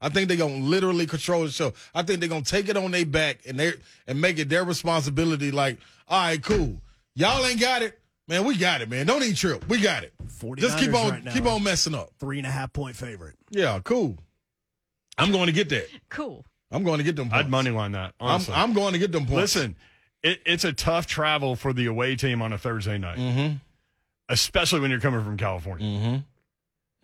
I 0.03 0.09
think 0.09 0.27
they're 0.27 0.37
going 0.37 0.61
to 0.61 0.67
literally 0.67 1.07
control 1.07 1.45
the 1.45 1.49
show. 1.49 1.73
I 1.95 2.03
think 2.03 2.19
they're 2.19 2.29
going 2.29 2.43
to 2.43 2.51
take 2.51 2.67
it 2.69 2.75
on 2.77 2.91
their 2.91 3.05
back 3.05 3.39
and 3.47 3.57
they 3.59 3.73
and 4.05 4.19
make 4.21 4.37
it 4.37 4.49
their 4.49 4.65
responsibility. 4.65 5.49
Like, 5.49 5.79
all 6.07 6.21
right, 6.21 6.43
cool. 6.43 6.81
Y'all 7.15 7.43
ain't 7.45 7.59
got 7.61 7.81
it. 7.81 7.97
Man, 8.27 8.43
we 8.45 8.55
got 8.57 8.81
it, 8.81 8.89
man. 8.89 9.05
Don't 9.05 9.23
even 9.23 9.35
trip. 9.35 9.67
We 9.69 9.79
got 9.81 10.03
it. 10.03 10.13
49ers 10.39 10.57
Just 10.59 10.77
keep 10.77 10.93
on 10.93 11.09
right 11.09 11.23
now. 11.23 11.33
keep 11.33 11.45
on 11.45 11.63
messing 11.63 11.95
up. 11.95 12.11
Three 12.19 12.37
and 12.37 12.45
a 12.47 12.51
half 12.51 12.71
point 12.73 12.95
favorite. 12.95 13.35
Yeah, 13.49 13.79
cool. 13.83 14.17
I'm 15.17 15.31
going 15.31 15.47
to 15.47 15.51
get 15.53 15.69
that. 15.69 15.87
cool. 16.09 16.45
I'm 16.71 16.83
going 16.83 16.97
to 16.97 17.03
get 17.03 17.15
them 17.15 17.29
points. 17.29 17.45
I'd 17.45 17.49
money 17.51 17.69
line 17.69 17.91
that. 17.93 18.13
I'm, 18.19 18.41
I'm 18.51 18.73
going 18.73 18.93
to 18.93 18.99
get 18.99 19.11
them 19.11 19.25
points. 19.25 19.55
Listen, 19.55 19.75
it, 20.23 20.41
it's 20.45 20.63
a 20.63 20.73
tough 20.73 21.05
travel 21.05 21.55
for 21.55 21.71
the 21.71 21.85
away 21.85 22.15
team 22.15 22.41
on 22.41 22.51
a 22.51 22.57
Thursday 22.57 22.97
night, 22.97 23.17
Mm-hmm. 23.19 23.55
especially 24.29 24.79
when 24.79 24.89
you're 24.89 24.99
coming 24.99 25.23
from 25.23 25.37
California. 25.37 25.85
Mm-hmm. 25.85 26.15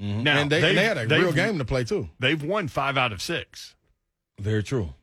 Mm-hmm. 0.01 0.23
Now, 0.23 0.39
and 0.39 0.51
they, 0.51 0.61
they 0.61 0.75
had 0.75 0.97
a 0.97 1.07
real 1.07 1.31
game 1.31 1.57
to 1.57 1.65
play 1.65 1.83
too. 1.83 2.09
They've 2.19 2.41
won 2.41 2.67
five 2.67 2.97
out 2.97 3.11
of 3.11 3.21
six. 3.21 3.75
Very 4.39 4.63
true. 4.63 4.93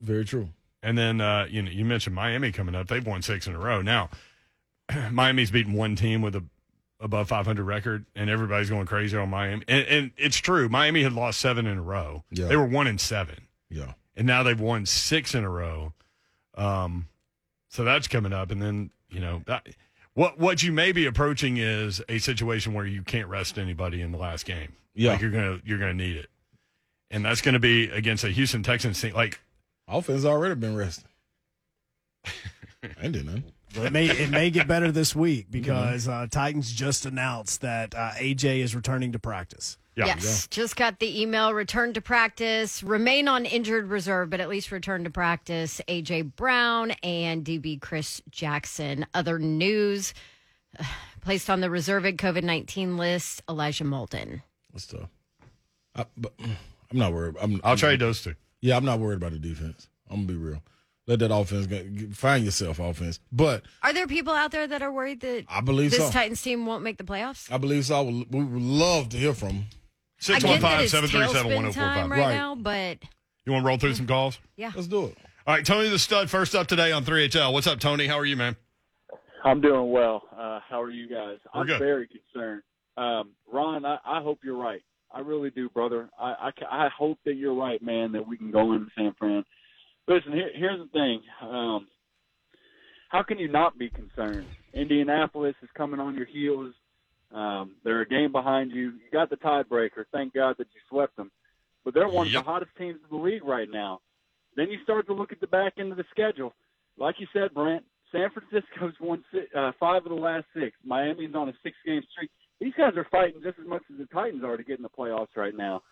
Very 0.00 0.24
true. 0.24 0.50
And 0.82 0.96
then 0.96 1.20
uh, 1.20 1.46
you 1.50 1.62
know 1.62 1.70
you 1.70 1.84
mentioned 1.84 2.14
Miami 2.14 2.52
coming 2.52 2.74
up. 2.74 2.88
They've 2.88 3.06
won 3.06 3.22
six 3.22 3.46
in 3.46 3.54
a 3.54 3.58
row. 3.58 3.82
Now 3.82 4.10
Miami's 5.10 5.50
beaten 5.50 5.72
one 5.74 5.96
team 5.96 6.22
with 6.22 6.36
a 6.36 6.44
above 7.00 7.28
500 7.28 7.62
record, 7.64 8.06
and 8.16 8.28
everybody's 8.28 8.70
going 8.70 8.86
crazy 8.86 9.16
on 9.16 9.30
Miami. 9.30 9.64
And, 9.68 9.86
and 9.86 10.10
it's 10.16 10.36
true. 10.36 10.68
Miami 10.68 11.02
had 11.02 11.12
lost 11.12 11.40
seven 11.40 11.66
in 11.66 11.78
a 11.78 11.82
row. 11.82 12.24
Yeah. 12.30 12.48
They 12.48 12.56
were 12.56 12.66
one 12.66 12.88
in 12.88 12.98
seven, 12.98 13.46
Yeah. 13.70 13.92
and 14.16 14.26
now 14.26 14.42
they've 14.42 14.58
won 14.58 14.84
six 14.84 15.34
in 15.34 15.44
a 15.44 15.48
row. 15.48 15.92
Um, 16.56 17.06
so 17.68 17.84
that's 17.84 18.08
coming 18.08 18.32
up, 18.32 18.50
and 18.50 18.60
then 18.60 18.90
you 19.10 19.20
know 19.20 19.42
that. 19.46 19.68
What 20.18 20.36
what 20.36 20.64
you 20.64 20.72
may 20.72 20.90
be 20.90 21.06
approaching 21.06 21.58
is 21.58 22.02
a 22.08 22.18
situation 22.18 22.74
where 22.74 22.84
you 22.84 23.04
can't 23.04 23.28
rest 23.28 23.56
anybody 23.56 24.02
in 24.02 24.10
the 24.10 24.18
last 24.18 24.46
game. 24.46 24.72
Yeah. 24.92 25.12
like 25.12 25.20
you're 25.20 25.30
gonna 25.30 25.60
you're 25.64 25.78
gonna 25.78 25.94
need 25.94 26.16
it, 26.16 26.26
and 27.12 27.24
that's 27.24 27.40
going 27.40 27.52
to 27.52 27.60
be 27.60 27.84
against 27.84 28.24
a 28.24 28.28
Houston 28.30 28.64
Texans 28.64 29.00
team. 29.00 29.14
Like 29.14 29.38
Offense 29.86 30.24
already 30.24 30.56
been 30.56 30.74
resting. 30.74 31.08
ain't 33.00 33.12
did 33.12 33.26
nothing. 33.26 33.44
It 33.76 33.92
may 33.92 34.06
it 34.06 34.30
may 34.30 34.50
get 34.50 34.66
better 34.66 34.90
this 34.90 35.14
week 35.14 35.46
because 35.52 36.08
uh, 36.08 36.26
Titans 36.28 36.72
just 36.72 37.06
announced 37.06 37.60
that 37.60 37.94
uh, 37.94 38.10
AJ 38.16 38.58
is 38.58 38.74
returning 38.74 39.12
to 39.12 39.20
practice. 39.20 39.78
Yeah, 39.98 40.06
yes, 40.06 40.46
just 40.48 40.76
got 40.76 40.98
the 40.98 41.20
email. 41.20 41.52
Return 41.52 41.92
to 41.94 42.00
practice. 42.00 42.82
Remain 42.82 43.28
on 43.28 43.44
injured 43.44 43.88
reserve, 43.88 44.30
but 44.30 44.40
at 44.40 44.48
least 44.48 44.70
return 44.72 45.04
to 45.04 45.10
practice. 45.10 45.80
AJ 45.88 46.36
Brown 46.36 46.92
and 47.02 47.44
DB 47.44 47.80
Chris 47.80 48.22
Jackson. 48.30 49.06
Other 49.14 49.38
news: 49.38 50.14
placed 51.20 51.50
on 51.50 51.60
the 51.60 51.70
reserved 51.70 52.06
COVID 52.06 52.42
nineteen 52.44 52.96
list. 52.96 53.42
Elijah 53.48 53.84
Molden. 53.84 54.42
That's 54.72 54.86
tough. 54.86 55.08
I, 55.94 56.06
but 56.16 56.36
mm, 56.38 56.50
I'm 56.92 56.98
not 56.98 57.12
worried. 57.12 57.36
I'm, 57.40 57.60
I'll 57.64 57.70
I'm- 57.70 57.78
trade 57.78 58.00
those 58.00 58.22
two. 58.22 58.34
Yeah, 58.60 58.76
I'm 58.76 58.84
not 58.84 58.98
worried 58.98 59.16
about 59.16 59.32
the 59.32 59.38
defense. 59.38 59.88
I'm 60.10 60.26
gonna 60.26 60.28
be 60.28 60.34
real. 60.34 60.62
Let 61.06 61.20
that 61.20 61.34
offense 61.34 61.66
go, 61.66 61.82
find 62.12 62.44
yourself 62.44 62.78
offense. 62.78 63.18
But 63.32 63.62
Are 63.82 63.94
there 63.94 64.06
people 64.06 64.34
out 64.34 64.50
there 64.50 64.66
that 64.66 64.82
are 64.82 64.92
worried 64.92 65.20
that 65.20 65.44
I 65.48 65.62
believe 65.62 65.90
this 65.90 66.00
so. 66.04 66.10
Titans 66.10 66.42
team 66.42 66.66
won't 66.66 66.82
make 66.82 66.98
the 66.98 67.04
playoffs? 67.04 67.50
I 67.50 67.56
believe 67.56 67.86
so. 67.86 67.96
I 67.96 68.00
would, 68.02 68.26
we 68.30 68.44
would 68.44 68.62
love 68.62 69.08
to 69.10 69.16
hear 69.16 69.32
from 69.32 69.48
them. 69.48 69.64
I 70.28 70.38
get 70.38 70.60
that 70.60 70.80
it's 70.82 70.90
615 70.92 71.72
tailspin 71.72 71.74
time 71.74 72.10
right, 72.12 72.18
Right. 72.20 72.34
now, 72.34 72.54
but 72.54 72.98
You 73.46 73.52
want 73.52 73.64
to 73.64 73.68
roll 73.68 73.78
through 73.78 73.94
some 73.94 74.06
calls? 74.06 74.38
yeah. 74.56 74.72
Let's 74.74 74.88
do 74.88 75.06
it. 75.06 75.18
All 75.46 75.54
right, 75.54 75.64
Tony 75.64 75.88
the 75.88 75.98
Stud, 75.98 76.28
first 76.28 76.54
up 76.54 76.66
today 76.66 76.92
on 76.92 77.04
3HL. 77.04 77.52
What's 77.52 77.66
up, 77.66 77.78
Tony? 77.80 78.06
How 78.06 78.18
are 78.18 78.26
you, 78.26 78.36
man? 78.36 78.56
I'm 79.44 79.60
doing 79.60 79.90
well. 79.90 80.22
Uh, 80.36 80.60
how 80.68 80.82
are 80.82 80.90
you 80.90 81.08
guys? 81.08 81.38
We're 81.54 81.60
I'm 81.62 81.66
good. 81.66 81.78
very 81.78 82.08
concerned. 82.08 82.62
Um, 82.96 83.30
Ron, 83.50 83.84
I, 83.86 83.98
I 84.04 84.20
hope 84.22 84.40
you're 84.42 84.56
right. 84.58 84.82
I 85.14 85.20
really 85.20 85.50
do, 85.50 85.70
brother. 85.70 86.10
I, 86.20 86.50
I, 86.70 86.86
I 86.86 86.88
hope 86.96 87.18
that 87.24 87.34
you're 87.36 87.54
right, 87.54 87.80
man, 87.80 88.12
that 88.12 88.26
we 88.26 88.36
can 88.36 88.50
go 88.50 88.72
into 88.74 88.88
San 88.96 89.14
Fran. 89.18 89.44
Listen, 90.08 90.32
here, 90.32 90.50
here's 90.54 90.80
the 90.80 90.88
thing. 90.92 91.22
Um, 91.40 91.86
how 93.08 93.22
can 93.22 93.38
you 93.38 93.48
not 93.48 93.78
be 93.78 93.88
concerned? 93.88 94.46
Indianapolis 94.74 95.54
is 95.62 95.68
coming 95.76 96.00
on 96.00 96.14
your 96.14 96.26
heels. 96.26 96.74
Um, 97.32 97.76
they're 97.84 98.00
a 98.00 98.08
game 98.08 98.32
behind 98.32 98.70
you. 98.72 98.84
You 98.92 99.10
got 99.12 99.30
the 99.30 99.36
tiebreaker. 99.36 100.04
Thank 100.12 100.34
God 100.34 100.56
that 100.58 100.68
you 100.74 100.80
swept 100.88 101.16
them. 101.16 101.30
But 101.84 101.94
they're 101.94 102.08
one 102.08 102.26
Yep. 102.26 102.36
of 102.40 102.44
the 102.44 102.50
hottest 102.50 102.70
teams 102.76 102.98
in 103.10 103.16
the 103.16 103.22
league 103.22 103.44
right 103.44 103.68
now. 103.70 104.00
Then 104.56 104.70
you 104.70 104.78
start 104.82 105.06
to 105.06 105.12
look 105.12 105.30
at 105.32 105.40
the 105.40 105.46
back 105.46 105.74
end 105.78 105.90
of 105.92 105.98
the 105.98 106.04
schedule. 106.10 106.54
Like 106.96 107.20
you 107.20 107.26
said, 107.32 107.54
Brent, 107.54 107.84
San 108.10 108.30
Francisco's 108.30 108.94
won 109.00 109.22
uh, 109.54 109.72
five 109.78 110.04
of 110.04 110.08
the 110.10 110.14
last 110.14 110.46
six. 110.54 110.76
Miami's 110.84 111.34
on 111.34 111.48
a 111.48 111.52
six-game 111.62 112.02
streak. 112.12 112.30
these 112.60 112.72
guys 112.76 112.96
are 112.96 113.06
fighting 113.10 113.40
just 113.42 113.58
as 113.58 113.66
much 113.66 113.82
as 113.92 113.98
the 113.98 114.06
Titans 114.06 114.42
are 114.42 114.56
to 114.56 114.64
get 114.64 114.78
in 114.78 114.82
the 114.82 114.88
playoffs 114.88 115.36
right 115.36 115.54
now. 115.56 115.82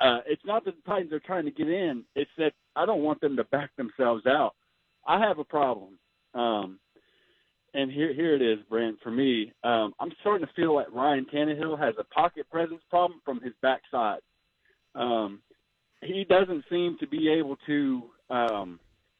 Uh, 0.00 0.18
it's 0.26 0.44
not 0.44 0.64
that 0.64 0.74
the 0.76 0.82
Titans 0.90 1.12
are 1.12 1.20
trying 1.20 1.44
to 1.44 1.50
get 1.52 1.68
in; 1.68 2.04
it's 2.16 2.30
that 2.36 2.52
I 2.74 2.84
don't 2.84 3.02
want 3.02 3.20
them 3.20 3.36
to 3.36 3.44
back 3.44 3.70
themselves 3.76 4.26
out. 4.26 4.54
I 5.06 5.20
have 5.20 5.38
a 5.38 5.44
problem, 5.44 5.98
um, 6.34 6.78
and 7.74 7.90
here 7.90 8.14
here 8.14 8.34
it 8.34 8.42
is, 8.42 8.58
Brent. 8.70 8.98
For 9.02 9.10
me, 9.10 9.52
um, 9.64 9.92
I'm 9.98 10.12
starting 10.20 10.46
to 10.46 10.52
feel 10.54 10.74
like 10.74 10.86
Ryan 10.92 11.26
Tannehill 11.32 11.78
has 11.78 11.94
a 11.98 12.04
pocket 12.04 12.48
presence 12.50 12.80
problem 12.88 13.20
from 13.24 13.40
his 13.40 13.52
backside. 13.60 14.20
Um, 14.94 15.40
he 16.00 16.24
doesn't 16.24 16.64
seem 16.70 16.96
to 17.00 17.06
be 17.06 17.28
able 17.28 17.56
to, 17.66 18.02
um, 18.30 18.78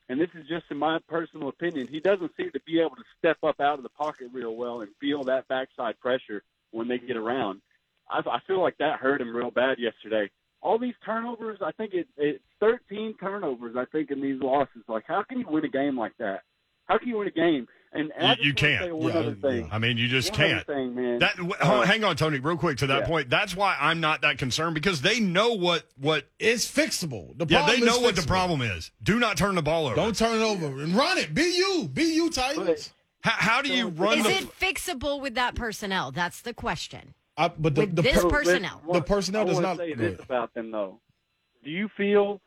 and 0.09 0.21
this 0.21 0.29
is 0.35 0.47
just 0.49 0.67
in 0.71 0.79
my 0.79 0.99
personal 1.09 1.49
opinion, 1.49 1.88
he 1.88 1.99
doesn't 1.99 2.31
seem 2.37 2.51
to 2.53 2.61
be 2.67 2.79
able 2.79 2.97
to 2.97 3.05
step 3.19 3.38
up 3.43 3.61
out 3.61 3.79
of 3.79 3.83
the 3.83 3.88
pocket 3.88 4.29
real 4.33 4.55
well 4.55 4.83
and 4.83 4.90
feel 5.01 5.25
that 5.25 5.49
backside 5.49 5.99
pressure 5.99 6.43
when 6.71 6.87
they 6.87 6.99
get 6.99 7.17
around. 7.17 7.61
I, 8.09 8.19
I 8.19 8.38
feel 8.47 8.62
like 8.62 8.79
that 8.79 9.01
hurt 9.01 9.21
him 9.21 9.35
real 9.35 9.51
bad 9.51 9.79
yesterday. 9.79 10.31
All 10.62 10.79
these 10.79 10.95
turnovers, 11.05 11.59
I 11.61 11.73
think 11.73 11.93
it, 11.93 12.07
it's 12.17 12.43
13 12.61 13.14
turnovers. 13.19 13.77
I 13.77 13.85
think 13.87 14.11
in 14.11 14.23
these 14.23 14.40
losses, 14.40 14.83
like 14.88 15.05
how 15.07 15.23
can 15.23 15.40
you 15.40 15.47
win 15.49 15.64
a 15.64 15.69
game 15.69 15.99
like 15.99 16.17
that? 16.19 16.43
How 16.87 16.99
can 16.99 17.09
you 17.09 17.19
win 17.19 17.29
a 17.29 17.33
game? 17.33 17.67
And, 17.94 18.12
and 18.16 18.37
You- 18.40 18.46
you 18.46 18.54
can't. 18.54 18.85
Say 18.87 18.90
one 18.92 19.12
Yeah, 19.12 19.18
other 19.20 19.35
thing. 19.35 19.68
I 19.70 19.78
mean, 19.78 19.96
you 19.96 20.09
just 20.09 20.30
One 20.33 20.37
can't. 20.38 20.66
thing, 20.66 20.94
man. 20.96 21.20
That 21.20 21.38
Uh, 21.61 21.83
hang 21.83 22.02
on, 22.02 22.16
Tony, 22.16 22.40
real 22.40 22.57
quick 22.57 22.78
to 22.78 22.88
that 22.88 23.02
yeah. 23.02 23.07
point. 23.07 23.30
That's 23.30 23.54
why 23.54 23.76
I'm 23.80 24.00
not 24.00 24.22
that 24.22 24.37
concerned 24.37 24.74
because 24.74 25.00
they 25.00 25.20
know 25.20 25.52
what 25.52 25.85
what 25.96 26.26
is 26.40 26.66
fixable. 26.66 27.38
The 27.38 27.46
Yeah, 27.48 27.66
they 27.66 27.80
know 27.80 28.00
what 28.00 28.16
the 28.16 28.22
problem 28.26 28.62
is. 28.62 28.90
Do 29.02 29.20
not 29.20 29.37
turn 29.37 29.54
the 29.54 29.62
ball 29.62 29.87
over. 29.87 29.94
Don't 29.94 30.16
turn 30.16 30.40
it 30.40 30.42
over 30.44 30.66
and 30.83 30.94
run 30.94 31.18
it. 31.18 31.33
Be 31.35 31.57
you. 31.57 31.88
Be 31.92 32.02
you, 32.14 32.30
Titans. 32.30 32.66
But- 32.66 32.90
how, 33.30 33.54
how 33.57 33.62
do 33.62 33.72
you 33.72 33.88
run 33.88 34.18
Is 34.18 34.24
the? 34.24 34.30
it 34.38 34.59
fixable 34.61 35.20
with 35.20 35.35
that 35.37 35.54
personnel? 35.54 36.11
That's 36.12 36.40
the 36.42 36.52
question. 36.52 37.14
I, 37.37 37.48
but 37.48 37.74
the, 37.74 37.83
With 37.83 37.96
the 37.96 38.02
this 38.02 38.22
per- 38.22 38.28
personnel. 38.28 38.83
The 38.92 39.00
personnel 39.02 39.44
does 39.46 39.54
wanna 39.54 39.68
not- 39.68 39.76
say 39.78 39.94
go 39.94 40.11
this 40.11 40.20
about 40.20 40.52
them 40.54 40.70
though. 40.72 41.00
Do 41.64 41.70
you 41.70 41.88
feel 41.96 42.40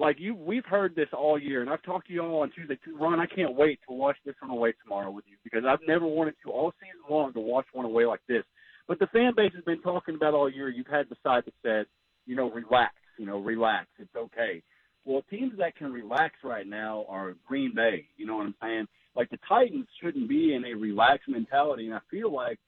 like 0.00 0.18
you? 0.18 0.34
We've 0.34 0.64
heard 0.64 0.96
this 0.96 1.08
all 1.12 1.38
year, 1.38 1.60
and 1.60 1.70
I've 1.70 1.82
talked 1.82 2.08
to 2.08 2.12
you 2.12 2.22
all 2.22 2.40
on 2.40 2.50
Tuesday 2.50 2.78
too. 2.84 2.96
Ron, 2.98 3.20
I 3.20 3.26
can't 3.26 3.54
wait 3.54 3.78
to 3.86 3.94
watch 3.94 4.16
this 4.24 4.34
one 4.40 4.50
away 4.50 4.72
tomorrow 4.82 5.10
with 5.10 5.24
you 5.28 5.36
because 5.44 5.62
I've 5.68 5.86
never 5.86 6.06
wanted 6.06 6.34
to 6.44 6.50
all 6.50 6.72
season 6.80 7.00
long 7.08 7.32
to 7.34 7.40
watch 7.40 7.66
one 7.72 7.84
away 7.84 8.06
like 8.06 8.20
this. 8.26 8.42
But 8.88 8.98
the 8.98 9.06
fan 9.08 9.34
base 9.36 9.52
has 9.54 9.62
been 9.64 9.82
talking 9.82 10.14
about 10.14 10.34
all 10.34 10.50
year. 10.50 10.68
You've 10.68 10.86
had 10.86 11.08
the 11.08 11.16
side 11.22 11.44
that 11.44 11.54
said, 11.62 11.86
you 12.26 12.34
know, 12.34 12.50
relax, 12.50 12.94
you 13.18 13.26
know, 13.26 13.38
relax, 13.38 13.86
it's 13.98 14.16
okay. 14.16 14.62
Well, 15.04 15.22
teams 15.30 15.52
that 15.58 15.76
can 15.76 15.92
relax 15.92 16.34
right 16.42 16.66
now 16.66 17.04
are 17.08 17.34
Green 17.46 17.72
Bay. 17.74 18.06
You 18.16 18.26
know 18.26 18.36
what 18.36 18.46
I'm 18.46 18.54
saying? 18.62 18.86
Like 19.14 19.30
the 19.30 19.38
Titans 19.48 19.86
shouldn't 20.02 20.28
be 20.28 20.54
in 20.54 20.64
a 20.64 20.74
relaxed 20.74 21.28
mentality, 21.28 21.86
and 21.86 21.94
I 21.94 22.00
feel 22.10 22.32
like 22.32 22.58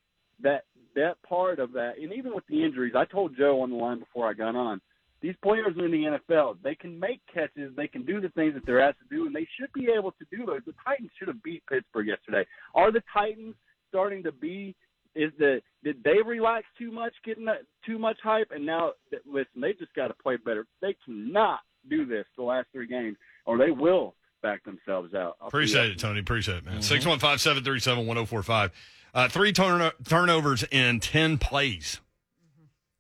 that 0.43 0.65
that 0.95 1.23
part 1.23 1.59
of 1.59 1.73
that, 1.73 1.95
and 2.01 2.13
even 2.13 2.35
with 2.35 2.47
the 2.49 2.63
injuries, 2.63 2.93
I 2.95 3.07
told 3.07 3.37
Joe 3.37 3.63
on 3.63 3.71
the 3.71 3.77
line 3.77 3.99
before 3.99 4.29
I 4.29 4.35
got 4.35 4.55
on. 4.55 4.81
These 5.23 5.37
players 5.41 5.77
are 5.79 5.85
in 5.87 5.93
the 5.93 6.19
NFL, 6.29 6.57
they 6.65 6.75
can 6.75 6.99
make 6.99 7.21
catches, 7.33 7.75
they 7.77 7.87
can 7.87 8.05
do 8.05 8.21
the 8.21 8.29
things 8.31 8.55
that 8.55 8.67
they're 8.67 8.81
asked 8.81 8.99
to 9.09 9.17
do, 9.17 9.27
and 9.27 9.35
they 9.35 9.47
should 9.59 9.73
be 9.73 9.87
able 9.97 10.11
to 10.13 10.27
do 10.37 10.45
those. 10.45 10.61
The 10.67 10.75
Titans 10.85 11.11
should 11.17 11.29
have 11.29 11.41
beat 11.45 11.63
Pittsburgh 11.71 12.09
yesterday. 12.09 12.45
Are 12.75 12.91
the 12.91 13.03
Titans 13.15 13.55
starting 13.89 14.25
to 14.25 14.33
be? 14.33 14.75
Is 15.15 15.31
the 15.39 15.61
did 15.85 16.03
they 16.03 16.23
relax 16.25 16.67
too 16.77 16.91
much, 16.91 17.13
getting 17.25 17.45
that, 17.45 17.61
too 17.87 17.99
much 17.99 18.17
hype, 18.23 18.51
and 18.51 18.67
now 18.67 18.93
listen, 19.27 19.61
they 19.61 19.75
just 19.75 19.95
got 19.95 20.09
to 20.09 20.15
play 20.15 20.37
better. 20.37 20.67
They 20.81 20.97
cannot 21.05 21.61
do 21.89 22.05
this 22.07 22.25
the 22.37 22.43
last 22.43 22.67
three 22.73 22.87
games, 22.87 23.17
or 23.47 23.59
they 23.59 23.71
will 23.71 24.15
back 24.43 24.65
themselves 24.65 25.15
out. 25.15 25.37
I'll 25.41 25.49
Appreciate 25.49 25.91
it, 25.93 25.99
Tony. 25.99 26.21
Appreciate 26.21 26.59
it, 26.59 26.65
man. 26.65 26.83
Six 26.83 27.07
one 27.07 27.19
five 27.19 27.41
seven 27.41 27.63
three 27.63 27.79
seven 27.79 28.07
one 28.07 28.17
zero 28.17 28.27
four 28.27 28.43
five. 28.43 28.73
Uh, 29.15 29.29
three 29.29 29.53
turn- 29.53 29.93
turnovers 30.09 30.65
in 30.71 30.99
ten 30.99 31.37
plays 31.39 32.01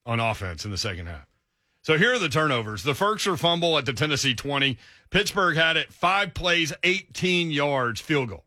on 0.04 0.20
offense 0.20 0.64
in 0.64 0.70
the 0.70 0.78
second 0.78 1.06
half. 1.06 1.26
So 1.82 1.98
here 1.98 2.14
are 2.14 2.18
the 2.18 2.28
turnovers. 2.28 2.84
The 2.84 2.92
Firkser 2.92 3.38
fumble 3.38 3.76
at 3.76 3.86
the 3.86 3.92
Tennessee 3.92 4.34
twenty. 4.34 4.78
Pittsburgh 5.10 5.56
had 5.56 5.76
it 5.76 5.92
five 5.92 6.32
plays, 6.32 6.72
eighteen 6.82 7.50
yards, 7.50 8.00
field 8.00 8.30
goal. 8.30 8.44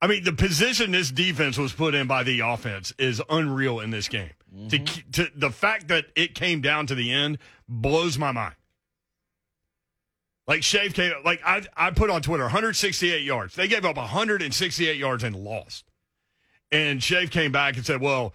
I 0.00 0.06
mean, 0.08 0.24
the 0.24 0.32
position 0.32 0.92
this 0.92 1.10
defense 1.10 1.56
was 1.56 1.72
put 1.72 1.94
in 1.94 2.06
by 2.06 2.22
the 2.22 2.40
offense 2.40 2.92
is 2.98 3.22
unreal 3.30 3.80
in 3.80 3.90
this 3.90 4.08
game. 4.08 4.30
To, 4.68 4.78
mm-hmm. 4.78 5.10
to 5.12 5.28
the 5.34 5.50
fact 5.50 5.88
that 5.88 6.06
it 6.14 6.34
came 6.34 6.60
down 6.60 6.86
to 6.86 6.94
the 6.94 7.12
end 7.12 7.38
blows 7.68 8.16
my 8.16 8.32
mind. 8.32 8.54
Like 10.46 10.62
Shave 10.62 10.94
came, 10.94 11.12
like 11.24 11.40
I, 11.44 11.62
I 11.76 11.90
put 11.90 12.08
on 12.08 12.22
Twitter, 12.22 12.44
168 12.44 13.22
yards. 13.22 13.54
They 13.54 13.68
gave 13.68 13.84
up 13.84 13.96
168 13.96 14.96
yards 14.96 15.24
and 15.24 15.36
lost. 15.36 15.84
And 16.70 17.02
Shave 17.02 17.30
came 17.30 17.52
back 17.52 17.76
and 17.76 17.84
said, 17.84 18.00
"Well, 18.00 18.32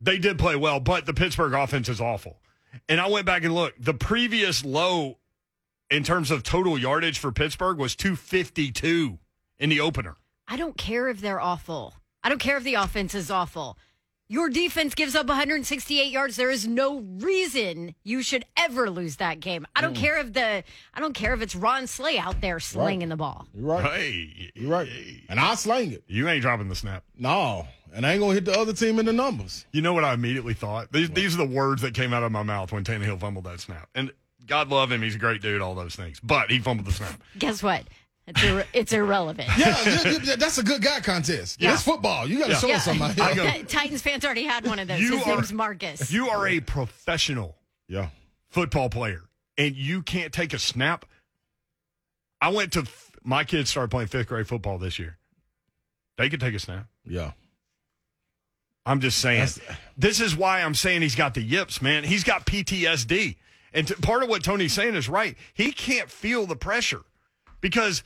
they 0.00 0.18
did 0.18 0.38
play 0.38 0.56
well, 0.56 0.80
but 0.80 1.06
the 1.06 1.14
Pittsburgh 1.14 1.52
offense 1.54 1.88
is 1.88 2.00
awful." 2.00 2.38
And 2.88 3.00
I 3.00 3.08
went 3.08 3.26
back 3.26 3.44
and 3.44 3.54
looked. 3.54 3.82
The 3.84 3.94
previous 3.94 4.64
low 4.64 5.18
in 5.90 6.02
terms 6.04 6.30
of 6.30 6.42
total 6.42 6.78
yardage 6.78 7.18
for 7.18 7.30
Pittsburgh 7.32 7.78
was 7.78 7.94
252 7.96 9.18
in 9.58 9.70
the 9.70 9.80
opener. 9.80 10.16
I 10.48 10.56
don't 10.56 10.76
care 10.76 11.08
if 11.08 11.20
they're 11.20 11.40
awful. 11.40 11.94
I 12.22 12.28
don't 12.28 12.38
care 12.40 12.56
if 12.56 12.64
the 12.64 12.74
offense 12.74 13.14
is 13.14 13.30
awful. 13.30 13.78
Your 14.28 14.48
defense 14.48 14.94
gives 14.94 15.14
up 15.14 15.26
168 15.26 16.10
yards. 16.10 16.36
There 16.36 16.50
is 16.50 16.66
no 16.66 17.00
reason 17.18 17.94
you 18.04 18.22
should 18.22 18.46
ever 18.56 18.88
lose 18.90 19.16
that 19.16 19.38
game. 19.40 19.66
I 19.76 19.80
Mm. 19.80 19.82
don't 19.82 19.94
care 19.96 20.18
if 20.18 20.32
the 20.32 20.64
I 20.94 21.00
don't 21.00 21.12
care 21.12 21.34
if 21.34 21.42
it's 21.42 21.54
Ron 21.54 21.86
Slay 21.86 22.18
out 22.18 22.40
there 22.40 22.58
slinging 22.58 23.10
the 23.10 23.16
ball. 23.16 23.46
You're 23.54 23.66
right. 23.66 23.84
Hey, 24.00 24.50
You're 24.54 24.70
right. 24.70 24.88
And 25.28 25.38
I'll 25.38 25.56
slang 25.56 25.92
it. 25.92 26.04
You 26.08 26.26
ain't 26.28 26.40
dropping 26.40 26.68
the 26.68 26.74
snap. 26.74 27.04
No. 27.16 27.68
And 27.94 28.04
I 28.04 28.12
ain't 28.12 28.20
going 28.20 28.30
to 28.30 28.34
hit 28.34 28.44
the 28.44 28.58
other 28.60 28.72
team 28.72 28.98
in 28.98 29.06
the 29.06 29.12
numbers. 29.12 29.66
You 29.72 29.80
know 29.80 29.92
what 29.92 30.02
I 30.04 30.14
immediately 30.14 30.52
thought? 30.54 30.90
These, 30.92 31.10
these 31.10 31.34
are 31.34 31.38
the 31.38 31.46
words 31.46 31.80
that 31.82 31.94
came 31.94 32.12
out 32.12 32.24
of 32.24 32.32
my 32.32 32.42
mouth 32.42 32.72
when 32.72 32.82
Tannehill 32.82 33.20
fumbled 33.20 33.44
that 33.44 33.60
snap. 33.60 33.88
And 33.94 34.10
God 34.46 34.68
love 34.68 34.90
him, 34.90 35.00
he's 35.00 35.14
a 35.14 35.18
great 35.18 35.40
dude, 35.40 35.62
all 35.62 35.76
those 35.76 35.94
things. 35.94 36.18
But 36.20 36.50
he 36.50 36.58
fumbled 36.58 36.88
the 36.88 36.92
snap. 36.92 37.22
Guess 37.38 37.62
what? 37.62 37.84
It's 38.26 38.42
ir- 38.42 38.66
it's 38.72 38.92
irrelevant. 38.92 39.48
Yeah, 39.58 39.76
yeah, 39.86 40.18
yeah, 40.24 40.36
that's 40.36 40.58
a 40.58 40.62
good 40.64 40.82
guy 40.82 41.00
contest. 41.00 41.60
Yeah. 41.62 41.74
It's 41.74 41.82
football. 41.82 42.26
You 42.28 42.38
got 42.40 42.46
to 42.46 42.52
Yeah. 42.52 42.58
show 42.58 42.66
Yeah. 42.68 42.76
us 42.76 42.84
something. 42.84 43.20
I 43.22 43.34
go- 43.34 43.62
Titans 43.62 44.02
fans 44.02 44.24
already 44.24 44.44
had 44.44 44.66
one 44.66 44.78
of 44.80 44.88
those. 44.88 44.98
You 45.00 45.18
His 45.18 45.26
are- 45.26 45.34
name's 45.36 45.52
Marcus. 45.52 46.10
You 46.10 46.30
are 46.30 46.48
a 46.48 46.58
professional 46.60 47.56
Yeah. 47.86 48.08
football 48.50 48.88
player 48.90 49.22
and 49.56 49.76
you 49.76 50.02
can't 50.02 50.32
take 50.32 50.52
a 50.52 50.58
snap. 50.58 51.04
I 52.40 52.48
went 52.48 52.72
to 52.72 52.86
my 53.22 53.44
kids 53.44 53.70
started 53.70 53.90
playing 53.90 54.08
fifth 54.08 54.26
grade 54.28 54.48
football 54.48 54.78
this 54.78 54.98
year. 54.98 55.16
They 56.18 56.28
could 56.28 56.40
take 56.40 56.54
a 56.54 56.58
snap. 56.58 56.86
Yeah. 57.06 57.32
I'm 58.86 59.00
just 59.00 59.18
saying. 59.18 59.40
That's- 59.40 59.76
This 59.96 60.20
is 60.20 60.36
why 60.36 60.60
I'm 60.62 60.74
saying 60.74 61.02
he's 61.02 61.14
got 61.14 61.34
the 61.34 61.42
yips, 61.42 61.80
man. 61.80 62.04
He's 62.04 62.24
got 62.24 62.44
PTSD. 62.46 63.36
And 63.72 63.88
t- 63.88 63.94
part 63.94 64.22
of 64.22 64.28
what 64.28 64.42
Tony's 64.44 64.72
saying 64.72 64.94
is 64.94 65.08
right. 65.08 65.36
He 65.54 65.72
can't 65.72 66.10
feel 66.10 66.46
the 66.46 66.56
pressure 66.56 67.02
because 67.60 68.02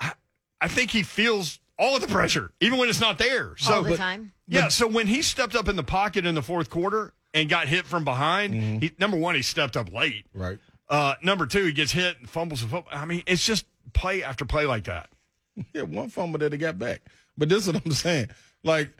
I, 0.00 0.12
I 0.60 0.68
think 0.68 0.90
he 0.90 1.02
feels 1.02 1.58
all 1.78 1.96
of 1.96 2.02
the 2.02 2.08
pressure, 2.08 2.52
even 2.60 2.78
when 2.78 2.88
it's 2.88 3.00
not 3.00 3.18
there. 3.18 3.54
So, 3.56 3.74
all 3.74 3.82
the 3.82 3.90
but- 3.90 3.96
time. 3.98 4.32
yeah. 4.46 4.68
So 4.68 4.86
when 4.86 5.06
he 5.06 5.22
stepped 5.22 5.54
up 5.56 5.68
in 5.68 5.76
the 5.76 5.82
pocket 5.82 6.26
in 6.26 6.34
the 6.34 6.42
fourth 6.42 6.70
quarter 6.70 7.12
and 7.34 7.48
got 7.48 7.66
hit 7.68 7.86
from 7.86 8.04
behind, 8.04 8.82
he, 8.82 8.92
number 8.98 9.16
one, 9.16 9.34
he 9.34 9.42
stepped 9.42 9.76
up 9.76 9.92
late. 9.92 10.26
Right. 10.34 10.58
Uh, 10.88 11.14
number 11.22 11.46
two, 11.46 11.64
he 11.64 11.72
gets 11.72 11.90
hit 11.92 12.18
and 12.20 12.28
fumbles 12.28 12.60
the 12.60 12.68
football. 12.68 12.92
I 12.96 13.04
mean, 13.06 13.22
it's 13.26 13.44
just 13.44 13.64
play 13.94 14.22
after 14.22 14.44
play 14.44 14.66
like 14.66 14.84
that. 14.84 15.08
Yeah, 15.74 15.82
one 15.82 16.08
fumble 16.10 16.38
that 16.40 16.52
he 16.52 16.58
got 16.58 16.78
back. 16.78 17.02
But 17.36 17.48
this 17.48 17.66
is 17.66 17.72
what 17.72 17.82
I'm 17.84 17.92
saying. 17.92 18.28
Like, 18.64 18.90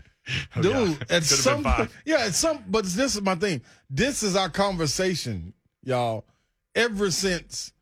dude, 0.61 0.74
yeah. 0.74 0.96
at 1.11 1.24
some 1.24 1.64
point, 1.64 1.90
yeah, 2.04 2.20
at 2.20 2.35
some, 2.35 2.64
but 2.68 2.85
this 2.85 3.16
is 3.16 3.22
my 3.22 3.35
thing. 3.35 3.62
This 3.90 4.22
is 4.22 4.37
our 4.37 4.48
conversation, 4.48 5.52
y'all. 5.82 6.24
Ever 6.74 7.11
since 7.11 7.72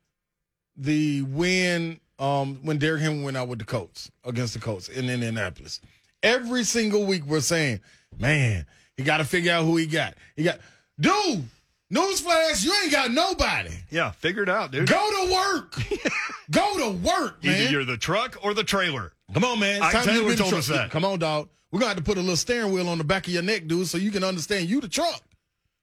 the 0.77 1.23
win, 1.23 2.01
um, 2.19 2.59
when 2.63 2.79
Derrick 2.79 3.03
Henry 3.03 3.23
went 3.23 3.37
out 3.37 3.49
with 3.49 3.59
the 3.59 3.65
Colts 3.65 4.11
against 4.25 4.55
the 4.55 4.61
Colts 4.61 4.89
in 4.89 5.09
Indianapolis, 5.09 5.81
every 6.23 6.65
single 6.65 7.05
week 7.05 7.25
we're 7.27 7.41
saying, 7.41 7.81
man, 8.19 8.67
he 8.97 9.05
got 9.05 9.19
to 9.19 9.25
figure 9.25 9.53
out 9.53 9.65
who 9.65 9.77
he 9.77 9.87
got. 9.87 10.15
He 10.37 10.43
got, 10.43 10.59
dude. 10.99 11.45
Newsflash, 11.93 12.65
you 12.65 12.73
ain't 12.85 12.93
got 12.93 13.11
nobody. 13.11 13.75
Yeah, 13.91 14.13
figure 14.13 14.45
it 14.45 14.49
out, 14.49 14.71
dude. 14.71 14.89
Go 14.89 14.97
to 15.27 15.33
work. 15.33 15.75
Go 16.53 16.79
to 16.79 16.99
work, 16.99 17.43
man. 17.43 17.63
Either 17.63 17.71
you're 17.71 17.85
the 17.85 17.97
truck 17.97 18.39
or 18.45 18.55
the 18.55 18.63
trailer. 18.63 19.13
Come 19.35 19.45
on, 19.45 19.59
man. 19.59 19.83
It's 19.83 19.95
Ike 19.97 20.05
time 20.05 20.15
you 20.15 20.29
be 20.29 20.37
told 20.37 20.55
us 20.55 20.69
that. 20.69 20.91
Come 20.91 21.05
on, 21.05 21.19
dog. 21.19 21.49
We're 21.71 21.81
gonna 21.81 21.91
have 21.91 21.99
to 21.99 22.03
put 22.03 22.19
a 22.19 22.21
little 22.21 22.37
steering 22.37 22.73
wheel 22.73 22.89
on 22.89 22.99
the 22.99 23.05
back 23.05 23.27
of 23.27 23.33
your 23.33 23.43
neck, 23.43 23.67
dude, 23.67 23.87
so 23.87 23.99
you 23.99 24.11
can 24.11 24.25
understand 24.25 24.69
you 24.69 24.81
the 24.81 24.89
truck. 24.89 25.23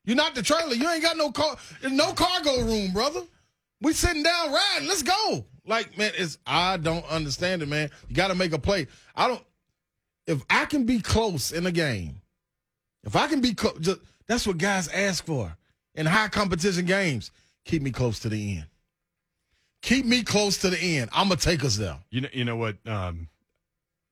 You're 0.04 0.16
not 0.16 0.36
the 0.36 0.42
trailer. 0.42 0.74
You 0.74 0.90
ain't 0.90 1.04
got 1.04 1.18
no 1.18 1.32
car, 1.32 1.58
no 1.90 2.14
cargo 2.14 2.62
room, 2.64 2.92
brother. 2.94 3.22
We 3.82 3.94
sitting 3.94 4.24
down 4.24 4.52
riding. 4.52 4.88
Let's 4.88 5.04
go. 5.04 5.46
Like, 5.66 5.98
man, 5.98 6.12
it's 6.18 6.38
I 6.48 6.78
don't 6.78 7.06
understand 7.10 7.62
it, 7.62 7.68
man. 7.68 7.90
You 8.08 8.16
got 8.16 8.30
to 8.30 8.36
make 8.36 8.54
a 8.54 8.60
play. 8.60 8.88
I 9.16 9.28
don't. 9.28 9.44
If 10.26 10.44
I 10.50 10.66
can 10.66 10.86
be 10.86 11.00
close 11.00 11.52
in 11.52 11.66
a 11.66 11.72
game, 11.72 12.22
if 13.04 13.16
I 13.16 13.28
can 13.28 13.42
be 13.42 13.54
close, 13.54 13.78
just, 13.80 14.00
that's 14.28 14.48
what 14.48 14.58
guys 14.58 14.88
ask 14.90 15.26
for 15.26 15.56
in 15.96 16.06
high 16.06 16.28
competition 16.30 16.86
games. 16.86 17.32
Keep 17.66 17.82
me 17.82 17.92
close 17.92 18.20
to 18.20 18.30
the 18.30 18.58
end. 18.58 18.68
Keep 19.82 20.06
me 20.06 20.24
close 20.24 20.58
to 20.60 20.70
the 20.70 20.80
end. 20.80 21.10
I'm 21.14 21.28
gonna 21.28 21.40
take 21.40 21.64
us 21.64 21.76
there. 21.76 21.98
You 22.10 22.22
know, 22.22 22.30
you 22.34 22.46
know 22.46 22.56
what? 22.56 22.78
Um, 22.86 23.28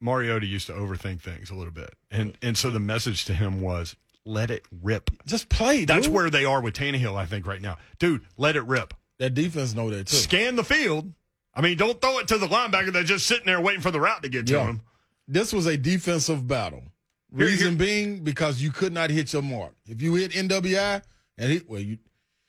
Mariota 0.01 0.45
used 0.45 0.67
to 0.67 0.73
overthink 0.73 1.21
things 1.21 1.49
a 1.49 1.55
little 1.55 1.73
bit, 1.73 1.93
and 2.11 2.37
and 2.41 2.57
so 2.57 2.69
the 2.69 2.79
message 2.79 3.25
to 3.25 3.33
him 3.33 3.61
was 3.61 3.95
let 4.25 4.51
it 4.51 4.65
rip. 4.81 5.09
Just 5.25 5.49
play. 5.49 5.85
That's 5.85 6.07
where 6.07 6.29
they 6.29 6.45
are 6.45 6.61
with 6.61 6.73
Tannehill, 6.75 7.15
I 7.15 7.25
think, 7.25 7.45
right 7.47 7.61
now, 7.61 7.77
dude. 7.99 8.21
Let 8.37 8.55
it 8.55 8.63
rip. 8.65 8.93
that 9.19 9.33
defense 9.33 9.73
know 9.73 9.89
that 9.91 10.07
too. 10.07 10.17
Scan 10.17 10.55
the 10.55 10.63
field. 10.63 11.13
I 11.53 11.61
mean, 11.61 11.77
don't 11.77 12.01
throw 12.01 12.19
it 12.19 12.27
to 12.29 12.37
the 12.37 12.47
linebacker 12.47 12.91
that's 12.91 13.07
just 13.07 13.25
sitting 13.27 13.45
there 13.45 13.61
waiting 13.61 13.81
for 13.81 13.91
the 13.91 13.99
route 14.01 14.23
to 14.23 14.29
get 14.29 14.45
to 14.47 14.53
Yeah. 14.53 14.65
him. 14.65 14.81
This 15.27 15.53
was 15.53 15.65
a 15.67 15.77
defensive 15.77 16.45
battle. 16.47 16.83
Reason 17.31 17.69
here- 17.69 17.77
being 17.77 18.23
because 18.23 18.61
you 18.61 18.71
could 18.71 18.91
not 18.93 19.09
hit 19.09 19.31
your 19.31 19.41
mark. 19.41 19.73
If 19.87 20.01
you 20.01 20.15
hit 20.15 20.33
NWI 20.33 21.01
and 21.37 21.51
he 21.51 21.61
well 21.67 21.79
you 21.81 21.97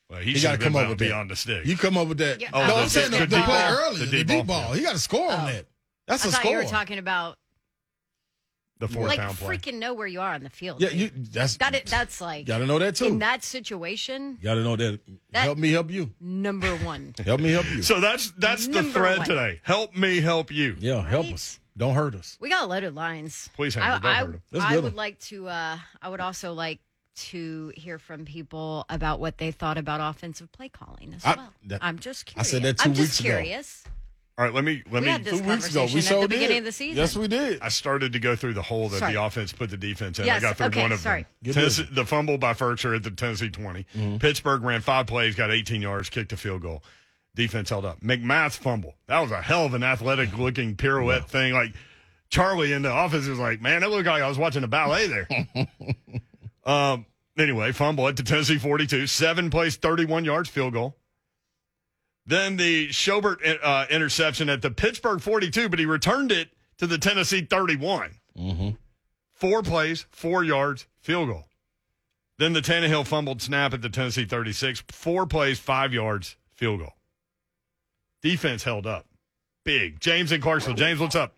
Well, 0.09 0.19
he 0.19 0.33
he 0.33 0.41
got 0.41 0.53
to 0.53 0.57
come 0.57 0.75
up 0.75 0.81
bound 0.81 0.89
with 0.89 0.99
beyond 0.99 1.29
that. 1.29 1.33
the 1.33 1.37
stick. 1.37 1.65
You 1.65 1.77
come 1.77 1.97
up 1.97 2.07
with 2.09 2.17
that. 2.19 2.41
Yeah. 2.41 2.49
Oh, 2.53 2.65
no, 2.67 2.75
Oh, 2.75 2.81
I'm 2.81 2.89
saying 2.89 3.11
the 3.11 3.17
the, 3.19 3.25
the 3.27 3.35
deep 3.37 3.45
play 3.45 3.55
ball. 3.61 3.77
early, 3.77 3.99
The 3.99 4.05
the 4.05 4.11
deep 4.11 4.27
deep, 4.27 4.45
ball, 4.47 4.61
ball. 4.61 4.69
yeah. 4.71 4.75
He 4.77 4.83
got 4.83 4.93
to 4.93 4.99
score 4.99 5.31
on 5.31 5.39
Oh. 5.49 5.51
that. 5.53 5.65
That's 6.07 6.25
I 6.25 6.29
a 6.29 6.31
thought 6.31 6.39
score. 6.41 6.51
you 6.53 6.57
were 6.57 6.63
talking 6.65 6.97
about 6.99 7.37
the 8.79 8.87
four 8.87 9.07
like 9.07 9.17
pound 9.19 9.35
play. 9.37 9.57
freaking 9.57 9.79
know 9.79 9.93
where 9.95 10.05
you 10.05 10.21
are 10.21 10.33
on 10.33 10.43
the 10.43 10.49
field. 10.51 10.79
yeah, 10.79 10.89
dude. 10.89 10.99
you 10.99 11.11
that's 11.31 11.57
that. 11.57 11.73
It, 11.73 11.87
that's 11.87 12.21
like 12.21 12.45
got 12.45 12.59
to 12.59 12.65
know 12.67 12.77
that 12.79 12.95
too. 12.95 13.05
in 13.05 13.19
that 13.19 13.43
situation. 13.43 14.37
got 14.41 14.53
to 14.55 14.63
know 14.63 14.75
that. 14.75 14.99
That- 15.31 15.43
help 15.45 15.57
me 15.57 15.71
help 15.71 15.89
you. 15.91 16.11
Number 16.21 16.75
one. 16.77 17.15
Help 17.25 17.41
me 17.41 17.51
help 17.51 17.65
you. 17.71 17.81
So 17.81 17.99
that's 17.99 18.31
that's 18.37 18.67
the 18.67 18.83
thread 18.83 19.17
one. 19.19 19.27
today. 19.27 19.61
Help 19.63 19.95
me 19.95 20.21
help 20.21 20.51
you. 20.51 20.75
yeah, 20.79 21.01
help 21.07 21.25
us. 21.33 21.59
Don't 21.75 21.93
hurt 21.95 22.15
us. 22.15 22.37
We 22.39 22.49
got 22.49 22.69
loaded 22.69 22.95
lines. 22.95 23.49
Please, 23.55 23.75
I, 23.77 23.81
Henry, 23.81 23.99
don't 24.01 24.05
I, 24.11 24.15
hurt 24.15 24.29
him. 24.35 24.41
I 24.61 24.73
get 24.73 24.83
would 24.83 24.91
'em. 24.93 24.95
like 24.95 25.19
to. 25.21 25.47
Uh, 25.47 25.77
I 26.01 26.09
would 26.09 26.19
also 26.21 26.53
like 26.53 26.79
to 27.17 27.71
hear 27.75 27.97
from 27.97 28.25
people 28.25 28.85
about 28.89 29.19
what 29.19 29.39
they 29.39 29.49
thought 29.51 29.79
about 29.79 29.99
offensive 30.01 30.51
play 30.51 30.69
calling 30.69 31.13
as 31.15 31.25
I- 31.25 31.35
well. 31.35 31.53
that- 31.65 31.83
I'm 31.83 31.97
just 31.97 32.27
curious. 32.27 32.47
I 32.47 32.51
said 32.51 32.61
that 32.63 32.77
two 32.77 32.89
I'm 32.89 32.93
just 32.95 33.19
weeks 33.19 33.19
ago. 33.21 33.29
Curious. 34.37 34.39
All 34.39 34.45
right, 34.45 34.53
let 34.53 34.63
me 34.63 34.83
let 34.91 35.01
We 35.01 35.05
me. 35.07 35.11
had 35.11 35.23
this 35.23 35.39
Two 35.39 35.47
weeks 35.47 35.69
ago, 35.69 35.81
we 35.81 35.87
conversation 35.87 35.97
at 35.97 36.03
sure 36.03 36.21
the 36.21 36.27
beginning 36.27 36.49
did. 36.49 36.57
of 36.59 36.65
the 36.65 36.71
season. 36.71 36.97
Yes, 36.97 37.15
we 37.17 37.27
did. 37.27 37.61
I 37.61 37.69
started 37.69 38.13
to 38.13 38.19
go 38.19 38.35
through 38.35 38.53
the 38.53 38.61
hole 38.61 38.89
that 38.89 38.99
Sorry. 38.99 39.13
the 39.13 39.23
offense 39.23 39.51
put 39.53 39.69
the 39.69 39.77
defense 39.77 40.19
in. 40.19 40.29
I 40.29 40.39
got 40.39 40.57
through 40.57 40.67
okay, 40.67 40.81
one 40.81 40.91
of 40.91 40.99
sorry. 40.99 41.23
them. 41.23 41.29
Get 41.43 41.53
Tennessee, 41.55 41.87
the 41.91 42.05
fumble 42.05 42.37
by 42.37 42.53
Firkser 42.53 42.95
at 42.95 43.03
the 43.03 43.11
Tennessee 43.11 43.49
20. 43.49 44.19
Pittsburgh 44.19 44.61
ran 44.63 44.81
five 44.81 45.07
plays, 45.07 45.35
got 45.35 45.51
18 45.51 45.81
yards, 45.81 46.09
kicked 46.09 46.33
a 46.33 46.37
field 46.37 46.61
goal. 46.61 46.83
Defense 47.35 47.69
held 47.69 47.85
up. 47.85 48.01
McMath's 48.01 48.57
fumble. 48.57 48.95
That 49.07 49.19
was 49.19 49.31
a 49.31 49.41
hell 49.41 49.65
of 49.65 49.73
an 49.75 49.83
athletic 49.83 50.35
looking 50.37 50.75
pirouette 50.75 51.27
thing. 51.27 51.53
Like 51.53 51.73
Charlie 52.29 52.73
in 52.73 52.81
the 52.81 52.89
office 52.91 53.27
was 53.27 53.37
like, 53.39 53.61
man, 53.61 53.81
that 53.81 53.89
looked 53.89 54.07
like 54.07 54.21
I 54.23 54.27
was 54.27 54.37
watching 54.37 54.63
a 54.63 54.67
ballet 54.67 55.07
there. 55.07 55.27
um, 56.65 57.05
anyway, 57.37 57.71
fumble 57.71 58.07
at 58.07 58.17
the 58.17 58.23
Tennessee 58.23 58.57
42, 58.57 59.07
seven 59.07 59.49
plays, 59.49 59.75
31 59.77 60.25
yards, 60.25 60.49
field 60.49 60.73
goal. 60.73 60.95
Then 62.27 62.57
the 62.57 62.89
Schobert 62.89 63.37
uh, 63.63 63.85
interception 63.89 64.49
at 64.49 64.61
the 64.61 64.69
Pittsburgh 64.69 65.21
42, 65.21 65.69
but 65.69 65.79
he 65.79 65.85
returned 65.85 66.31
it 66.31 66.49
to 66.77 66.85
the 66.85 66.97
Tennessee 66.97 67.41
31. 67.41 68.11
Four 69.33 69.63
plays, 69.63 70.05
four 70.11 70.43
yards, 70.43 70.87
field 70.99 71.29
goal. 71.29 71.45
Then 72.37 72.53
the 72.53 72.59
Tannehill 72.59 73.07
fumbled 73.07 73.41
snap 73.41 73.73
at 73.73 73.81
the 73.81 73.89
Tennessee 73.89 74.25
36. 74.25 74.83
Four 74.91 75.25
plays, 75.25 75.57
five 75.57 75.93
yards, 75.93 76.35
field 76.53 76.79
goal. 76.81 76.93
Defense 78.21 78.63
held 78.63 78.85
up. 78.85 79.05
Big. 79.63 79.99
James 79.99 80.31
in 80.31 80.41
Clarksville. 80.41 80.75
James, 80.75 80.99
what's 80.99 81.15
up? 81.15 81.33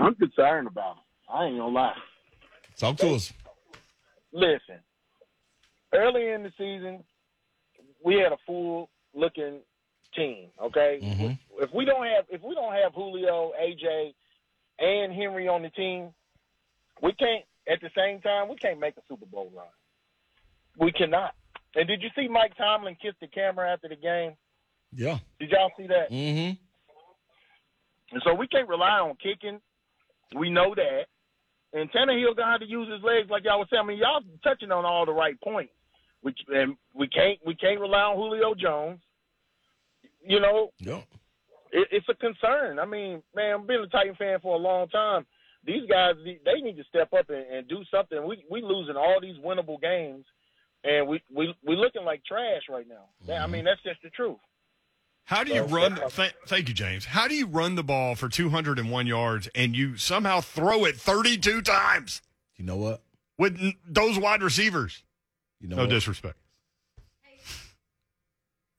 I'm 0.00 0.14
concerned 0.14 0.66
about 0.66 0.96
him. 0.96 1.02
I 1.32 1.44
ain't 1.46 1.58
gonna 1.58 1.72
lie. 1.72 1.94
Talk 2.76 2.96
to 2.98 3.14
us. 3.14 3.32
Listen, 4.32 4.78
early 5.94 6.30
in 6.30 6.42
the 6.42 6.52
season, 6.58 7.04
we 8.04 8.16
had 8.16 8.32
a 8.32 8.38
full 8.46 8.88
looking 9.14 9.60
team. 10.14 10.48
Okay, 10.62 11.00
Mm-hmm. 11.02 11.62
if 11.62 11.72
we 11.74 11.84
don't 11.84 12.04
have 12.06 12.24
if 12.30 12.42
we 12.42 12.54
don't 12.54 12.72
have 12.74 12.92
Julio, 12.94 13.52
AJ, 13.60 14.14
and 14.78 15.12
Henry 15.12 15.48
on 15.48 15.62
the 15.62 15.70
team, 15.70 16.10
we 17.02 17.12
can't. 17.14 17.44
At 17.70 17.80
the 17.80 17.90
same 17.96 18.20
time, 18.20 18.48
we 18.48 18.56
can't 18.56 18.80
make 18.80 18.96
a 18.96 19.02
Super 19.08 19.26
Bowl 19.26 19.50
run. 19.54 19.66
We 20.78 20.90
cannot. 20.90 21.34
And 21.76 21.86
did 21.86 22.02
you 22.02 22.08
see 22.16 22.26
Mike 22.28 22.56
Tomlin 22.56 22.96
kiss 23.00 23.14
the 23.20 23.28
camera 23.28 23.72
after 23.72 23.88
the 23.88 23.94
game? 23.96 24.32
Yeah. 24.94 25.18
Did 25.38 25.50
y'all 25.50 25.70
see 25.78 25.86
that? 25.86 26.10
Mm-hmm. 26.10 26.54
And 28.12 28.22
so 28.24 28.34
we 28.34 28.46
can't 28.48 28.68
rely 28.68 28.98
on 29.00 29.14
kicking. 29.22 29.60
We 30.36 30.50
know 30.50 30.74
that. 30.74 31.02
And 31.72 31.90
Tannehill 31.92 32.36
gonna 32.36 32.50
have 32.50 32.60
to 32.60 32.66
use 32.66 32.88
his 32.92 33.02
legs 33.02 33.30
like 33.30 33.44
y'all 33.44 33.58
was 33.58 33.68
saying. 33.70 33.82
I 33.84 33.86
mean, 33.86 33.98
y'all 33.98 34.20
touching 34.44 34.70
on 34.72 34.84
all 34.84 35.06
the 35.06 35.12
right 35.12 35.40
points. 35.40 35.72
We 36.22 36.34
and 36.48 36.76
we 36.94 37.08
can't 37.08 37.38
we 37.44 37.54
can't 37.54 37.80
rely 37.80 38.02
on 38.02 38.16
Julio 38.16 38.54
Jones. 38.54 39.00
You 40.24 40.40
know, 40.40 40.70
Yeah. 40.78 41.00
it, 41.72 41.88
it's 41.90 42.08
a 42.08 42.14
concern. 42.14 42.78
I 42.78 42.84
mean, 42.86 43.22
man, 43.34 43.60
I've 43.60 43.66
been 43.66 43.80
a 43.80 43.88
Titan 43.88 44.14
fan 44.14 44.38
for 44.40 44.54
a 44.54 44.58
long 44.58 44.88
time. 44.88 45.26
These 45.64 45.88
guys, 45.88 46.14
they 46.24 46.60
need 46.60 46.76
to 46.76 46.84
step 46.84 47.12
up 47.12 47.28
and, 47.30 47.44
and 47.52 47.68
do 47.68 47.82
something. 47.90 48.24
We 48.26 48.44
we 48.50 48.62
losing 48.62 48.96
all 48.96 49.18
these 49.20 49.36
winnable 49.44 49.80
games, 49.80 50.24
and 50.84 51.08
we 51.08 51.20
we 51.34 51.54
we 51.66 51.76
looking 51.76 52.04
like 52.04 52.24
trash 52.24 52.62
right 52.68 52.86
now. 52.88 53.06
I 53.32 53.38
mm-hmm. 53.38 53.52
mean, 53.52 53.64
that's 53.64 53.82
just 53.82 54.00
the 54.02 54.10
truth. 54.10 54.38
How 55.24 55.44
do 55.44 55.52
you 55.52 55.66
So- 55.68 55.74
run? 55.74 56.00
Th- 56.10 56.34
thank 56.46 56.68
you, 56.68 56.74
James. 56.74 57.04
How 57.06 57.28
do 57.28 57.34
you 57.34 57.46
run 57.46 57.76
the 57.76 57.84
ball 57.84 58.16
for 58.16 58.28
201 58.28 59.06
yards 59.06 59.48
and 59.54 59.74
you 59.76 59.96
somehow 59.96 60.40
throw 60.40 60.84
it 60.84 60.96
32 60.96 61.62
times 61.62 62.22
You 62.56 62.64
know 62.64 62.74
what? 62.76 63.02
with 63.38 63.56
n- 63.60 63.74
those 63.86 64.18
wide 64.18 64.42
receivers? 64.42 65.04
You 65.62 65.68
know 65.68 65.76
No 65.76 65.82
what? 65.84 65.90
disrespect. 65.90 66.36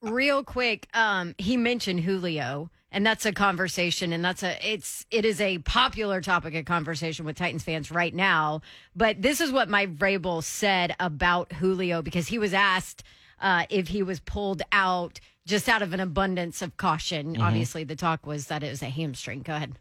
Real 0.02 0.44
quick, 0.44 0.90
um, 0.94 1.34
he 1.38 1.56
mentioned 1.56 2.02
Julio, 2.02 2.70
and 2.92 3.06
that's 3.06 3.26
a 3.26 3.32
conversation, 3.32 4.12
and 4.12 4.24
that's 4.24 4.44
a 4.44 4.58
it's 4.70 5.06
it 5.10 5.24
is 5.24 5.40
a 5.40 5.60
popular 5.60 6.20
topic 6.20 6.54
of 6.56 6.66
conversation 6.66 7.26
with 7.26 7.38
Titans 7.38 7.64
fans 7.64 7.90
right 7.90 8.14
now. 8.14 8.60
But 8.94 9.22
this 9.22 9.40
is 9.40 9.50
what 9.50 9.70
Mike 9.70 9.96
Vrabel 9.96 10.44
said 10.44 10.94
about 11.00 11.54
Julio 11.54 12.02
because 12.02 12.28
he 12.28 12.38
was 12.38 12.54
asked 12.54 13.04
uh, 13.40 13.66
if 13.70 13.88
he 13.88 14.04
was 14.04 14.20
pulled 14.20 14.62
out 14.74 15.22
just 15.46 15.70
out 15.70 15.82
of 15.82 15.94
an 15.94 16.02
abundance 16.02 16.62
of 16.62 16.76
caution. 16.76 17.42
Obviously, 17.42 17.86
the 17.86 17.96
talk 17.96 18.26
was 18.28 18.48
that 18.48 18.62
it 18.62 18.70
was 18.70 18.82
a 18.82 18.90
hamstring. 18.90 19.42
Go 19.42 19.56
ahead. 19.56 19.80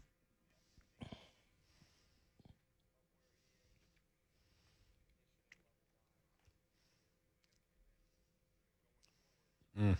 Mm. 9.79 9.95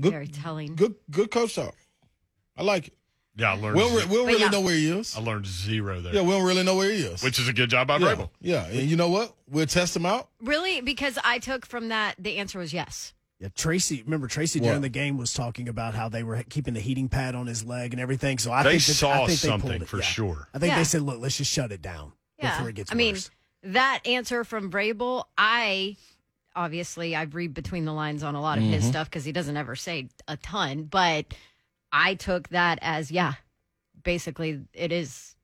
Good, 0.00 0.10
Very 0.12 0.28
telling. 0.28 0.74
good, 0.76 0.94
good 1.10 1.30
coach 1.30 1.54
talk. 1.54 1.74
I 2.56 2.62
like 2.62 2.88
it. 2.88 2.94
Yeah, 3.36 3.52
I 3.52 3.56
learned. 3.56 3.76
We 3.76 3.82
don't, 3.82 3.94
re- 3.96 4.04
we 4.06 4.14
don't 4.16 4.26
really 4.26 4.40
yeah. 4.40 4.48
know 4.48 4.60
where 4.60 4.74
he 4.74 4.90
is. 4.90 5.16
I 5.16 5.20
learned 5.20 5.46
zero 5.46 6.00
there, 6.00 6.14
Yeah, 6.14 6.22
we 6.22 6.30
don't 6.30 6.44
really 6.44 6.62
know 6.62 6.76
where 6.76 6.90
he 6.90 7.02
is. 7.02 7.22
which 7.22 7.38
is 7.38 7.48
a 7.48 7.52
good 7.52 7.70
job 7.70 7.88
by 7.88 7.96
yeah, 7.98 8.14
Vrabel. 8.14 8.30
yeah, 8.40 8.66
and 8.66 8.90
you 8.90 8.96
know 8.96 9.08
what? 9.08 9.34
We'll 9.48 9.66
test 9.66 9.96
him 9.96 10.04
out. 10.04 10.28
Really, 10.42 10.80
because 10.82 11.18
I 11.24 11.38
took 11.38 11.64
from 11.64 11.88
that 11.88 12.16
the 12.18 12.36
answer 12.38 12.58
was 12.58 12.72
yes. 12.74 13.14
Yeah, 13.38 13.48
Tracy. 13.54 14.02
Remember 14.02 14.26
Tracy 14.28 14.60
What? 14.60 14.66
during 14.68 14.82
the 14.82 14.88
game 14.88 15.16
was 15.18 15.32
talking 15.34 15.68
about 15.68 15.94
how 15.94 16.08
they 16.08 16.22
were 16.22 16.42
keeping 16.48 16.74
the 16.74 16.80
heating 16.80 17.08
pad 17.08 17.34
on 17.34 17.46
his 17.46 17.64
leg 17.64 17.92
and 17.92 18.00
everything. 18.00 18.38
So 18.38 18.52
I 18.52 18.62
They 18.62 18.70
think 18.72 18.82
that, 18.84 18.92
saw 18.94 19.10
I 19.12 19.16
think 19.26 19.28
they 19.40 19.48
something 19.48 19.70
pulled 19.70 19.82
it. 19.82 19.88
for 19.88 19.96
Yeah. 19.98 20.02
sure. 20.04 20.48
I 20.54 20.58
think 20.58 20.72
Yeah. 20.72 20.78
they 20.78 20.84
said, 20.84 21.02
"Look, 21.02 21.20
let's 21.20 21.36
just 21.38 21.50
shut 21.50 21.72
it 21.72 21.82
down 21.82 22.12
Yeah. 22.38 22.54
before 22.56 22.68
it 22.68 22.74
gets 22.76 22.92
I 22.92 22.94
mean, 22.94 23.14
worse." 23.14 23.30
That 23.64 24.00
answer 24.06 24.44
from 24.44 24.70
Vrabel, 24.70 25.24
I 25.38 25.96
obviously 26.54 27.14
I 27.16 27.22
read 27.22 27.54
between 27.54 27.84
the 27.84 27.92
lines 27.92 28.22
on 28.22 28.34
a 28.34 28.40
lot 28.40 28.58
of 28.58 28.64
his 28.64 28.84
stuff 28.86 29.08
because 29.08 29.24
he 29.24 29.32
doesn't 29.32 29.56
ever 29.56 29.74
say 29.76 30.08
a 30.28 30.36
ton, 30.36 30.84
but 30.84 31.26
I 31.90 32.14
took 32.14 32.48
that 32.50 32.78
as 32.82 33.10
yeah, 33.10 33.34
basically 34.02 34.60
it 34.74 34.92
is 34.92 35.34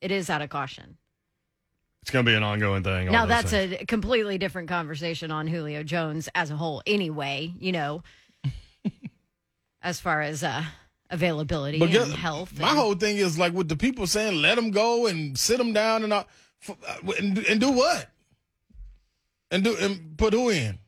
it 0.00 0.10
is 0.10 0.28
out 0.30 0.42
of 0.42 0.50
caution. 0.50 0.96
It's 2.02 2.10
going 2.10 2.24
to 2.24 2.30
be 2.30 2.34
an 2.34 2.42
ongoing 2.42 2.82
thing. 2.82 3.12
now 3.12 3.26
that's 3.26 3.50
things. 3.50 3.76
a 3.78 3.84
completely 3.84 4.38
different 4.38 4.68
conversation 4.70 5.30
on 5.30 5.46
Julio 5.46 5.82
Jones 5.82 6.30
as 6.34 6.50
a 6.50 6.56
whole 6.56 6.82
anyway, 6.86 7.52
you 7.58 7.72
know. 7.72 8.02
as 9.82 10.00
far 10.00 10.20
as 10.22 10.42
uh 10.42 10.62
availability 11.10 11.78
But 11.78 11.90
and 11.94 12.12
health. 12.12 12.58
my 12.58 12.68
and- 12.70 12.78
whole 12.78 12.94
thing 12.94 13.16
is 13.16 13.38
like 13.38 13.52
with 13.52 13.68
the 13.68 13.76
people 13.76 14.06
saying 14.06 14.40
let 14.40 14.56
him 14.56 14.70
go 14.70 15.06
and 15.06 15.38
sit 15.38 15.58
him 15.60 15.72
down 15.72 16.04
and 16.04 16.12
all, 16.12 16.26
f- 16.68 16.76
uh, 16.86 17.12
and, 17.18 17.38
and 17.38 17.60
do 17.60 17.70
what? 17.72 18.08
And 19.50 19.64
do 19.64 19.76
and 19.76 20.16
put 20.16 20.32
who 20.32 20.48
in? 20.50 20.78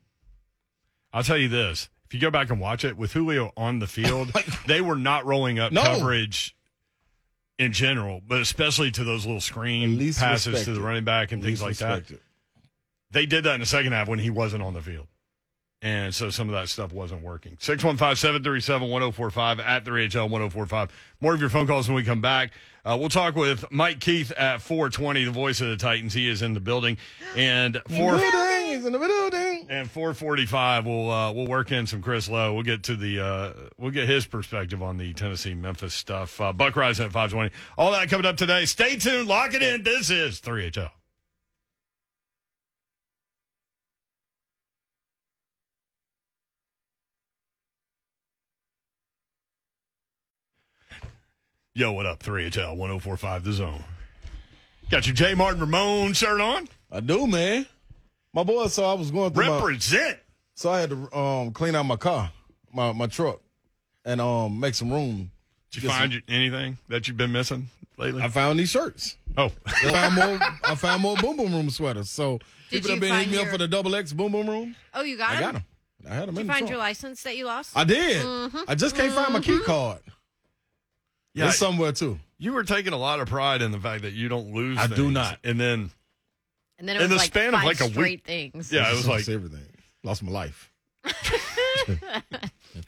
I'll 1.13 1.23
tell 1.25 1.37
you 1.39 1.49
this: 1.49 1.89
if 2.07 2.15
you 2.15 2.21
go 2.21 2.31
back 2.31 2.51
and 2.51 2.61
watch 2.61 2.85
it 2.85 2.97
with 2.97 3.13
Julio 3.13 3.53
on 3.57 3.79
the 3.81 3.87
field, 3.87 4.33
they 4.67 4.81
were 4.81 4.97
not 4.97 5.25
rolling 5.27 5.59
up 5.59 5.73
No. 5.73 5.83
coverage 5.83 6.57
in 7.59 7.73
general, 7.73 8.21
but 8.27 8.41
especially 8.41 8.91
to 8.93 9.05
those 9.05 9.25
little 9.27 9.41
screen 9.41 9.99
passes 10.15 10.65
to 10.65 10.73
the 10.75 10.81
running 10.81 11.05
back 11.05 11.33
and 11.33 11.43
things 11.43 11.63
Least 11.63 11.81
like 11.83 12.07
that. 12.09 12.19
They 13.11 13.27
did 13.27 13.45
that 13.45 13.55
in 13.55 13.61
the 13.61 13.67
second 13.67 13.93
half 13.93 14.09
when 14.09 14.19
he 14.19 14.31
wasn't 14.31 14.63
on 14.63 14.73
the 14.75 14.81
field. 14.81 15.07
And 15.83 16.15
so 16.15 16.31
some 16.31 16.49
of 16.49 16.55
that 16.55 16.69
stuff 16.69 16.93
wasn't 16.93 17.23
working. 17.23 17.57
615 17.59 18.15
737 18.15 18.89
1045 18.89 19.59
at 19.59 19.85
the 19.85 19.91
RHL 19.91 20.31
1045. 20.31 20.91
More 21.21 21.35
of 21.35 21.41
your 21.41 21.51
phone 21.51 21.67
calls 21.67 21.89
when 21.89 21.97
we 21.97 22.05
come 22.05 22.21
back. 22.21 22.53
Uh, 22.85 22.97
we'll 22.99 23.09
talk 23.09 23.35
with 23.35 23.65
Mike 23.71 23.99
Keith 23.99 24.31
at 24.33 24.63
420, 24.63 25.25
the 25.25 25.31
voice 25.33 25.61
of 25.61 25.69
the 25.69 25.77
Titans. 25.77 26.15
He 26.15 26.29
is 26.29 26.41
in 26.41 26.55
the 26.55 26.61
building. 26.61 26.99
And. 27.37 27.81
Jags 28.73 28.87
in 28.87 28.93
the 28.93 28.99
building. 28.99 29.67
And 29.69 29.91
445, 29.91 30.87
we'll 30.87 31.11
uh, 31.11 31.33
we'll 31.33 31.47
work 31.47 31.73
in 31.73 31.87
some 31.87 32.03
Chris 32.03 32.29
Lowe. 32.29 32.55
We'll 32.55 32.63
get 32.63 32.85
to 32.85 32.97
the 32.97 33.21
uh, 33.21 33.53
we'll 33.79 33.91
get 33.91 34.09
his 34.09 34.27
perspective 34.27 34.83
on 34.83 34.99
the 34.99 35.13
Tennessee 35.15 35.55
Memphis 35.55 35.95
stuff. 35.95 36.41
Uh, 36.41 36.53
Buck 36.53 36.75
Reising 36.75 37.07
at 37.07 37.13
520. 37.13 37.51
All 37.77 37.93
that 37.93 38.09
coming 38.09 38.27
up 38.27 38.37
today. 38.37 38.65
Stay 38.65 38.97
tuned. 38.97 39.29
Lock 39.29 39.55
it 39.55 39.63
in. 39.63 39.83
This 39.83 40.11
is 40.11 40.41
3HL. 40.41 40.91
Yo, 51.75 51.93
what 51.93 52.07
up? 52.07 52.23
3HL 52.23 52.77
1045 52.77 53.45
The 53.45 53.53
Zone. 53.53 53.85
Got 54.91 55.07
your 55.07 55.15
J. 55.15 55.35
Martin 55.35 55.61
Ramon 55.61 56.13
shirt 56.13 56.41
on? 56.41 56.69
I 56.91 57.01
do, 57.01 57.27
man. 57.27 57.67
My 58.35 58.43
boy 58.43 58.67
saw 58.67 58.91
I 58.93 58.95
was 58.95 59.11
going 59.11 59.33
through 59.33 59.47
my, 59.47 59.55
Represent. 59.59 60.19
so 60.55 60.71
I 60.71 60.81
had 60.81 60.91
to 60.91 61.17
um, 61.19 61.53
clean 61.53 61.75
out 61.75 61.85
my 61.85 61.97
car, 61.97 62.31
my 62.73 62.93
my 62.93 63.07
truck, 63.07 63.41
and 64.05 64.21
um 64.21 64.59
make 64.61 64.75
some 64.75 64.91
room. 64.93 65.31
Did 65.71 65.83
you 65.85 65.89
find 65.91 66.13
some- 66.13 66.23
anything 66.29 66.77
that 66.89 67.09
you've 67.09 67.17
been 67.17 67.33
missing 67.33 67.69
lately? 67.97 68.23
I 68.23 68.29
found 68.29 68.59
these 68.59 68.71
shirts. 68.71 69.17
oh. 69.39 69.51
I 69.67 69.91
found 69.91 70.15
more. 70.15 70.39
I 70.65 70.75
found 70.75 71.03
more 71.03 71.17
Boom 71.17 71.37
Boom 71.39 71.53
Room 71.55 71.71
sweaters. 71.71 72.11
So 72.11 72.39
Did 72.71 72.83
people 72.83 72.89
you 72.89 72.95
have 72.97 73.01
been 73.01 73.11
find 73.11 73.27
hitting 73.27 73.39
me 73.39 73.45
up 73.47 73.51
for 73.53 73.59
the 73.59 73.69
double 73.69 73.95
X 73.95 74.13
Boom 74.13 74.33
Boom 74.33 74.49
Room. 74.49 74.77
Oh, 74.95 75.03
you 75.03 75.17
got 75.19 75.31
I 75.31 75.35
him? 75.37 75.41
got 75.41 75.53
them. 75.55 75.65
I 76.11 76.15
had 76.15 76.29
them 76.29 76.35
Did 76.35 76.41
in 76.41 76.47
you 76.47 76.49
the 76.49 76.53
find 76.53 76.59
trunk. 76.61 76.71
your 76.71 76.79
license 76.79 77.23
that 77.23 77.37
you 77.37 77.45
lost? 77.47 77.77
I 77.77 77.85
did. 77.85 78.23
Mm-hmm. 78.25 78.59
I 78.69 78.75
just 78.75 78.95
can't 78.97 79.13
find 79.13 79.33
my 79.33 79.41
key 79.41 79.61
card. 79.61 80.01
Yeah, 81.35 81.49
it's 81.49 81.59
somewhere 81.59 81.93
too. 81.93 82.19
you 82.39 82.53
were 82.53 82.65
taking 82.65 82.93
a 82.93 82.97
lot 82.99 83.21
of 83.21 83.29
pride 83.29 83.63
in 83.63 83.73
the 83.73 83.81
fact 83.81 84.03
that 84.03 84.13
you 84.13 84.29
don't 84.29 84.53
lose. 84.53 84.79
I 84.79 84.87
do 84.87 85.11
not. 85.11 85.39
And 85.45 85.59
then, 85.61 85.91
and 86.79 86.89
then 86.89 86.97
it 86.97 87.03
in 87.03 87.03
was 87.03 87.11
the 87.11 87.17
like 87.17 87.27
span 87.27 87.55
of 87.55 87.63
like 87.65 87.81
a 87.81 87.85
week- 87.85 87.93
straight 87.95 88.25
things. 88.25 88.73
yeah, 88.73 88.91
it 88.91 88.97
was 88.97 89.07
like 89.09 89.29
everything. 89.29 89.67
Lost 90.05 90.23
my 90.23 90.33
life. 90.33 90.72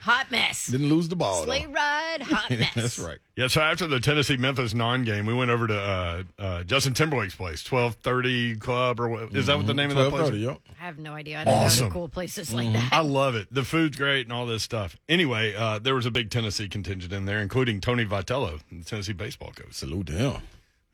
Hot 0.00 0.30
mess. 0.30 0.66
Didn't 0.68 0.88
lose 0.88 1.08
the 1.08 1.16
ball. 1.16 1.44
Sleigh 1.44 1.66
though. 1.66 1.72
ride, 1.72 2.22
hot 2.22 2.50
mess. 2.58 2.74
That's 2.74 2.98
right. 2.98 3.18
yeah. 3.36 3.48
So 3.48 3.60
after 3.60 3.86
the 3.86 4.00
Tennessee 4.00 4.36
Memphis 4.36 4.72
non 4.72 5.04
game, 5.04 5.26
we 5.26 5.34
went 5.34 5.50
over 5.50 5.66
to 5.66 5.78
uh, 5.78 6.22
uh, 6.38 6.62
Justin 6.64 6.94
Timberlake's 6.94 7.34
place, 7.34 7.62
twelve 7.62 7.94
thirty 7.96 8.56
club 8.56 8.98
or 9.00 9.08
what, 9.08 9.34
is 9.36 9.46
that 9.46 9.56
what 9.58 9.66
the 9.66 9.74
name 9.74 9.90
of 9.90 9.96
that 9.96 10.10
place? 10.10 10.30
12:30, 10.30 10.40
yep. 10.42 10.58
I 10.80 10.84
have 10.84 10.98
no 10.98 11.12
idea. 11.12 11.40
I 11.40 11.44
don't 11.44 11.54
go 11.54 11.60
Awesome. 11.60 11.88
to 11.88 11.92
cool 11.92 12.08
places 12.08 12.48
Mm-hmm. 12.48 12.56
like 12.56 12.72
that. 12.72 12.92
I 12.92 13.00
love 13.00 13.34
it. 13.34 13.48
The 13.52 13.62
food's 13.64 13.96
great 13.96 14.26
and 14.26 14.32
all 14.32 14.46
this 14.46 14.62
stuff. 14.62 14.96
Anyway, 15.08 15.54
uh, 15.54 15.78
there 15.80 15.94
was 15.94 16.06
a 16.06 16.10
big 16.10 16.30
Tennessee 16.30 16.68
contingent 16.68 17.12
in 17.12 17.24
there, 17.26 17.40
including 17.40 17.80
Tony 17.80 18.06
Vitello, 18.06 18.60
the 18.72 18.84
Tennessee 18.84 19.12
baseball 19.12 19.52
coach. 19.54 19.72
Salute 19.74 20.06
to 20.08 20.12
him. 20.14 20.42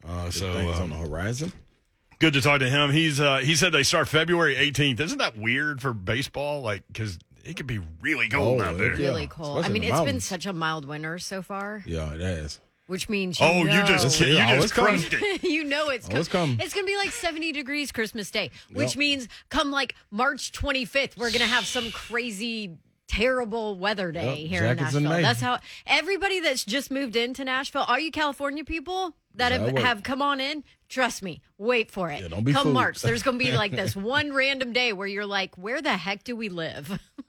Uh, 0.07 0.31
so 0.31 0.53
Things 0.55 0.79
uh, 0.79 0.83
on 0.83 0.91
the 0.91 0.97
horizon. 0.97 1.53
Good 2.21 2.35
to 2.35 2.41
talk 2.41 2.61
to 2.61 2.71
him. 2.71 2.91
He's 2.93 3.19
uh, 3.21 3.39
he 3.39 3.57
said 3.57 3.73
they 3.73 3.83
start 3.83 4.07
February 4.09 4.55
18th. 4.55 5.01
Isn't 5.01 5.19
that 5.19 5.37
weird 5.37 5.83
for 5.83 5.93
baseball? 5.93 6.61
Like 6.63 6.85
because 6.87 7.19
it 7.45 7.57
could 7.57 7.67
be 7.67 7.81
really 8.01 8.29
cold 8.29 8.61
Oh, 8.61 8.65
out 8.65 8.79
there. 8.79 8.95
yeah. 8.99 9.09
really 9.09 9.27
cold. 9.27 9.65
I 9.65 9.69
mean, 9.69 9.83
in 9.83 9.89
the 9.89 9.89
it's 9.89 9.99
been 10.01 10.05
mountains. 10.07 10.25
such 10.25 10.47
a 10.47 10.53
mild 10.53 10.85
winter 10.85 11.19
so 11.19 11.43
far, 11.43 11.83
Yeah, 11.87 12.13
it 12.13 12.21
has. 12.21 12.61
which 12.87 13.09
means 13.09 13.41
you 13.41 13.47
Oh, 13.47 13.63
know, 13.63 13.73
you 13.81 13.87
just 13.87 14.21
you 14.21 14.27
Yeah, 14.29 14.55
just 14.55 14.65
it's 14.67 14.73
coming. 14.75 15.01
crushed 15.01 15.15
it. 15.15 15.43
you 15.51 15.65
know 15.65 15.89
it's 15.89 16.09
Oh, 16.13 16.17
it's 16.17 16.29
coming. 16.29 16.61
It's 16.61 16.75
going 16.75 16.85
to 16.87 16.91
be 16.91 16.97
like 16.99 17.11
70 17.11 17.53
degrees 17.53 17.91
Christmas 17.93 18.31
Day, 18.31 18.51
which 18.73 18.91
Yep. 18.91 18.97
means 18.97 19.29
come 19.49 19.71
like 19.71 19.95
March 20.11 20.53
25th, 20.53 21.17
we're 21.17 21.31
going 21.31 21.41
to 21.41 21.47
have 21.47 21.65
some 21.65 21.91
crazy 21.91 22.77
terrible 23.11 23.77
weather 23.77 24.13
day 24.13 24.41
Yep, 24.43 24.49
here 24.49 24.65
in 24.65 24.79
jackets 24.79 24.95
in 24.95 25.03
Nashville. 25.03 25.23
That's 25.23 25.41
how 25.41 25.59
everybody 25.87 26.41
that's 26.41 26.65
just 26.65 26.91
moved 26.91 27.17
into 27.17 27.45
Nashville, 27.45 27.83
all 27.83 27.99
you 27.99 28.13
California 28.13 28.65
people 28.65 29.17
that 29.35 29.51
have, 29.53 29.77
have 29.79 30.03
come 30.03 30.23
on 30.23 30.41
in, 30.41 30.63
trust 30.89 31.23
me, 31.23 31.41
wait 31.59 31.91
for 31.91 32.11
it. 32.11 32.23
Yeah, 32.23 32.29
don't 32.29 32.45
be 32.45 32.53
come 32.53 32.65
fooled. 32.65 32.75
March, 32.75 33.03
there's 33.03 33.23
going 33.23 33.39
to 33.39 33.45
be 33.45 33.53
like 33.57 33.73
this 33.73 33.97
one 33.97 34.33
random 34.33 34.73
day 34.73 34.93
where 34.93 35.07
you're 35.09 35.27
like, 35.27 35.57
where 35.57 35.83
the 35.83 35.97
heck 35.97 36.23
do 36.25 36.37
we 36.37 36.49
live? 36.49 37.01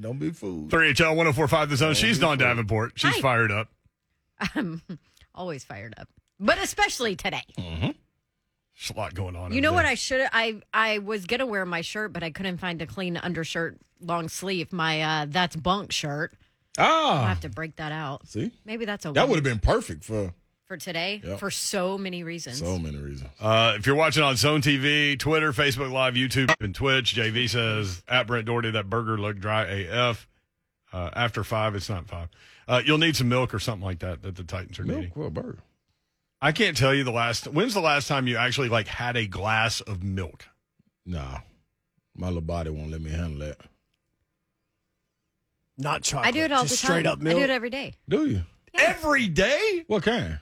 Don't 0.00 0.18
be 0.18 0.30
fooled. 0.30 0.70
3HL 0.70 1.16
1045 1.16 1.70
The 1.70 1.76
Zone. 1.76 1.94
She's 1.94 2.18
Dawn 2.18 2.38
Davenport. 2.38 2.92
She's 2.96 3.14
Hi. 3.16 3.20
fired 3.20 3.50
up. 3.52 3.68
I'm 4.54 4.82
always 5.34 5.64
fired 5.64 5.94
up, 5.98 6.08
but 6.38 6.58
especially 6.58 7.16
today. 7.16 7.42
Mm-hmm. 7.58 7.90
There's 8.78 8.90
a 8.96 8.98
lot 9.00 9.14
going 9.14 9.34
on. 9.36 9.52
You 9.52 9.60
know 9.60 9.72
what. 9.72 9.84
I 9.84 9.94
should 9.94 10.26
I 10.32 10.60
I 10.72 10.98
was 10.98 11.26
gonna 11.26 11.46
wear 11.46 11.64
my 11.66 11.80
shirt, 11.80 12.12
but 12.12 12.22
I 12.22 12.30
couldn't 12.30 12.58
find 12.58 12.80
a 12.80 12.86
clean 12.86 13.16
undershirt 13.16 13.76
long 14.00 14.28
sleeve. 14.28 14.72
My 14.72 15.02
uh 15.02 15.26
that's 15.28 15.56
bunk 15.56 15.90
shirt. 15.92 16.32
Ah, 16.78 17.24
I 17.24 17.28
have 17.28 17.40
to 17.40 17.48
break 17.48 17.76
that 17.76 17.90
out. 17.90 18.28
see, 18.28 18.52
Maybe 18.64 18.84
that's 18.84 19.04
a 19.04 19.10
that 19.12 19.28
would 19.28 19.34
have 19.36 19.44
been 19.44 19.58
perfect 19.58 20.04
for 20.04 20.32
for 20.68 20.76
today 20.76 21.20
Yep. 21.24 21.38
for 21.40 21.50
so 21.50 21.98
many 21.98 22.22
reasons. 22.22 22.58
so 22.60 22.78
many 22.78 22.98
reasons. 22.98 23.30
Uh, 23.40 23.74
if 23.78 23.86
you're 23.86 23.96
watching 23.96 24.22
on 24.22 24.36
Zone 24.36 24.60
TV, 24.60 25.18
Twitter, 25.18 25.52
Facebook 25.52 25.90
Live, 25.90 26.14
YouTube, 26.14 26.54
and 26.60 26.74
Twitch, 26.74 27.16
JV 27.16 27.48
says 27.48 28.02
at 28.06 28.26
Brent 28.26 28.44
Doherty 28.46 28.70
that 28.72 28.88
burger 28.90 29.18
looked 29.18 29.40
dry 29.40 29.64
AF. 29.64 30.28
Uh, 30.92 31.10
after 31.16 31.42
five, 31.42 31.74
it's 31.74 31.88
not 31.88 32.06
five. 32.06 32.28
Uh, 32.68 32.82
you'll 32.84 32.98
need 32.98 33.16
some 33.16 33.28
milk 33.30 33.52
or 33.54 33.58
something 33.58 33.84
like 33.84 33.98
that 34.00 34.22
that 34.22 34.36
the 34.36 34.44
Titans 34.44 34.78
are 34.78 34.84
needing. 34.84 35.00
Milk, 35.04 35.16
well, 35.16 35.30
burger. 35.30 35.58
I 36.40 36.52
can't 36.52 36.76
tell 36.76 36.94
you 36.94 37.04
the 37.04 37.10
last. 37.10 37.46
When's 37.48 37.74
the 37.74 37.80
last 37.80 38.06
time 38.08 38.26
you 38.26 38.36
actually 38.36 38.68
like 38.68 38.86
had 38.86 39.16
a 39.16 39.26
glass 39.26 39.80
of 39.80 40.02
milk? 40.02 40.44
Nah, 41.04 41.38
my 42.16 42.28
little 42.28 42.42
body 42.42 42.70
won't 42.70 42.90
let 42.90 43.00
me 43.00 43.10
handle 43.10 43.40
that. 43.46 43.58
Not 45.76 46.02
chocolate. 46.02 46.28
I 46.28 46.30
do 46.32 46.40
it 46.42 46.52
all 46.52 46.62
just 46.64 46.80
the 46.80 46.86
time. 46.86 46.94
straight 46.94 47.06
up 47.06 47.20
I 47.20 47.30
do 47.30 47.38
it 47.38 47.50
every 47.50 47.70
day. 47.70 47.94
Do 48.08 48.26
you? 48.26 48.42
Every 48.74 49.28
day? 49.28 49.84
What 49.86 50.02
kind? 50.02 50.40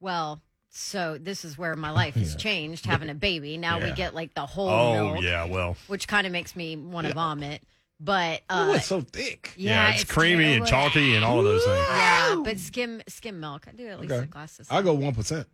Well, 0.00 0.42
so 0.70 1.18
this 1.20 1.44
is 1.44 1.56
where 1.56 1.76
my 1.76 1.90
life 1.90 2.14
has 2.14 2.34
changed. 2.36 2.86
Having 2.86 3.10
a 3.10 3.14
baby, 3.14 3.56
now 3.56 3.78
we 3.78 3.92
get 3.92 4.14
like 4.14 4.34
the 4.34 4.44
whole 4.46 4.68
Oh 4.68 5.12
milk, 5.12 5.24
yeah, 5.24 5.44
well, 5.44 5.76
which 5.86 6.08
kind 6.08 6.26
of 6.26 6.32
makes 6.32 6.56
me 6.56 6.76
want 6.76 7.06
to 7.06 7.14
vomit. 7.14 7.62
But 8.00 8.42
oh, 8.50 8.72
uh, 8.72 8.74
it's 8.74 8.86
so 8.86 9.00
thick. 9.00 9.52
yeah, 9.56 9.92
it's, 9.94 10.04
creamy 10.04 10.54
and 10.54 10.66
chalky 10.66 11.14
and 11.14 11.24
all 11.24 11.38
of 11.38 11.44
those 11.44 11.64
things. 11.64 11.86
Yeah, 11.88 12.42
but 12.44 12.58
skim 12.58 13.02
skim 13.08 13.40
milk. 13.40 13.66
I 13.68 13.72
do 13.72 13.86
at 13.88 14.00
least 14.00 14.12
Okay. 14.12 14.24
a 14.24 14.26
glass 14.26 14.58
of. 14.58 14.66
I 14.70 14.82
go 14.82 14.92
one 14.94 15.14
percent. 15.14 15.46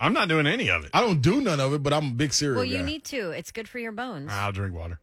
I'm 0.00 0.12
not 0.14 0.28
doing 0.28 0.46
any 0.46 0.70
of 0.70 0.84
it. 0.84 0.90
I 0.94 1.00
don't 1.02 1.20
do 1.20 1.40
none 1.40 1.60
of 1.60 1.74
it, 1.74 1.82
but 1.82 1.92
I'm 1.92 2.06
a 2.08 2.14
big 2.14 2.32
cereal 2.32 2.56
Well, 2.56 2.64
you 2.64 2.78
guy. 2.78 2.84
need 2.84 3.04
to. 3.04 3.30
It's 3.30 3.52
good 3.52 3.68
for 3.68 3.78
your 3.78 3.92
bones. 3.92 4.30
I'll 4.32 4.50
drink 4.52 4.74
water. 4.74 4.98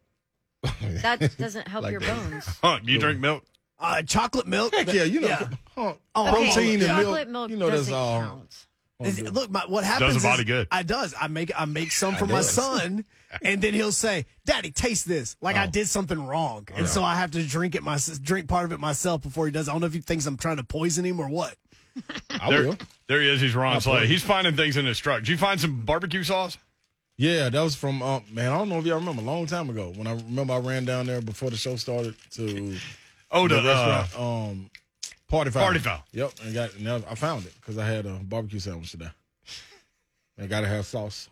That 0.82 1.38
doesn't 1.38 1.68
help 1.68 1.84
Like 1.84 1.92
your 1.92 2.02
that. 2.02 2.30
bones. 2.32 2.46
Huh, 2.64 2.80
do 2.84 2.92
you 2.92 3.00
drink 3.00 3.20
milk? 3.20 3.44
Uh, 3.80 4.02
chocolate 4.02 4.48
milk. 4.48 4.74
Heck 4.74 4.92
yeah, 4.92 5.04
you 5.04 5.22
know, 5.22 5.28
Yeah. 5.28 5.48
huh, 5.76 5.94
Oh, 6.16 6.28
protein 6.30 6.82
okay. 6.82 6.90
and 6.90 6.98
milk. 7.08 7.28
milk 7.30 7.50
You 7.52 7.58
know, 7.58 7.68
that's 7.70 7.82
doesn't 7.84 7.94
all. 7.94 8.20
count. 8.22 8.66
Is- 9.02 9.22
Look, 9.22 9.50
my, 9.50 9.62
what 9.68 9.84
happens 9.86 10.16
the 10.16 10.28
body 10.28 10.42
is 10.42 10.46
good. 10.46 10.68
I 10.72 10.84
does. 10.84 11.14
I 11.20 11.28
make 11.30 11.52
I 11.58 11.64
make 11.66 11.92
some 11.94 12.16
for 12.16 12.26
my 12.26 12.42
son, 12.42 13.06
and 13.42 13.62
then 13.62 13.74
he'll 13.74 13.94
say, 13.94 14.26
"Daddy, 14.46 14.72
taste 14.72 15.08
this." 15.08 15.38
Like 15.42 15.56
I 15.56 15.68
Oh. 15.68 15.70
did 15.70 15.88
something 15.88 16.22
wrong, 16.28 16.68
and 16.76 16.86
so 16.88 17.02
I 17.02 17.16
have 17.16 17.32
to 17.32 17.44
drink 17.44 17.76
it 17.76 17.84
my 17.84 17.98
drink 18.22 18.50
part 18.50 18.66
of 18.66 18.74
it 18.74 18.80
myself 18.82 19.22
before 19.22 19.46
he 19.46 19.52
does. 19.54 19.70
I 19.70 19.72
don't 19.72 19.80
know 19.82 19.88
if 19.88 19.94
he 19.94 20.02
thinks 20.02 20.26
I'm 20.26 20.36
trying 20.36 20.58
to 20.58 20.64
poison 20.66 21.06
him 21.06 21.20
or 21.22 21.30
what. 21.30 21.56
I 22.30 22.50
There, 22.50 22.64
will. 22.68 22.78
there 23.08 23.22
he 23.22 23.30
is. 23.30 23.40
He's 23.40 23.56
Ron 23.56 23.74
I'll 23.76 23.82
Slay. 23.82 24.00
play. 24.00 24.08
He's 24.08 24.22
finding 24.24 24.56
things 24.58 24.76
in 24.76 24.86
his 24.86 25.00
truck. 25.00 25.20
Did 25.20 25.30
you 25.30 25.38
find 25.38 25.60
some 25.62 25.82
barbecue 25.86 26.24
sauce? 26.24 26.58
Yeah, 27.18 27.50
that 27.50 27.62
was 27.62 27.76
from 27.76 28.02
uh, 28.02 28.20
man. 28.32 28.52
I 28.52 28.58
don't 28.58 28.68
know 28.70 28.80
if 28.80 28.86
y'all 28.86 29.00
remember 29.00 29.22
a 29.22 29.26
long 29.26 29.46
time 29.46 29.70
ago 29.70 29.94
when 29.96 30.08
I 30.08 30.14
remember 30.14 30.54
I 30.54 30.60
ran 30.60 30.84
down 30.86 31.06
there 31.06 31.22
before 31.22 31.50
the 31.50 31.58
show 31.58 31.78
started 31.78 32.16
to 32.32 32.76
Oh, 33.32 33.48
the 33.48 33.62
the, 33.62 33.74
uh, 33.74 33.98
restaurant. 34.02 34.20
Um, 34.52 34.70
Party 35.30 35.52
Fowl. 35.52 35.64
Party 35.64 35.80
Fowl. 35.80 36.04
Yep, 36.12 36.32
and 36.44 36.54
got 36.54 36.76
and 36.76 36.90
I 36.90 37.16
found 37.16 37.46
it 37.46 37.54
because 37.56 37.78
I 37.78 37.86
had 37.86 38.06
a 38.06 38.20
barbecue 38.24 38.60
sandwich 38.60 38.92
today. 38.92 39.10
I 40.42 40.48
got 40.48 40.62
to 40.62 40.68
have 40.68 40.86
sauce. 40.86 41.30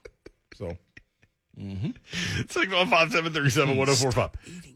So 0.55 0.77
mm-hmm. 1.59 1.89
six 2.47 2.71
one 2.73 2.87
five 2.87 3.11
seven 3.11 3.33
thirty 3.33 3.49
seven 3.49 3.75
one 3.75 3.87
zero 3.87 3.97
four 3.97 4.11
five. 4.11 4.31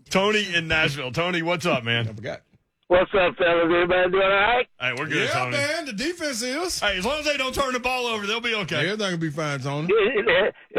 Tony 0.10 0.54
in 0.54 0.68
Nashville. 0.68 1.12
Tony, 1.12 1.42
what's 1.42 1.66
up, 1.66 1.84
man? 1.84 2.02
I 2.02 2.08
man? 2.08 2.16
forgot. 2.16 2.42
What's 2.88 3.12
up, 3.14 3.36
fellas? 3.38 3.64
Everybody 3.64 4.12
doing 4.12 4.24
all 4.24 4.30
right? 4.30 4.68
Hey, 4.80 4.94
we're 4.98 5.06
good, 5.06 5.30
Yeah, 5.30 5.34
Tony. 5.34 5.52
man. 5.52 5.86
The 5.86 5.94
defense 5.94 6.42
is. 6.42 6.80
Hey, 6.80 6.98
as 6.98 7.06
long 7.06 7.20
as 7.20 7.26
they 7.26 7.38
don't 7.38 7.56
turn 7.56 7.72
the 7.72 7.80
ball 7.80 8.06
over, 8.06 8.28
they'll 8.28 8.42
be 8.42 8.54
okay. 8.54 8.90
Everything 8.90 9.12
will 9.12 9.18
be 9.18 9.30
fine, 9.30 9.60
Tony. 9.60 9.88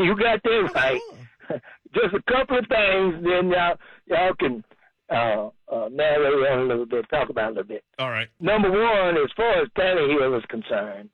you 0.00 0.16
got 0.16 0.42
that 0.42 0.70
right. 0.74 1.00
Just 1.94 2.14
a 2.14 2.22
couple 2.32 2.58
of 2.58 2.66
things, 2.66 3.22
then 3.22 3.50
y'all 3.50 3.76
y'all 4.06 4.34
can 4.34 4.64
uh, 5.10 5.48
uh, 5.72 5.88
narrate 5.90 6.50
on 6.50 6.58
a 6.60 6.64
little 6.64 6.86
bit, 6.86 7.04
talk 7.10 7.28
about 7.30 7.48
it 7.50 7.52
a 7.52 7.54
little 7.60 7.64
bit. 7.64 7.84
All 7.98 8.10
right. 8.10 8.28
Number 8.40 8.70
one, 8.70 9.16
as 9.16 9.30
far 9.36 9.62
as 9.62 9.68
Tannehill 9.76 10.38
is 10.38 10.44
concerned, 10.48 11.10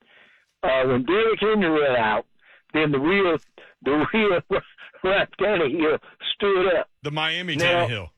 uh, 0.62 0.82
when 0.86 1.04
Derrick 1.04 1.40
Henry 1.40 1.70
went 1.70 1.96
out, 1.96 2.26
then 2.74 2.92
the 2.92 2.98
real 2.98 3.36
the 3.82 4.06
real 4.12 4.40
Ryan 5.04 5.26
Tannehill 5.40 5.98
stood 6.34 6.74
up. 6.78 6.88
The 7.02 7.10
Miami 7.10 7.56
Now- 7.56 7.86
Tannehill. 7.86 8.08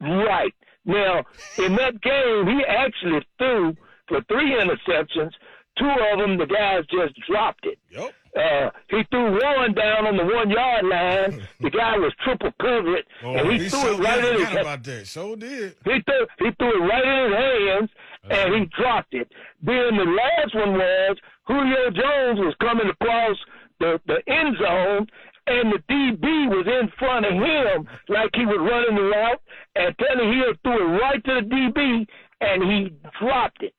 Right. 0.00 0.54
Now, 0.86 1.24
in 1.58 1.74
that 1.76 2.00
game, 2.00 2.46
he 2.46 2.64
actually 2.66 3.20
threw 3.36 3.76
for 4.08 4.22
three 4.28 4.54
interceptions. 4.58 5.32
Two 5.78 5.86
of 6.12 6.18
them, 6.18 6.38
the 6.38 6.46
guys 6.46 6.84
just 6.90 7.14
dropped 7.28 7.66
it. 7.66 7.78
Yep. 7.90 8.12
Uh, 8.36 8.70
he 8.88 9.02
threw 9.10 9.32
one 9.32 9.74
down 9.74 10.06
on 10.06 10.16
the 10.16 10.24
one 10.24 10.50
yard 10.50 10.84
line. 10.86 11.42
The 11.60 11.70
guy 11.70 11.96
was 11.98 12.12
triple 12.22 12.52
covered, 12.60 13.04
Oh, 13.24 13.34
and 13.34 13.50
he, 13.50 13.58
He 13.64 13.68
threw 13.68 13.80
so 13.80 13.94
it 13.96 14.04
right 14.04 14.18
in 14.24 14.38
his 14.40 14.54
that. 14.54 15.06
So 15.06 15.34
did. 15.34 15.74
he 15.84 16.00
threw 16.02 16.26
he 16.38 16.50
threw 16.58 16.70
it 16.82 16.86
right 16.88 17.04
in 17.04 17.30
his 17.32 17.38
hands, 17.40 17.90
and 18.30 18.54
he 18.54 18.66
dropped 18.80 19.14
it. 19.14 19.32
Then 19.62 19.96
the 19.96 20.04
last 20.04 20.54
one 20.54 20.74
was 20.74 21.16
Julio 21.46 21.90
Jones 21.90 22.38
was 22.38 22.54
coming 22.60 22.88
across 22.88 23.36
the 23.80 24.00
the 24.06 24.22
end 24.28 24.56
zone, 24.58 25.06
and 25.48 25.72
the 25.72 25.78
DB 25.90 26.48
was 26.50 26.66
in 26.68 26.88
front 26.98 27.26
of 27.26 27.32
him 27.32 27.88
like 28.08 28.30
he 28.34 28.46
was 28.46 28.58
running 28.60 28.94
the 28.94 29.10
route, 29.10 29.42
and 29.74 29.96
Tannehill 29.98 30.54
threw 30.62 30.94
it 30.96 31.00
right 31.00 31.24
to 31.24 31.34
the 31.40 31.48
DB, 31.48 32.06
and 32.40 32.62
he 32.62 32.92
dropped 33.20 33.64
it. 33.64 33.74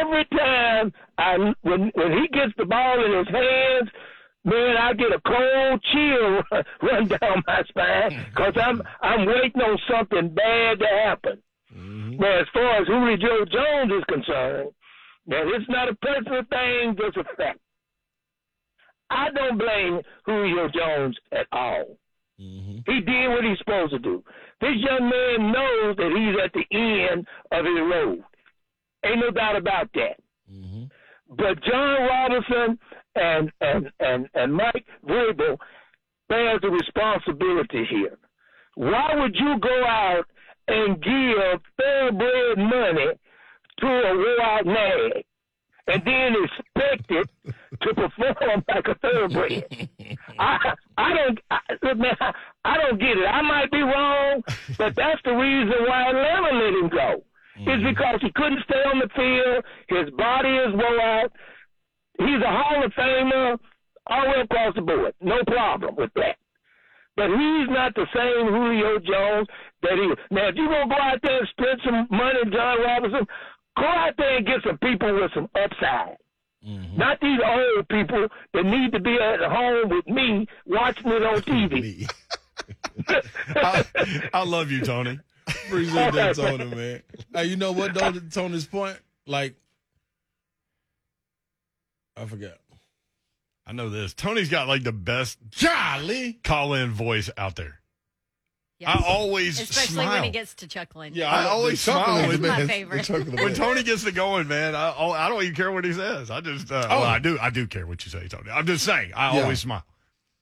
Every 0.00 0.24
time 0.26 0.92
I 1.18 1.36
when 1.62 1.90
when 1.94 2.12
he 2.12 2.28
gets 2.28 2.52
the 2.56 2.64
ball 2.64 3.04
in 3.04 3.18
his 3.18 3.28
hands, 3.28 3.90
man, 4.44 4.76
I 4.76 4.92
get 4.94 5.12
a 5.12 5.20
cold 5.20 5.84
chill 5.92 6.62
run 6.88 7.08
down 7.08 7.42
my 7.46 7.62
spine 7.68 8.10
mm-hmm. 8.10 8.30
because 8.30 8.54
I'm 8.56 8.82
I'm 9.00 9.26
waiting 9.26 9.62
on 9.62 9.78
something 9.90 10.34
bad 10.34 10.78
to 10.80 10.86
happen. 10.86 11.42
Mm-hmm. 11.74 12.20
Now, 12.20 12.40
as 12.40 12.46
far 12.52 12.80
as 12.80 12.86
Julio 12.86 13.16
Joe 13.16 13.44
Jones 13.50 13.92
is 13.92 14.04
concerned, 14.08 14.70
now 15.26 15.42
it's 15.44 15.68
not 15.68 15.88
a 15.88 15.94
personal 15.96 16.42
thing, 16.50 16.96
just 16.98 17.16
a 17.16 17.24
fact. 17.36 17.58
I 19.10 19.30
don't 19.30 19.58
blame 19.58 20.00
Julio 20.26 20.68
Jones 20.68 21.16
at 21.32 21.46
all. 21.52 21.98
Mm-hmm. 22.40 22.90
He 22.90 23.00
did 23.00 23.28
what 23.28 23.44
he's 23.44 23.58
supposed 23.58 23.92
to 23.92 23.98
do. 23.98 24.24
This 24.60 24.76
young 24.76 25.08
man 25.08 25.52
knows 25.52 25.96
that 25.96 26.10
he's 26.10 26.36
at 26.42 26.52
the 26.52 26.66
end 26.76 27.26
of 27.52 27.64
his 27.64 27.80
road. 27.80 28.24
Ain't 29.04 29.20
no 29.20 29.30
doubt 29.30 29.56
about 29.56 29.90
that. 29.94 30.16
But 31.36 31.62
Jon 31.62 32.02
Robinson 32.08 32.78
and 33.14 33.52
and 33.60 33.90
and 34.00 34.28
and 34.34 34.54
Mike 34.54 34.86
Vrabel 35.06 35.58
bears 36.28 36.60
the 36.62 36.70
responsibility 36.70 37.84
here. 37.90 38.18
Why 38.76 39.14
would 39.14 39.34
you 39.36 39.58
go 39.60 39.84
out 39.84 40.24
and 40.68 41.00
give 41.02 41.60
thoroughbred 41.78 42.58
money 42.58 43.06
to 43.80 43.86
a 43.86 44.14
wore-out 44.16 44.66
nag 44.66 45.24
and 45.86 46.02
then 46.04 46.34
expect 46.44 47.10
it 47.10 47.28
to 47.82 47.94
perform 47.94 48.64
like 48.68 48.88
a 48.88 48.94
thoroughbred? 48.96 49.88
I 50.38 50.74
I 50.96 51.14
don't 51.14 51.38
I, 51.50 51.58
look, 51.82 51.98
man, 51.98 52.16
I, 52.20 52.32
I 52.64 52.76
don't 52.78 52.98
get 52.98 53.18
it. 53.18 53.26
I 53.26 53.42
might 53.42 53.70
be 53.70 53.82
wrong, 53.82 54.42
but 54.78 54.96
that's 54.96 55.20
the 55.24 55.32
reason 55.32 55.84
why 55.86 56.08
Atlanta 56.08 56.56
let 56.56 56.72
him 56.74 56.88
go. 56.88 57.24
It's 57.56 57.68
mm-hmm. 57.68 57.88
because 57.88 58.18
he 58.20 58.32
couldn't 58.34 58.64
stay 58.64 58.82
on 58.82 58.98
the 58.98 59.08
field. 59.14 59.64
His 59.88 60.10
body 60.14 60.50
is 60.50 60.74
wore 60.74 61.00
out. 61.00 61.32
He's 62.18 62.42
a 62.42 62.50
Hall 62.50 62.84
of 62.84 62.92
Famer 62.92 63.58
all 64.06 64.22
the 64.24 64.30
way 64.30 64.40
across 64.42 64.74
the 64.74 64.82
board. 64.82 65.14
No 65.20 65.38
problem 65.46 65.94
with 65.96 66.10
that. 66.14 66.36
But 67.16 67.30
he's 67.30 67.68
not 67.70 67.94
the 67.94 68.06
same 68.12 68.48
Julio 68.52 68.98
Jones 68.98 69.46
that 69.82 69.92
he. 69.94 70.06
was. 70.06 70.18
Now, 70.32 70.48
if 70.48 70.56
you're 70.56 70.68
gonna 70.68 70.88
go 70.88 71.00
out 71.00 71.20
there 71.22 71.38
and 71.38 71.48
spend 71.48 71.80
some 71.84 72.08
money, 72.10 72.50
Jon 72.50 72.82
Robinson, 72.82 73.26
go 73.76 73.86
out 73.86 74.14
there 74.18 74.36
and 74.36 74.46
get 74.46 74.56
some 74.66 74.78
people 74.78 75.14
with 75.14 75.30
some 75.32 75.48
upside. 75.54 76.16
Mm-hmm. 76.66 76.98
Not 76.98 77.20
these 77.20 77.38
old 77.44 77.88
people 77.88 78.26
that 78.54 78.64
need 78.64 78.92
to 78.92 79.00
be 79.00 79.16
at 79.20 79.40
home 79.40 79.90
with 79.90 80.06
me 80.08 80.46
watching 80.66 81.12
it 81.12 81.22
on 81.22 81.40
TV. 81.42 82.10
I, 83.56 83.84
I 84.32 84.44
love 84.44 84.72
you, 84.72 84.80
Tony. 84.80 85.20
Appreciate 85.46 86.12
that, 86.14 86.36
Tony, 86.36 86.64
man. 86.64 87.02
Hey, 87.34 87.44
you 87.46 87.56
know 87.56 87.72
what, 87.72 87.94
though, 87.94 88.12
to 88.12 88.20
Tony's 88.20 88.66
point? 88.66 88.98
Like, 89.26 89.54
I 92.16 92.24
forgot. 92.26 92.54
I 93.66 93.72
know 93.72 93.88
this. 93.88 94.14
Tony's 94.14 94.48
got 94.50 94.68
like 94.68 94.82
the 94.84 94.92
best 94.92 95.38
jolly 95.50 96.34
call-in 96.44 96.90
voice 96.92 97.30
out 97.36 97.56
there. 97.56 97.80
Yes. 98.78 98.90
I 99.02 99.06
always 99.08 99.58
Especially 99.60 99.94
smile. 99.94 100.10
when 100.10 100.24
he 100.24 100.30
gets 100.30 100.54
to 100.56 100.66
chuckling. 100.66 101.14
Yeah, 101.14 101.30
I 101.30 101.44
always 101.44 101.84
the 101.84 101.92
smile 101.92 102.30
is 102.30 102.38
when- 102.40 102.50
My 102.50 102.66
favorite. 102.66 102.98
The 102.98 103.02
chuckle 103.04 103.28
is 103.28 103.30
the 103.36 103.42
when. 103.44 103.54
Tony 103.54 103.82
gets 103.82 104.04
to 104.04 104.12
going, 104.12 104.48
man, 104.48 104.74
I, 104.74 104.90
I 104.90 105.28
don't 105.28 105.42
even 105.42 105.54
care 105.54 105.72
what 105.72 105.84
he 105.84 105.92
says. 105.92 106.30
I 106.30 106.40
just, 106.40 106.70
uh, 106.70 106.86
Oh. 106.90 107.00
well, 107.00 107.08
I 107.08 107.18
do, 107.18 107.38
I 107.40 107.50
do 107.50 107.66
care 107.66 107.86
what 107.86 108.04
you 108.04 108.10
say, 108.10 108.26
Tony. 108.28 108.50
I'm 108.50 108.66
just 108.66 108.84
saying, 108.84 109.12
I 109.14 109.36
Yeah. 109.36 109.42
always 109.42 109.60
smile. 109.60 109.84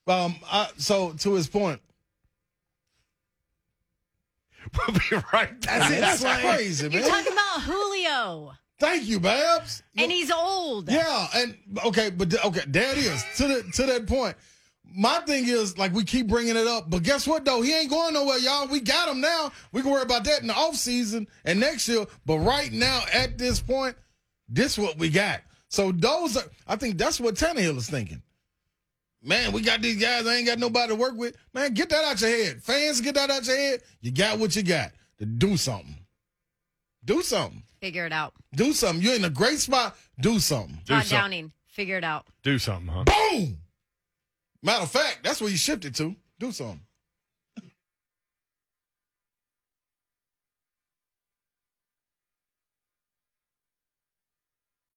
Um, 0.08 0.34
I, 0.50 0.68
so 0.78 1.12
to 1.12 1.34
his 1.34 1.46
point, 1.46 1.80
We'll 4.88 4.96
be 4.96 5.24
right 5.32 5.60
back. 5.60 5.80
That's 5.80 5.90
it, 5.90 6.00
that's 6.00 6.20
Slay. 6.20 6.40
crazy, 6.40 6.88
man. 6.88 6.98
You're 7.00 7.08
talking 7.08 7.32
about 7.32 7.62
Julio, 7.62 8.52
Thank 8.80 9.04
you, 9.06 9.20
Babs. 9.20 9.82
and 9.96 10.10
he's 10.10 10.30
old. 10.30 10.90
Yeah, 10.90 11.28
and 11.34 11.56
okay, 11.86 12.10
but 12.10 12.34
okay, 12.44 12.62
there 12.66 12.90
it 12.92 12.98
is. 12.98 13.24
To 13.36 13.48
the 13.48 13.62
to 13.74 13.86
that 13.86 14.06
point, 14.06 14.36
my 14.94 15.20
thing 15.20 15.46
is 15.46 15.78
like 15.78 15.92
we 15.92 16.04
keep 16.04 16.26
bringing 16.26 16.56
it 16.56 16.66
up, 16.66 16.90
but 16.90 17.02
guess 17.02 17.26
what 17.26 17.44
though? 17.44 17.62
He 17.62 17.74
ain't 17.74 17.90
going 17.90 18.14
nowhere, 18.14 18.38
y'all. 18.38 18.66
We 18.66 18.80
got 18.80 19.08
him 19.08 19.20
now. 19.20 19.52
We 19.72 19.82
can 19.82 19.90
worry 19.90 20.02
about 20.02 20.24
that 20.24 20.40
in 20.40 20.48
the 20.48 20.54
off 20.54 20.76
season 20.76 21.28
and 21.44 21.60
next 21.60 21.88
year. 21.88 22.06
But 22.26 22.38
right 22.38 22.72
now, 22.72 23.02
at 23.12 23.38
this 23.38 23.60
point, 23.60 23.96
this 24.48 24.76
what 24.78 24.98
we 24.98 25.08
got. 25.10 25.42
So 25.68 25.92
those 25.92 26.36
are, 26.36 26.44
I 26.66 26.76
think 26.76 26.98
that's 26.98 27.18
what 27.20 27.34
Tannehill 27.36 27.78
is 27.78 27.88
thinking. 27.88 28.22
Man, 29.22 29.52
we 29.52 29.62
got 29.62 29.80
these 29.80 30.00
guys. 30.00 30.26
I 30.26 30.36
ain't 30.36 30.46
got 30.46 30.58
nobody 30.58 30.88
to 30.88 30.94
work 30.96 31.16
with. 31.16 31.36
Man, 31.54 31.74
get 31.74 31.88
that 31.90 32.04
out 32.04 32.20
your 32.20 32.30
head. 32.30 32.62
Fans, 32.62 33.00
get 33.00 33.14
that 33.14 33.30
out 33.30 33.46
your 33.46 33.56
head. 33.56 33.82
You 34.00 34.10
got 34.10 34.38
what 34.38 34.56
you 34.56 34.62
got. 34.62 34.90
To 35.18 35.26
do 35.26 35.56
something. 35.56 35.96
Do 37.04 37.22
something. 37.22 37.62
Figure 37.80 38.06
it 38.06 38.12
out. 38.12 38.34
Do 38.54 38.72
something. 38.72 39.04
You're 39.04 39.14
in 39.14 39.24
a 39.24 39.30
great 39.30 39.58
spot. 39.58 39.96
Do 40.20 40.38
something. 40.38 40.80
Do 40.84 40.94
Todd 40.94 41.04
something. 41.04 41.18
Downing. 41.18 41.52
Figure 41.66 41.98
it 41.98 42.04
out. 42.04 42.26
Do 42.42 42.58
something, 42.58 42.88
huh? 42.88 43.04
Boom. 43.04 43.58
Matter 44.62 44.82
of 44.82 44.90
fact, 44.90 45.20
that's 45.22 45.40
where 45.40 45.50
you 45.50 45.56
shifted 45.56 45.94
to. 45.96 46.14
Do 46.38 46.52
something. 46.52 46.80